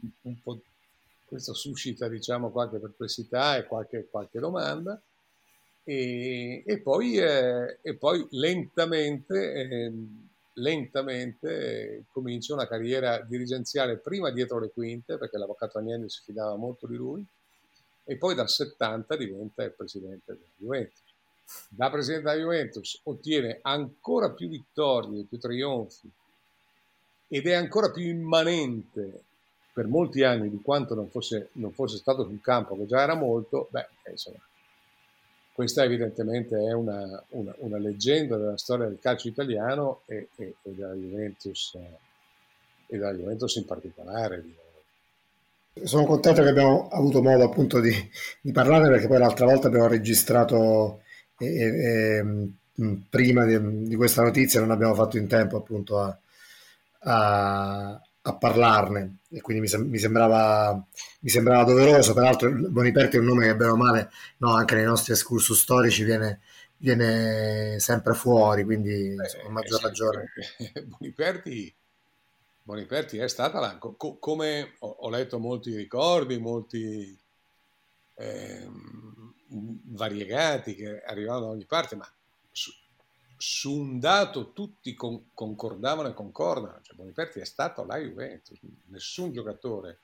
questo 1.24 1.54
suscita 1.54 2.08
diciamo, 2.08 2.50
qualche 2.50 2.78
perplessità 2.78 3.56
e 3.56 3.66
qualche, 3.66 4.08
qualche 4.10 4.40
domanda. 4.40 5.00
E, 5.84 6.62
e, 6.66 6.78
poi, 6.80 7.16
eh, 7.16 7.78
e 7.80 7.94
poi, 7.94 8.26
lentamente, 8.30 9.52
eh, 9.52 9.92
lentamente 10.54 12.04
comincia 12.12 12.54
una 12.54 12.66
carriera 12.66 13.20
dirigenziale 13.20 13.98
prima 13.98 14.30
dietro 14.30 14.58
le 14.58 14.70
quinte 14.70 15.16
perché 15.16 15.38
l'avvocato 15.38 15.78
Agnelli 15.78 16.08
si 16.08 16.20
fidava 16.24 16.56
molto 16.56 16.86
di 16.86 16.96
lui 16.96 17.24
e 18.04 18.16
poi 18.16 18.34
dal 18.34 18.48
70 18.48 19.16
diventa 19.16 19.62
il 19.62 19.72
presidente 19.72 20.32
della 20.32 20.44
Juventus. 20.56 21.00
Da 21.68 21.90
presidente 21.90 22.28
della 22.28 22.40
Juventus 22.40 23.00
ottiene 23.04 23.58
ancora 23.62 24.30
più 24.30 24.48
vittorie, 24.48 25.24
più 25.24 25.38
trionfi 25.38 26.10
ed 27.28 27.46
è 27.46 27.54
ancora 27.54 27.90
più 27.90 28.02
immanente 28.02 29.22
per 29.72 29.86
molti 29.86 30.22
anni 30.22 30.50
di 30.50 30.60
quanto 30.60 30.94
non 30.94 31.08
fosse, 31.08 31.48
non 31.52 31.72
fosse 31.72 31.96
stato 31.96 32.24
sul 32.24 32.42
campo, 32.42 32.76
che 32.76 32.86
già 32.86 33.00
era 33.00 33.14
molto, 33.14 33.68
beh, 33.70 33.88
insomma, 34.10 34.38
questa 35.62 35.84
evidentemente 35.84 36.56
è 36.56 36.72
una, 36.72 37.22
una, 37.30 37.54
una, 37.58 37.78
leggenda 37.78 38.36
della 38.36 38.58
storia 38.58 38.86
del 38.86 38.98
calcio 39.00 39.28
italiano 39.28 40.02
e, 40.06 40.28
e, 40.36 40.56
e, 40.60 40.74
della, 40.74 40.92
Juventus, 40.92 41.74
e 42.86 42.98
della 42.98 43.14
Juventus 43.14 43.54
in 43.54 43.64
particolare. 43.64 44.44
Sono 45.84 46.04
contento 46.04 46.42
che 46.42 46.48
abbiamo 46.48 46.88
avuto 46.88 47.22
modo 47.22 47.44
appunto 47.44 47.78
di, 47.78 47.92
di 48.40 48.50
parlare 48.50 48.88
perché 48.88 49.06
poi 49.06 49.18
l'altra 49.18 49.46
volta 49.46 49.68
abbiamo 49.68 49.86
registrato 49.86 51.02
prima 53.08 53.44
di, 53.44 53.86
di, 53.86 53.94
questa 53.94 54.22
notizia 54.22 54.60
non 54.60 54.70
abbiamo 54.70 54.94
fatto 54.94 55.16
in 55.16 55.28
tempo 55.28 55.56
appunto 55.56 56.00
a, 56.00 56.18
a 57.04 58.02
a 58.24 58.36
parlarne 58.36 59.18
e 59.30 59.40
quindi 59.40 59.68
mi, 59.68 59.84
mi, 59.88 59.98
sembrava, 59.98 60.86
mi 61.20 61.28
sembrava 61.28 61.64
doveroso. 61.64 62.14
Peraltro, 62.14 62.50
Boniperti 62.68 63.16
è 63.16 63.18
un 63.18 63.26
nome 63.26 63.46
che, 63.46 63.56
bene 63.56 63.70
o 63.70 63.76
male, 63.76 64.10
no, 64.38 64.54
anche 64.54 64.74
nei 64.74 64.84
nostri 64.84 65.12
excursus 65.12 65.60
storici 65.60 66.04
viene, 66.04 66.40
viene 66.76 67.80
sempre 67.80 68.14
fuori, 68.14 68.64
quindi 68.64 69.16
a 69.44 69.50
maggior 69.50 69.80
eh, 69.80 69.82
ragione. 69.82 70.32
Boniperti, 70.98 71.74
Boniperti 72.62 73.18
è 73.18 73.28
stata 73.28 73.58
la, 73.58 73.76
co, 73.78 73.94
come 74.18 74.74
ho, 74.80 74.96
ho, 75.00 75.10
letto 75.10 75.38
molti 75.40 75.74
ricordi, 75.74 76.38
molti 76.38 77.18
eh, 78.14 78.68
variegati 79.48 80.76
che 80.76 81.02
arrivavano 81.02 81.46
da 81.46 81.52
ogni 81.52 81.66
parte, 81.66 81.96
ma 81.96 82.08
su, 82.52 82.70
su 83.44 83.72
un 83.72 83.98
dato 83.98 84.52
tutti 84.52 84.94
con, 84.94 85.30
concordavano 85.34 86.08
e 86.08 86.14
concordano, 86.14 86.78
cioè 86.80 86.94
Boniperti 86.94 87.40
è 87.40 87.44
stato 87.44 87.84
la 87.84 87.98
Juventus, 87.98 88.56
nessun 88.84 89.32
giocatore 89.32 89.98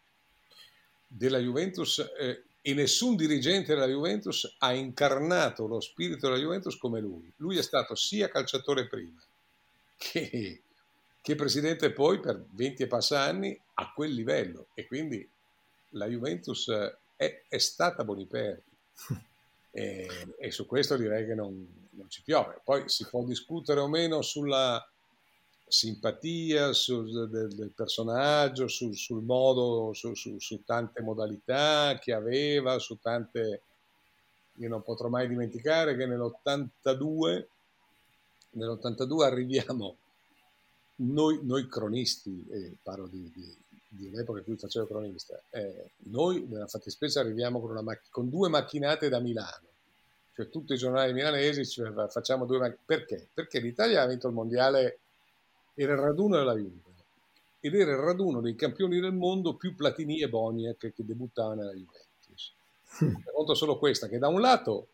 della 1.06 1.38
Juventus 1.38 2.00
eh, 2.18 2.42
e 2.60 2.74
nessun 2.74 3.14
dirigente 3.14 3.74
della 3.74 3.86
Juventus 3.86 4.56
ha 4.58 4.72
incarnato 4.72 5.68
lo 5.68 5.78
spirito 5.78 6.26
della 6.26 6.40
Juventus 6.40 6.76
come 6.76 6.98
lui. 6.98 7.32
Lui 7.36 7.56
è 7.56 7.62
stato 7.62 7.94
sia 7.94 8.28
calciatore 8.28 8.88
prima 8.88 9.22
che, 9.96 10.62
che 11.22 11.34
presidente 11.36 11.92
poi 11.92 12.18
per 12.18 12.44
20 12.44 12.82
e 12.82 12.86
passa 12.88 13.20
anni 13.20 13.56
a 13.74 13.92
quel 13.92 14.14
livello. 14.14 14.66
E 14.74 14.84
quindi 14.84 15.26
la 15.90 16.06
Juventus 16.06 16.68
è, 17.14 17.42
è 17.46 17.58
stata 17.58 18.02
Boniperti. 18.02 18.70
E, 19.70 20.08
e, 20.38 20.50
su 20.50 20.66
questo 20.66 20.96
direi 20.96 21.26
che 21.26 21.34
non, 21.34 21.87
non 21.98 22.08
ci 22.08 22.22
piove. 22.22 22.60
Poi 22.64 22.88
si 22.88 23.06
può 23.08 23.22
discutere 23.24 23.80
o 23.80 23.88
meno 23.88 24.22
sulla 24.22 24.82
simpatia 25.68 26.72
sul, 26.72 27.28
del, 27.28 27.54
del, 27.54 27.70
personaggio, 27.70 28.68
sul, 28.68 28.96
sul 28.96 29.22
modo, 29.22 29.92
su, 29.92 30.14
su, 30.14 30.38
su, 30.38 30.64
tante 30.64 31.02
modalità 31.02 31.98
che 32.00 32.12
aveva, 32.12 32.78
su 32.78 32.98
tante... 32.98 33.62
Io 34.60 34.68
non 34.68 34.82
potrò 34.82 35.08
mai 35.08 35.28
dimenticare 35.28 35.96
che 35.96 36.06
nell'82, 36.06 37.46
nell'82 38.52 39.22
arriviamo, 39.22 39.96
noi, 40.96 41.38
noi 41.42 41.68
cronisti, 41.68 42.44
e 42.50 42.76
parlo 42.82 43.06
di, 43.06 43.30
di, 43.32 43.56
di, 43.86 44.06
un'epoca 44.06 44.38
in 44.38 44.44
cui 44.44 44.56
facevo 44.56 44.86
cronista, 44.86 45.40
eh, 45.50 45.92
noi 46.06 46.44
nella 46.48 46.66
fattispecie 46.66 47.20
arriviamo 47.20 47.60
con, 47.60 47.78
mac- 47.84 48.10
con 48.10 48.28
due 48.28 48.48
macchinate 48.48 49.08
da 49.08 49.20
Milano 49.20 49.67
cioè 50.38 50.48
tutti 50.50 50.72
i 50.72 50.76
giornali 50.76 51.12
milanesi 51.12 51.66
cioè, 51.66 51.92
facciamo 52.08 52.46
due. 52.46 52.78
Perché? 52.86 53.28
Perché 53.34 53.58
l'Italia 53.58 54.02
ha 54.02 54.06
vinto 54.06 54.28
il 54.28 54.34
mondiale 54.34 55.00
era 55.74 55.94
il 55.94 55.98
raduno 55.98 56.36
della 56.36 56.54
Juve 56.54 56.86
ed 57.58 57.74
era 57.74 57.90
il 57.90 57.96
raduno 57.96 58.40
dei 58.40 58.54
campioni 58.54 59.00
del 59.00 59.12
mondo 59.12 59.56
più 59.56 59.74
Platini 59.74 60.22
e 60.22 60.28
Boniek 60.28 60.92
che 60.94 61.04
debuttavano 61.04 61.62
nella 61.62 61.72
Juventus. 61.72 62.54
Conto 63.34 63.54
solo 63.54 63.78
questa, 63.78 64.06
che 64.06 64.18
da 64.18 64.28
un 64.28 64.40
lato 64.40 64.90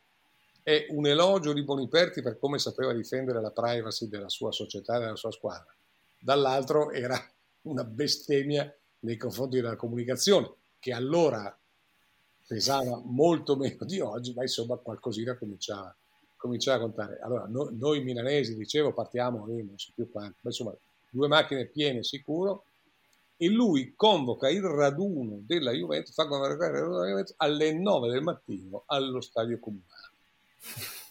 è 0.63 0.87
un 0.89 1.07
elogio 1.07 1.53
di 1.53 1.63
Boniperti 1.63 2.23
per 2.23 2.39
come 2.39 2.59
sapeva 2.59 2.95
difendere 2.95 3.43
la 3.43 3.51
privacy 3.51 4.09
della 4.09 4.31
sua 4.31 4.51
società 4.51 4.97
e 4.97 5.01
della 5.01 5.17
sua 5.17 5.31
squadra, 5.31 5.75
dall'altro 6.19 6.91
era 6.91 7.23
una 7.63 7.85
bestemmia 7.85 8.75
nei 9.01 9.19
confronti 9.19 9.57
della 9.57 9.77
comunicazione, 9.77 10.51
che 10.79 10.93
allora 10.95 11.55
pesava 12.55 13.03
molto 13.05 13.57
meno 13.59 13.85
di 13.85 14.01
oggi, 14.01 14.33
ma 14.33 14.43
insomma 14.43 14.77
qualcosina 14.77 15.37
cominciava 15.37 15.95
cominciare 16.37 16.77
a 16.79 16.83
contare. 16.83 17.19
Allora, 17.23 17.47
no, 17.49 17.71
noi 17.73 18.05
milanesi, 18.05 18.55
dicevo, 18.55 18.93
partiamo, 18.93 19.49
io 19.49 19.65
non 19.65 19.79
so 19.79 19.93
più 19.95 20.11
quanto, 20.11 20.37
ma 20.43 20.51
insomma, 20.51 20.77
due 21.09 21.27
macchine 21.27 21.65
piene 21.67 22.05
sicuro, 22.05 22.67
e 23.39 23.49
lui 23.49 23.95
convoca 23.97 24.51
il 24.51 24.63
raduno 24.63 25.39
della 25.41 25.73
Juventus, 25.73 26.13
fa 26.13 26.27
convocare 26.27 26.55
il 26.55 26.61
raduno 26.61 26.97
della 26.99 27.09
Juventus 27.09 27.35
alle 27.39 27.73
9 27.73 28.11
del 28.11 28.23
mattino 28.23 28.83
allo 28.87 29.21
stadio 29.21 29.59
comunale. 29.59 30.13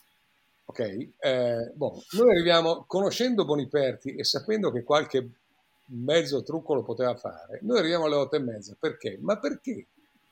Ok? 0.66 0.80
Eh, 0.80 1.72
bon, 1.76 2.02
noi 2.14 2.30
arriviamo, 2.32 2.86
conoscendo 2.88 3.46
Boniperti 3.46 4.16
e 4.16 4.24
sapendo 4.24 4.72
che 4.72 4.84
qualche 4.84 5.30
mezzo 5.88 6.42
trucco 6.42 6.74
lo 6.74 6.82
poteva 6.82 7.16
fare, 7.16 7.60
noi 7.62 7.78
arriviamo 7.78 8.06
alle 8.06 8.16
8 8.16 8.36
e 8.38 8.40
mezza. 8.40 8.76
Perché? 8.80 9.20
Ma 9.22 9.38
perché 9.38 9.86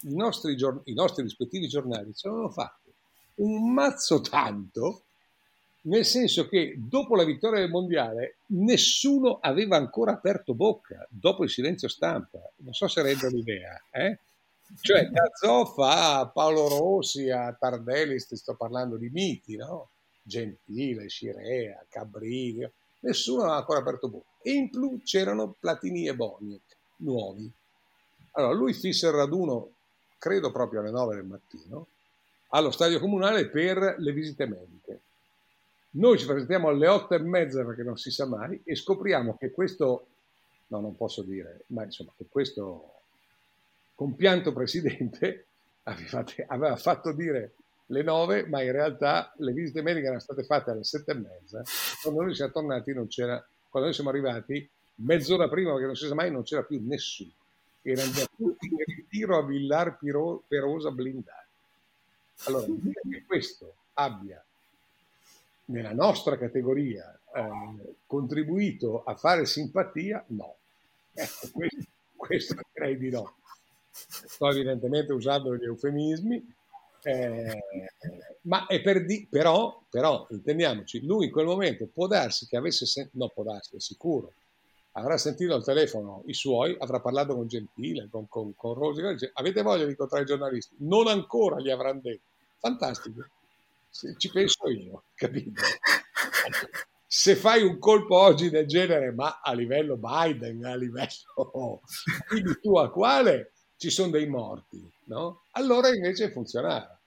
i 0.03 0.15
nostri, 0.15 0.55
i 0.85 0.93
nostri 0.93 1.23
rispettivi 1.23 1.67
giornali 1.67 2.13
ce 2.13 2.27
l'hanno 2.27 2.49
fatto 2.49 2.81
un 3.35 3.73
mazzo 3.73 4.21
tanto, 4.21 5.03
nel 5.83 6.05
senso 6.05 6.47
che 6.47 6.75
dopo 6.77 7.15
la 7.15 7.23
vittoria 7.23 7.59
del 7.59 7.71
mondiale 7.71 8.37
nessuno 8.47 9.39
aveva 9.41 9.77
ancora 9.77 10.11
aperto 10.11 10.53
bocca, 10.53 11.05
dopo 11.09 11.43
il 11.43 11.49
silenzio 11.49 11.87
stampa. 11.87 12.39
Non 12.57 12.73
so 12.73 12.87
se 12.87 13.01
rendo 13.01 13.27
l'idea. 13.29 13.81
Eh? 13.89 14.19
Cioè 14.79 15.09
da 15.09 15.23
Zoffa 15.33 16.19
a 16.19 16.27
Paolo 16.27 16.67
Rossi 16.67 17.29
a 17.29 17.51
Tardelli, 17.53 18.19
sto 18.19 18.55
parlando 18.55 18.95
di 18.95 19.09
miti, 19.09 19.55
no? 19.55 19.89
Gentile, 20.21 21.09
Scirea, 21.09 21.83
Cabrini, 21.89 22.69
nessuno 22.99 23.41
aveva 23.41 23.57
ancora 23.57 23.79
aperto 23.79 24.07
bocca. 24.07 24.25
E 24.43 24.51
in 24.51 24.69
più 24.69 25.01
c'erano 25.03 25.55
Platini 25.59 26.07
e 26.07 26.15
Boniek, 26.15 26.61
nuovi. 26.97 27.51
Allora 28.33 28.53
lui 28.53 28.73
fisse 28.73 29.07
il 29.07 29.13
raduno, 29.13 29.71
credo 30.21 30.51
proprio 30.51 30.81
alle 30.81 30.91
9 30.91 31.15
del 31.15 31.25
mattino, 31.25 31.87
allo 32.49 32.69
stadio 32.69 32.99
comunale 32.99 33.47
per 33.47 33.95
le 33.97 34.11
visite 34.11 34.45
mediche. 34.45 34.99
Noi 35.93 36.19
ci 36.19 36.27
presentiamo 36.27 36.67
alle 36.67 36.87
otto 36.87 37.15
e 37.15 37.19
mezza 37.19 37.65
perché 37.65 37.81
non 37.81 37.97
si 37.97 38.11
sa 38.11 38.27
mai 38.27 38.61
e 38.63 38.75
scopriamo 38.75 39.35
che 39.35 39.49
questo, 39.49 40.05
no 40.67 40.79
non 40.79 40.95
posso 40.95 41.23
dire, 41.23 41.63
ma 41.67 41.85
insomma 41.85 42.11
che 42.15 42.27
questo 42.29 43.01
compianto 43.95 44.53
presidente 44.53 45.47
aveva 46.47 46.75
fatto 46.75 47.13
dire 47.13 47.53
le 47.87 48.03
nove, 48.03 48.45
ma 48.45 48.61
in 48.61 48.73
realtà 48.73 49.33
le 49.37 49.53
visite 49.53 49.81
mediche 49.81 50.05
erano 50.05 50.21
state 50.21 50.43
fatte 50.43 50.69
alle 50.69 50.83
sette 50.83 51.13
e 51.13 51.15
mezza. 51.15 51.63
Quando 52.03 52.21
noi 52.21 52.35
siamo 52.35 52.51
tornati 52.51 52.93
non 52.93 53.07
c'era, 53.07 53.43
quando 53.69 53.89
noi 53.89 53.93
siamo 53.95 54.11
arrivati, 54.11 54.69
mezz'ora 54.97 55.49
prima, 55.49 55.71
perché 55.71 55.87
non 55.87 55.95
si 55.95 56.05
sa 56.05 56.13
mai, 56.13 56.29
non 56.29 56.43
c'era 56.43 56.61
più 56.61 56.79
nessuno. 56.85 57.31
Erano 57.81 58.11
già 58.11 58.25
tutti 58.35 58.67
in 58.67 58.77
ritiro 58.85 59.37
a 59.37 59.45
Villar 59.45 59.97
Perosa 60.47 60.91
blindati. 60.91 61.39
Allora, 62.45 62.65
che 62.65 63.23
questo 63.25 63.73
abbia 63.93 64.43
nella 65.65 65.93
nostra 65.93 66.37
categoria 66.37 67.17
eh, 67.33 67.95
contribuito 68.05 69.03
a 69.03 69.15
fare 69.15 69.45
simpatia, 69.45 70.23
no. 70.27 70.55
Ecco, 71.13 71.49
questo, 71.51 71.83
questo 72.15 72.55
direi 72.73 72.97
di 72.97 73.09
no. 73.09 73.35
Sto 73.91 74.49
evidentemente 74.49 75.13
usando 75.13 75.55
gli 75.55 75.63
eufemismi, 75.63 76.53
eh, 77.03 77.63
ma 78.41 78.65
è 78.67 78.81
per 78.81 79.05
di- 79.05 79.27
però, 79.29 79.81
però, 79.89 80.27
intendiamoci, 80.29 81.05
lui 81.05 81.25
in 81.25 81.31
quel 81.31 81.45
momento 81.45 81.87
può 81.87 82.07
darsi 82.07 82.47
che 82.47 82.57
avesse 82.57 82.85
sentito, 82.85 83.17
no 83.17 83.29
può 83.29 83.43
darsi, 83.43 83.75
è 83.75 83.79
sicuro, 83.79 84.33
avrà 84.93 85.17
sentito 85.17 85.53
al 85.53 85.63
telefono 85.63 86.23
i 86.25 86.33
suoi, 86.33 86.75
avrà 86.79 86.99
parlato 86.99 87.35
con 87.35 87.47
Gentile, 87.47 88.07
con, 88.09 88.27
con, 88.27 88.55
con 88.55 88.73
Rosi, 88.73 89.01
avete 89.33 89.61
voglia 89.61 89.85
di 89.85 89.91
incontrare 89.91 90.23
i 90.23 90.27
giornalisti? 90.27 90.75
Non 90.79 91.07
ancora 91.07 91.59
gli 91.59 91.69
avranno 91.69 92.01
detto 92.01 92.23
fantastico. 92.59 93.25
Ci 93.89 94.31
penso 94.31 94.69
io, 94.69 95.03
capito? 95.15 95.61
Se 97.05 97.35
fai 97.35 97.63
un 97.63 97.77
colpo 97.77 98.15
oggi 98.15 98.49
del 98.49 98.65
genere, 98.67 99.11
ma 99.11 99.41
a 99.41 99.53
livello 99.53 99.97
Biden, 99.97 100.63
a 100.65 100.75
livello... 100.75 101.09
quindi 102.27 102.59
tu 102.61 102.77
a 102.77 102.89
quale 102.89 103.51
ci 103.77 103.89
sono 103.89 104.11
dei 104.11 104.27
morti, 104.27 104.81
no? 105.05 105.43
Allora 105.51 105.89
invece 105.89 106.31
funzionava. 106.31 106.97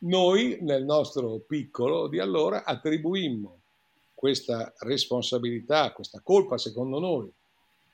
Noi 0.00 0.58
nel 0.60 0.84
nostro 0.84 1.38
piccolo 1.38 2.06
di 2.06 2.20
allora 2.20 2.64
attribuimmo 2.64 3.57
questa 4.18 4.74
responsabilità, 4.78 5.92
questa 5.92 6.18
colpa 6.20 6.58
secondo 6.58 6.98
noi 6.98 7.32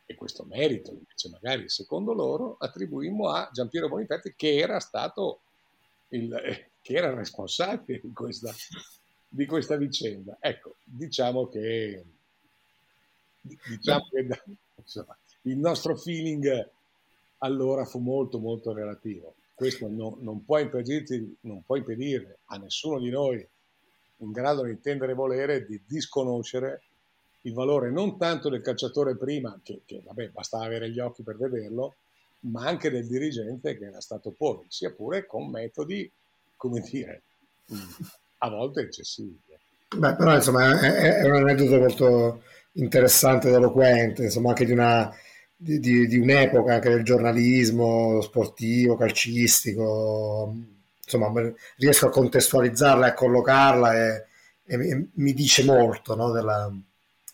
e 0.06 0.14
questo 0.14 0.44
merito 0.44 0.90
invece 0.90 1.28
magari 1.28 1.68
secondo 1.68 2.14
loro 2.14 2.56
attribuimmo 2.58 3.28
a 3.28 3.50
Giampiero 3.52 3.90
Boniperti 3.90 4.32
che 4.34 4.56
era 4.56 4.80
stato 4.80 5.40
il, 6.08 6.34
che 6.80 6.94
era 6.94 7.08
il 7.08 7.16
responsabile 7.16 8.00
di 8.02 8.12
questa, 8.14 8.50
di 9.28 9.44
questa 9.44 9.76
vicenda. 9.76 10.38
Ecco, 10.40 10.76
diciamo 10.82 11.46
che, 11.46 12.02
diciamo 13.42 14.08
che 14.10 14.42
insomma, 14.76 15.14
il 15.42 15.58
nostro 15.58 15.94
feeling 15.94 16.70
allora 17.40 17.84
fu 17.84 17.98
molto 17.98 18.38
molto 18.38 18.72
relativo. 18.72 19.34
Questo 19.52 19.88
no, 19.88 20.16
non, 20.20 20.42
può 20.42 20.58
non 20.58 21.62
può 21.66 21.76
impedire 21.76 22.38
a 22.46 22.56
nessuno 22.56 22.98
di 22.98 23.10
noi 23.10 23.46
in 24.24 24.32
grado 24.32 24.64
di 24.64 24.70
intendere 24.70 25.12
e 25.12 25.14
volere 25.14 25.66
di 25.66 25.80
disconoscere 25.86 26.82
il 27.42 27.52
valore 27.52 27.90
non 27.90 28.16
tanto 28.18 28.48
del 28.48 28.62
calciatore 28.62 29.16
prima, 29.16 29.58
che, 29.62 29.82
che 29.84 30.02
vabbè, 30.04 30.30
bastava 30.30 30.64
avere 30.64 30.90
gli 30.90 30.98
occhi 30.98 31.22
per 31.22 31.36
vederlo, 31.36 31.94
ma 32.40 32.66
anche 32.66 32.90
del 32.90 33.06
dirigente 33.06 33.76
che 33.76 33.84
era 33.86 34.00
stato 34.00 34.34
poi, 34.36 34.64
sia 34.68 34.90
pure 34.90 35.26
con 35.26 35.50
metodi 35.50 36.10
come 36.56 36.80
dire, 36.80 37.22
a 38.38 38.48
volte 38.48 38.82
eccessivi. 38.82 39.38
Beh, 39.96 40.16
però 40.16 40.34
insomma 40.34 40.80
è, 40.80 41.18
è, 41.18 41.24
un 41.24 41.36
aneddoto 41.36 41.78
molto 41.78 42.42
interessante 42.72 43.48
ed 43.48 43.54
eloquente, 43.54 44.24
insomma 44.24 44.50
anche 44.50 44.64
di, 44.64 44.72
una, 44.72 45.14
di, 45.54 45.78
di, 45.78 46.06
di 46.06 46.18
un'epoca 46.18 46.74
anche 46.74 46.88
del 46.88 47.04
giornalismo 47.04 48.20
sportivo, 48.22 48.96
calcistico, 48.96 50.54
insomma 51.04 51.32
riesco 51.76 52.06
a 52.06 52.10
contestualizzarla 52.10 53.06
e 53.06 53.10
a 53.10 53.14
collocarla 53.14 53.94
e, 53.94 54.26
e 54.64 55.08
mi 55.12 55.32
dice 55.32 55.64
molto 55.64 56.14
no, 56.14 56.30
della, 56.30 56.72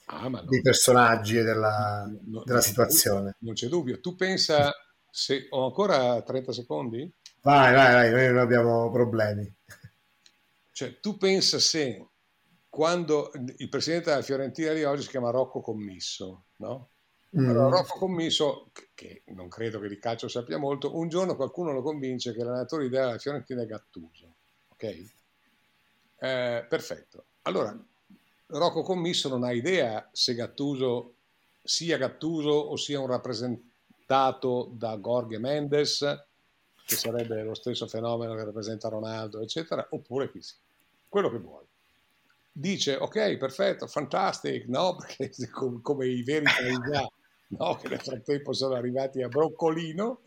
ah, 0.06 0.28
no. 0.28 0.42
dei 0.42 0.60
personaggi 0.60 1.38
e 1.38 1.42
della, 1.42 2.10
no, 2.24 2.42
della 2.44 2.60
situazione. 2.60 3.36
Non 3.40 3.54
c'è 3.54 3.68
dubbio. 3.68 4.00
Tu 4.00 4.16
pensa, 4.16 4.72
se 5.10 5.46
ho 5.50 5.64
ancora 5.64 6.20
30 6.22 6.52
secondi? 6.52 7.10
Vai, 7.42 7.74
vai, 7.74 7.92
vai, 7.92 8.10
noi 8.10 8.26
non 8.28 8.38
abbiamo 8.38 8.90
problemi. 8.90 9.50
Cioè, 10.72 11.00
tu 11.00 11.16
pensa 11.16 11.58
se 11.58 12.06
quando 12.68 13.32
il 13.56 13.68
presidente 13.68 14.10
della 14.10 14.22
Fiorentina 14.22 14.72
di 14.72 14.84
oggi 14.84 15.02
si 15.02 15.08
chiama 15.08 15.30
Rocco 15.30 15.60
Commisso, 15.60 16.46
no? 16.56 16.89
Mm. 17.38 17.48
Allora, 17.48 17.76
Rocco 17.76 17.98
Commisso, 17.98 18.70
che 18.94 19.22
non 19.26 19.48
credo 19.48 19.78
che 19.78 19.88
di 19.88 19.98
calcio 19.98 20.26
sappia 20.26 20.58
molto, 20.58 20.96
un 20.96 21.08
giorno 21.08 21.36
qualcuno 21.36 21.72
lo 21.72 21.82
convince 21.82 22.32
che 22.32 22.42
l'allenatore 22.42 22.86
ideale 22.86 23.06
della 23.06 23.18
Fiorentina 23.18 23.62
è 23.62 23.66
Gattuso. 23.66 24.34
Ok? 24.70 24.84
Eh, 26.18 26.66
perfetto. 26.68 27.24
Allora, 27.42 27.76
Rocco 28.46 28.82
Commisso 28.82 29.28
non 29.28 29.44
ha 29.44 29.52
idea 29.52 30.08
se 30.12 30.34
Gattuso 30.34 31.14
sia 31.62 31.98
Gattuso 31.98 32.50
o 32.50 32.76
sia 32.76 32.98
un 32.98 33.06
rappresentato 33.06 34.70
da 34.72 34.96
Gorghe 34.96 35.38
Mendes, 35.38 35.98
che 36.84 36.96
sarebbe 36.96 37.44
lo 37.44 37.54
stesso 37.54 37.86
fenomeno 37.86 38.34
che 38.34 38.42
rappresenta 38.42 38.88
Ronaldo, 38.88 39.40
eccetera, 39.40 39.86
oppure 39.90 40.32
chi 40.32 40.42
sia. 40.42 40.58
Quello 41.08 41.30
che 41.30 41.38
vuoi. 41.38 41.64
Dice, 42.52 42.96
ok, 42.96 43.36
perfetto, 43.36 43.86
fantastic, 43.86 44.66
no? 44.66 44.96
Perché 44.98 45.30
come, 45.50 45.80
come 45.80 46.06
i 46.08 46.24
veri 46.24 46.44
italiani 46.44 47.08
no? 47.50 47.76
che 47.76 47.88
nel 47.88 48.00
frattempo 48.00 48.52
sono 48.52 48.74
arrivati 48.74 49.22
a 49.22 49.28
Broccolino 49.28 50.22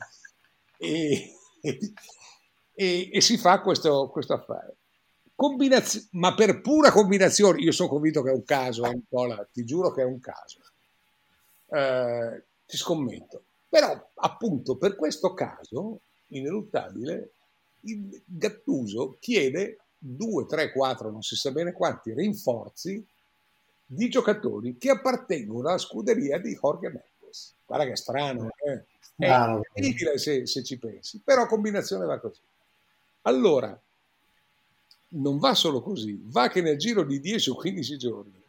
e, 0.78 1.36
e, 1.62 3.10
e 3.12 3.22
si 3.22 3.38
fa 3.38 3.62
questo, 3.62 4.10
questo 4.10 4.34
affare. 4.34 4.78
Combinazio- 5.36 6.08
ma 6.12 6.34
per 6.36 6.62
pura 6.62 6.92
combinazione, 6.92 7.60
io 7.60 7.72
sono 7.72 7.90
convinto 7.90 8.22
che 8.22 8.30
è 8.30 8.34
un 8.34 8.44
caso, 8.44 8.86
Nicola, 8.86 9.42
eh, 9.42 9.48
ti 9.52 9.66
giuro 9.66 9.92
che 9.92 10.02
è 10.02 10.06
un 10.06 10.20
caso, 10.20 10.60
eh, 11.70 12.44
ti 12.66 12.78
scommetto. 12.78 13.44
Però 13.68 14.12
appunto 14.16 14.78
per 14.78 14.96
questo 14.96 15.34
caso 15.34 16.02
ineluttabile 16.28 17.32
il 17.82 18.22
Gattuso 18.26 19.18
chiede 19.20 19.80
2, 19.98 20.46
3, 20.46 20.72
4, 20.72 21.10
non 21.10 21.22
si 21.22 21.36
sa 21.36 21.52
bene 21.52 21.72
quanti 21.72 22.14
rinforzi 22.14 23.04
di 23.86 24.10
giocatori 24.10 24.78
che 24.78 24.90
appartengono 24.90 25.70
alla 25.70 25.78
scuderia 25.78 26.40
di 26.40 26.54
Jorge 26.54 26.88
Mendes. 26.88 27.13
Guarda 27.66 27.86
che 27.86 27.96
strano, 27.96 28.50
eh? 28.66 28.84
è 29.16 29.28
ah, 29.28 29.56
incredibile 29.56 30.18
se, 30.18 30.46
se 30.46 30.64
ci 30.64 30.78
pensi, 30.78 31.22
però 31.24 31.46
combinazione 31.48 32.06
va 32.06 32.20
così. 32.20 32.40
Allora, 33.24 33.80
non 35.10 35.38
va 35.38 35.54
solo 35.54 35.82
così, 35.82 36.20
va 36.26 36.48
che 36.50 36.62
nel 36.62 36.78
giro 36.78 37.04
di 37.04 37.20
10 37.20 37.50
o 37.52 37.56
15 37.56 37.98
giorni, 37.98 38.42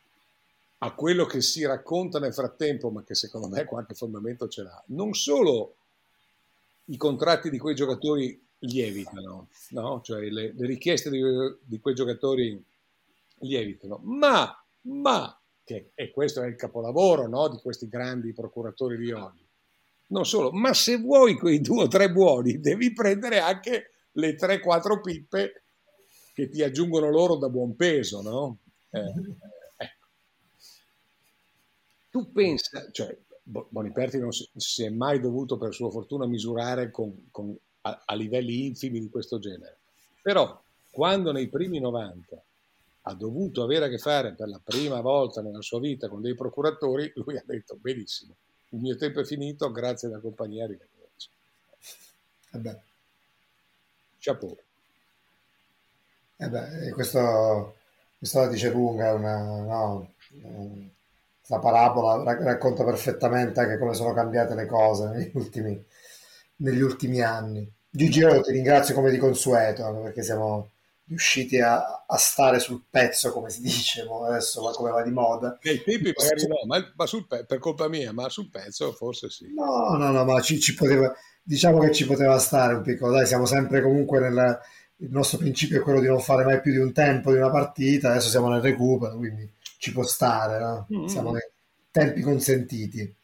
a 0.78 0.90
quello 0.92 1.24
che 1.24 1.40
si 1.40 1.64
racconta 1.64 2.18
nel 2.18 2.34
frattempo, 2.34 2.90
ma 2.90 3.02
che 3.02 3.14
secondo 3.14 3.48
me 3.48 3.64
qualche 3.64 3.94
fondamento 3.94 4.48
ce 4.48 4.62
l'ha, 4.62 4.82
non 4.86 5.14
solo 5.14 5.76
i 6.86 6.96
contratti 6.96 7.48
di 7.48 7.58
quei 7.58 7.74
giocatori 7.74 8.38
lievitano, 8.58 9.48
no? 9.70 10.00
cioè 10.02 10.28
le, 10.28 10.52
le 10.54 10.66
richieste 10.66 11.10
di, 11.10 11.22
di, 11.62 11.80
quei 11.80 11.94
giocatori 11.94 12.62
lievitano, 13.38 14.00
ma, 14.02 14.62
ma 14.82 15.38
che, 15.64 15.90
e 15.94 16.10
questo 16.10 16.42
è 16.42 16.46
il 16.46 16.56
capolavoro 16.56 17.26
no, 17.26 17.48
di 17.48 17.58
questi 17.58 17.88
grandi 17.88 18.32
procuratori 18.32 18.96
di 18.96 19.10
oggi. 19.10 19.42
Non 20.08 20.26
solo, 20.26 20.52
ma 20.52 20.74
se 20.74 20.98
vuoi 20.98 21.34
quei 21.34 21.60
due 21.60 21.84
o 21.84 21.88
tre 21.88 22.12
buoni, 22.12 22.60
devi 22.60 22.92
prendere 22.92 23.40
anche 23.40 23.90
le 24.12 24.34
tre 24.36 24.60
quattro 24.60 25.00
pippe 25.00 25.62
che 26.34 26.48
ti 26.50 26.62
aggiungono 26.62 27.08
loro 27.10 27.36
da 27.36 27.48
buon 27.48 27.74
peso, 27.74 28.20
no? 28.20 28.58
Eh, 28.90 29.12
ecco. 29.76 30.06
Tu 32.10 32.30
pensa, 32.32 32.88
cioè, 32.92 33.16
Boniperti 33.42 34.18
non 34.18 34.32
si, 34.32 34.48
si, 34.56 34.84
è 34.84 34.90
mai 34.90 35.20
dovuto 35.20 35.56
per 35.56 35.74
sua 35.74 35.90
fortuna 35.90 36.26
misurare 36.26 36.90
con, 36.90 37.28
con, 37.30 37.56
a, 37.82 38.02
a 38.04 38.14
livelli 38.14 38.66
infimi 38.66 39.00
di 39.00 39.08
questo 39.08 39.38
genere, 39.38 39.78
però 40.22 40.62
quando 40.90 41.32
nei 41.32 41.48
primi 41.48 41.80
90 41.80 42.42
ha 43.06 43.14
dovuto 43.14 43.62
avere 43.62 43.86
a 43.86 43.88
che 43.88 43.98
fare 43.98 44.32
per 44.32 44.48
la 44.48 44.60
prima 44.62 45.00
volta 45.00 45.42
nella 45.42 45.60
sua 45.60 45.78
vita 45.78 46.08
con 46.08 46.22
dei 46.22 46.34
procuratori, 46.34 47.12
lui 47.16 47.36
ha 47.36 47.42
detto 47.44 47.76
benissimo, 47.76 48.34
il 48.70 48.80
mio 48.80 48.96
tempo 48.96 49.20
è 49.20 49.24
finito, 49.24 49.70
grazie 49.70 50.08
alla 50.08 50.20
compagnia 50.20 50.64
arrivederci. 50.64 51.28
Eh 52.52 52.58
beh. 52.58 52.80
Chapeau. 54.18 54.58
Eh 56.36 56.48
beh, 56.48 56.90
questo, 56.92 57.76
questo 58.18 58.40
la 58.40 58.48
dice 58.48 58.70
lunga, 58.70 59.12
una, 59.12 59.60
no, 59.60 60.12
questa 61.38 61.58
parabola 61.58 62.22
racconta 62.42 62.84
perfettamente 62.84 63.60
anche 63.60 63.78
come 63.78 63.94
sono 63.94 64.14
cambiate 64.14 64.54
le 64.54 64.66
cose 64.66 65.08
negli 65.08 65.30
ultimi, 65.34 65.84
negli 66.56 66.80
ultimi 66.80 67.20
anni. 67.20 67.70
Gigi, 67.90 68.20
io 68.20 68.40
ti 68.40 68.50
ringrazio 68.50 68.94
come 68.94 69.10
di 69.10 69.18
consueto, 69.18 70.00
perché 70.02 70.22
siamo 70.22 70.70
riusciti 71.06 71.60
a, 71.60 72.04
a, 72.06 72.16
stare 72.16 72.58
sul 72.58 72.82
pezzo, 72.88 73.30
come 73.32 73.50
si 73.50 73.60
dice 73.60 74.06
adesso, 74.26 74.62
ma 74.62 74.70
come 74.70 74.90
va 74.90 75.02
di 75.02 75.10
moda. 75.10 75.58
Nei 75.62 75.82
tempi 75.82 76.12
magari 76.16 76.46
no, 76.46 76.64
ma, 76.66 76.92
ma 76.96 77.06
sul 77.06 77.26
pe- 77.26 77.44
per 77.44 77.58
colpa 77.58 77.88
mia, 77.88 78.12
ma 78.12 78.28
sul 78.28 78.48
pezzo 78.48 78.92
forse 78.92 79.28
sì. 79.28 79.52
No, 79.54 79.96
no, 79.96 80.10
no, 80.10 80.24
ma 80.24 80.40
ci, 80.40 80.58
ci 80.58 80.74
poteva, 80.74 81.14
diciamo 81.42 81.78
che 81.78 81.92
ci 81.92 82.06
poteva 82.06 82.38
stare 82.38 82.74
un 82.74 82.82
piccolo, 82.82 83.12
dai, 83.12 83.26
siamo 83.26 83.44
sempre 83.44 83.82
comunque 83.82 84.18
nel, 84.20 84.58
il 84.98 85.10
nostro 85.10 85.38
principio 85.38 85.78
è 85.78 85.82
quello 85.82 86.00
di 86.00 86.06
non 86.06 86.20
fare 86.20 86.44
mai 86.44 86.60
più 86.60 86.72
di 86.72 86.78
un 86.78 86.92
tempo 86.92 87.32
di 87.32 87.38
una 87.38 87.50
partita, 87.50 88.10
adesso 88.10 88.28
siamo 88.28 88.48
nel 88.48 88.62
recupero, 88.62 89.16
quindi 89.16 89.50
ci 89.78 89.92
può 89.92 90.04
stare, 90.04 90.58
no? 90.58 90.86
mm-hmm. 90.90 91.06
siamo 91.06 91.32
nei 91.32 91.46
tempi 91.90 92.22
consentiti. 92.22 93.14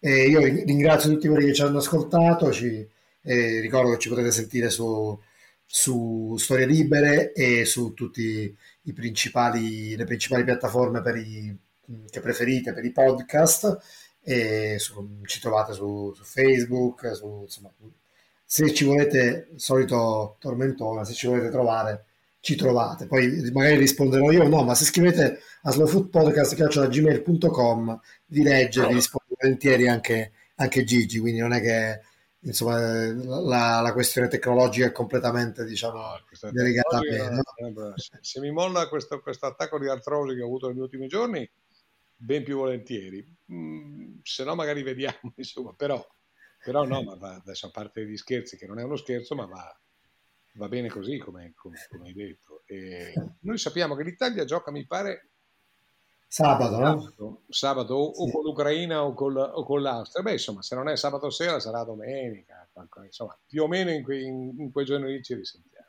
E 0.00 0.28
io 0.28 0.40
ringrazio 0.40 1.10
tutti 1.10 1.28
quelli 1.28 1.46
che 1.46 1.54
ci 1.54 1.62
hanno 1.62 1.78
ascoltato, 1.78 2.52
ci, 2.52 2.86
ricordo 3.22 3.92
che 3.92 3.98
ci 3.98 4.08
potete 4.08 4.30
sentire 4.30 4.70
su 4.70 5.18
su 5.70 6.34
Storie 6.38 6.64
Libere 6.64 7.34
e 7.34 7.66
su 7.66 7.92
tutte 7.92 8.54
le 8.80 8.92
principali 8.94 9.94
piattaforme 10.44 11.02
per 11.02 11.16
i, 11.16 11.54
che 12.08 12.20
preferite 12.20 12.72
per 12.72 12.86
i 12.86 12.90
podcast 12.90 13.76
e 14.22 14.76
su, 14.78 15.20
ci 15.24 15.40
trovate 15.40 15.74
su, 15.74 16.10
su 16.14 16.24
Facebook, 16.24 17.14
su, 17.14 17.40
insomma, 17.42 17.70
se 18.44 18.72
ci 18.72 18.84
volete, 18.84 19.48
solito 19.56 20.36
tormentone, 20.38 21.04
se 21.04 21.12
ci 21.12 21.26
volete 21.26 21.50
trovare, 21.50 22.04
ci 22.40 22.56
trovate. 22.56 23.06
Poi 23.06 23.50
magari 23.52 23.76
risponderò 23.76 24.30
io, 24.30 24.48
no, 24.48 24.64
ma 24.64 24.74
se 24.74 24.86
scrivete 24.86 25.40
a 25.62 25.70
slowfoodpodcast.gmail.com 25.70 28.00
vi 28.26 28.42
legge, 28.42 28.86
vi 28.86 28.94
risponde 28.94 29.34
volentieri 29.38 29.86
anche, 29.86 30.32
anche 30.56 30.84
Gigi, 30.84 31.18
quindi 31.18 31.40
non 31.40 31.52
è 31.52 31.60
che 31.60 32.00
insomma, 32.40 32.78
la, 33.12 33.80
la, 33.80 33.92
questione 33.92 34.28
tecnologica 34.28 34.86
è 34.86 34.92
completamente 34.92 35.64
diciamo, 35.64 35.98
no, 35.98 36.50
delegata 36.50 36.98
a 36.98 37.00
me. 37.00 37.30
No? 37.30 37.94
Se 37.96 38.40
mi 38.40 38.50
molla 38.50 38.88
questo, 38.88 39.20
questo, 39.20 39.46
attacco 39.46 39.78
di 39.78 39.88
artrosi 39.88 40.34
che 40.34 40.42
ho 40.42 40.46
avuto 40.46 40.68
negli 40.68 40.80
ultimi 40.80 41.08
giorni, 41.08 41.48
ben 42.16 42.44
più 42.44 42.56
volentieri. 42.56 43.26
Mm, 43.52 44.18
se 44.22 44.44
no, 44.44 44.54
magari 44.54 44.82
vediamo, 44.82 45.32
insomma, 45.36 45.72
però, 45.74 46.04
però 46.62 46.84
no, 46.84 47.02
ma 47.02 47.16
va, 47.16 47.34
adesso 47.34 47.66
a 47.66 47.70
parte 47.70 48.06
gli 48.06 48.16
scherzi, 48.16 48.56
che 48.56 48.66
non 48.66 48.78
è 48.78 48.82
uno 48.82 48.96
scherzo, 48.96 49.34
ma 49.34 49.46
va, 49.46 49.80
va 50.54 50.68
bene 50.68 50.88
così, 50.88 51.18
come, 51.18 51.52
come, 51.56 51.76
come 51.88 52.08
hai 52.08 52.14
detto. 52.14 52.62
E 52.66 53.12
noi 53.40 53.58
sappiamo 53.58 53.94
che 53.94 54.04
l'Italia 54.04 54.44
gioca, 54.44 54.70
mi 54.70 54.86
pare, 54.86 55.27
Sabato, 56.30 56.78
no? 56.78 57.40
Sabato, 57.48 57.94
o, 57.94 58.14
sì. 58.14 58.20
o, 58.20 58.30
con 58.30 58.42
l'Ucraina 58.42 59.02
o 59.02 59.14
con, 59.14 59.34
o 59.34 59.64
con, 59.64 59.80
l'Austria. 59.80 60.22
Beh, 60.22 60.32
insomma, 60.32 60.60
se 60.60 60.74
non 60.74 60.88
è 60.88 60.96
sabato 60.96 61.30
sera 61.30 61.58
sarà 61.58 61.82
domenica, 61.84 62.68
insomma, 63.02 63.36
più 63.46 63.62
o 63.62 63.66
meno 63.66 63.90
in, 63.90 64.04
que, 64.04 64.20
in, 64.20 64.70
quei 64.70 64.84
giorni 64.84 65.10
lì 65.10 65.22
ci 65.22 65.34
risentiamo. 65.34 65.86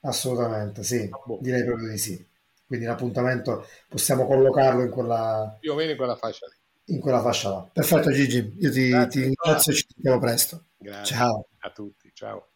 Assolutamente, 0.00 0.82
sì, 0.82 1.08
oh, 1.08 1.38
direi 1.40 1.64
proprio 1.64 1.88
di 1.88 1.98
sì. 1.98 2.28
Quindi 2.66 2.86
l'appuntamento 2.86 3.64
possiamo 3.88 4.26
collocarlo 4.26 4.82
in 4.82 4.90
quella... 4.90 5.56
Più 5.60 5.72
o 5.72 5.74
meno 5.76 5.92
in 5.92 5.96
quella 5.96 6.16
fascia 6.16 6.46
lì. 6.46 6.94
In 6.94 7.00
quella 7.00 7.20
fascia 7.20 7.50
là. 7.50 7.68
Perfetto 7.72 8.10
Gigi, 8.10 8.56
io 8.58 8.70
ti, 8.72 9.08
ti 9.08 9.20
ringrazio 9.22 9.72
e 9.72 9.74
ci 9.76 9.86
vediamo 9.94 10.18
presto. 10.18 10.64
Grazie. 10.78 11.16
Ciao. 11.16 11.46
A 11.58 11.70
tutti, 11.70 12.10
ciao. 12.12 12.49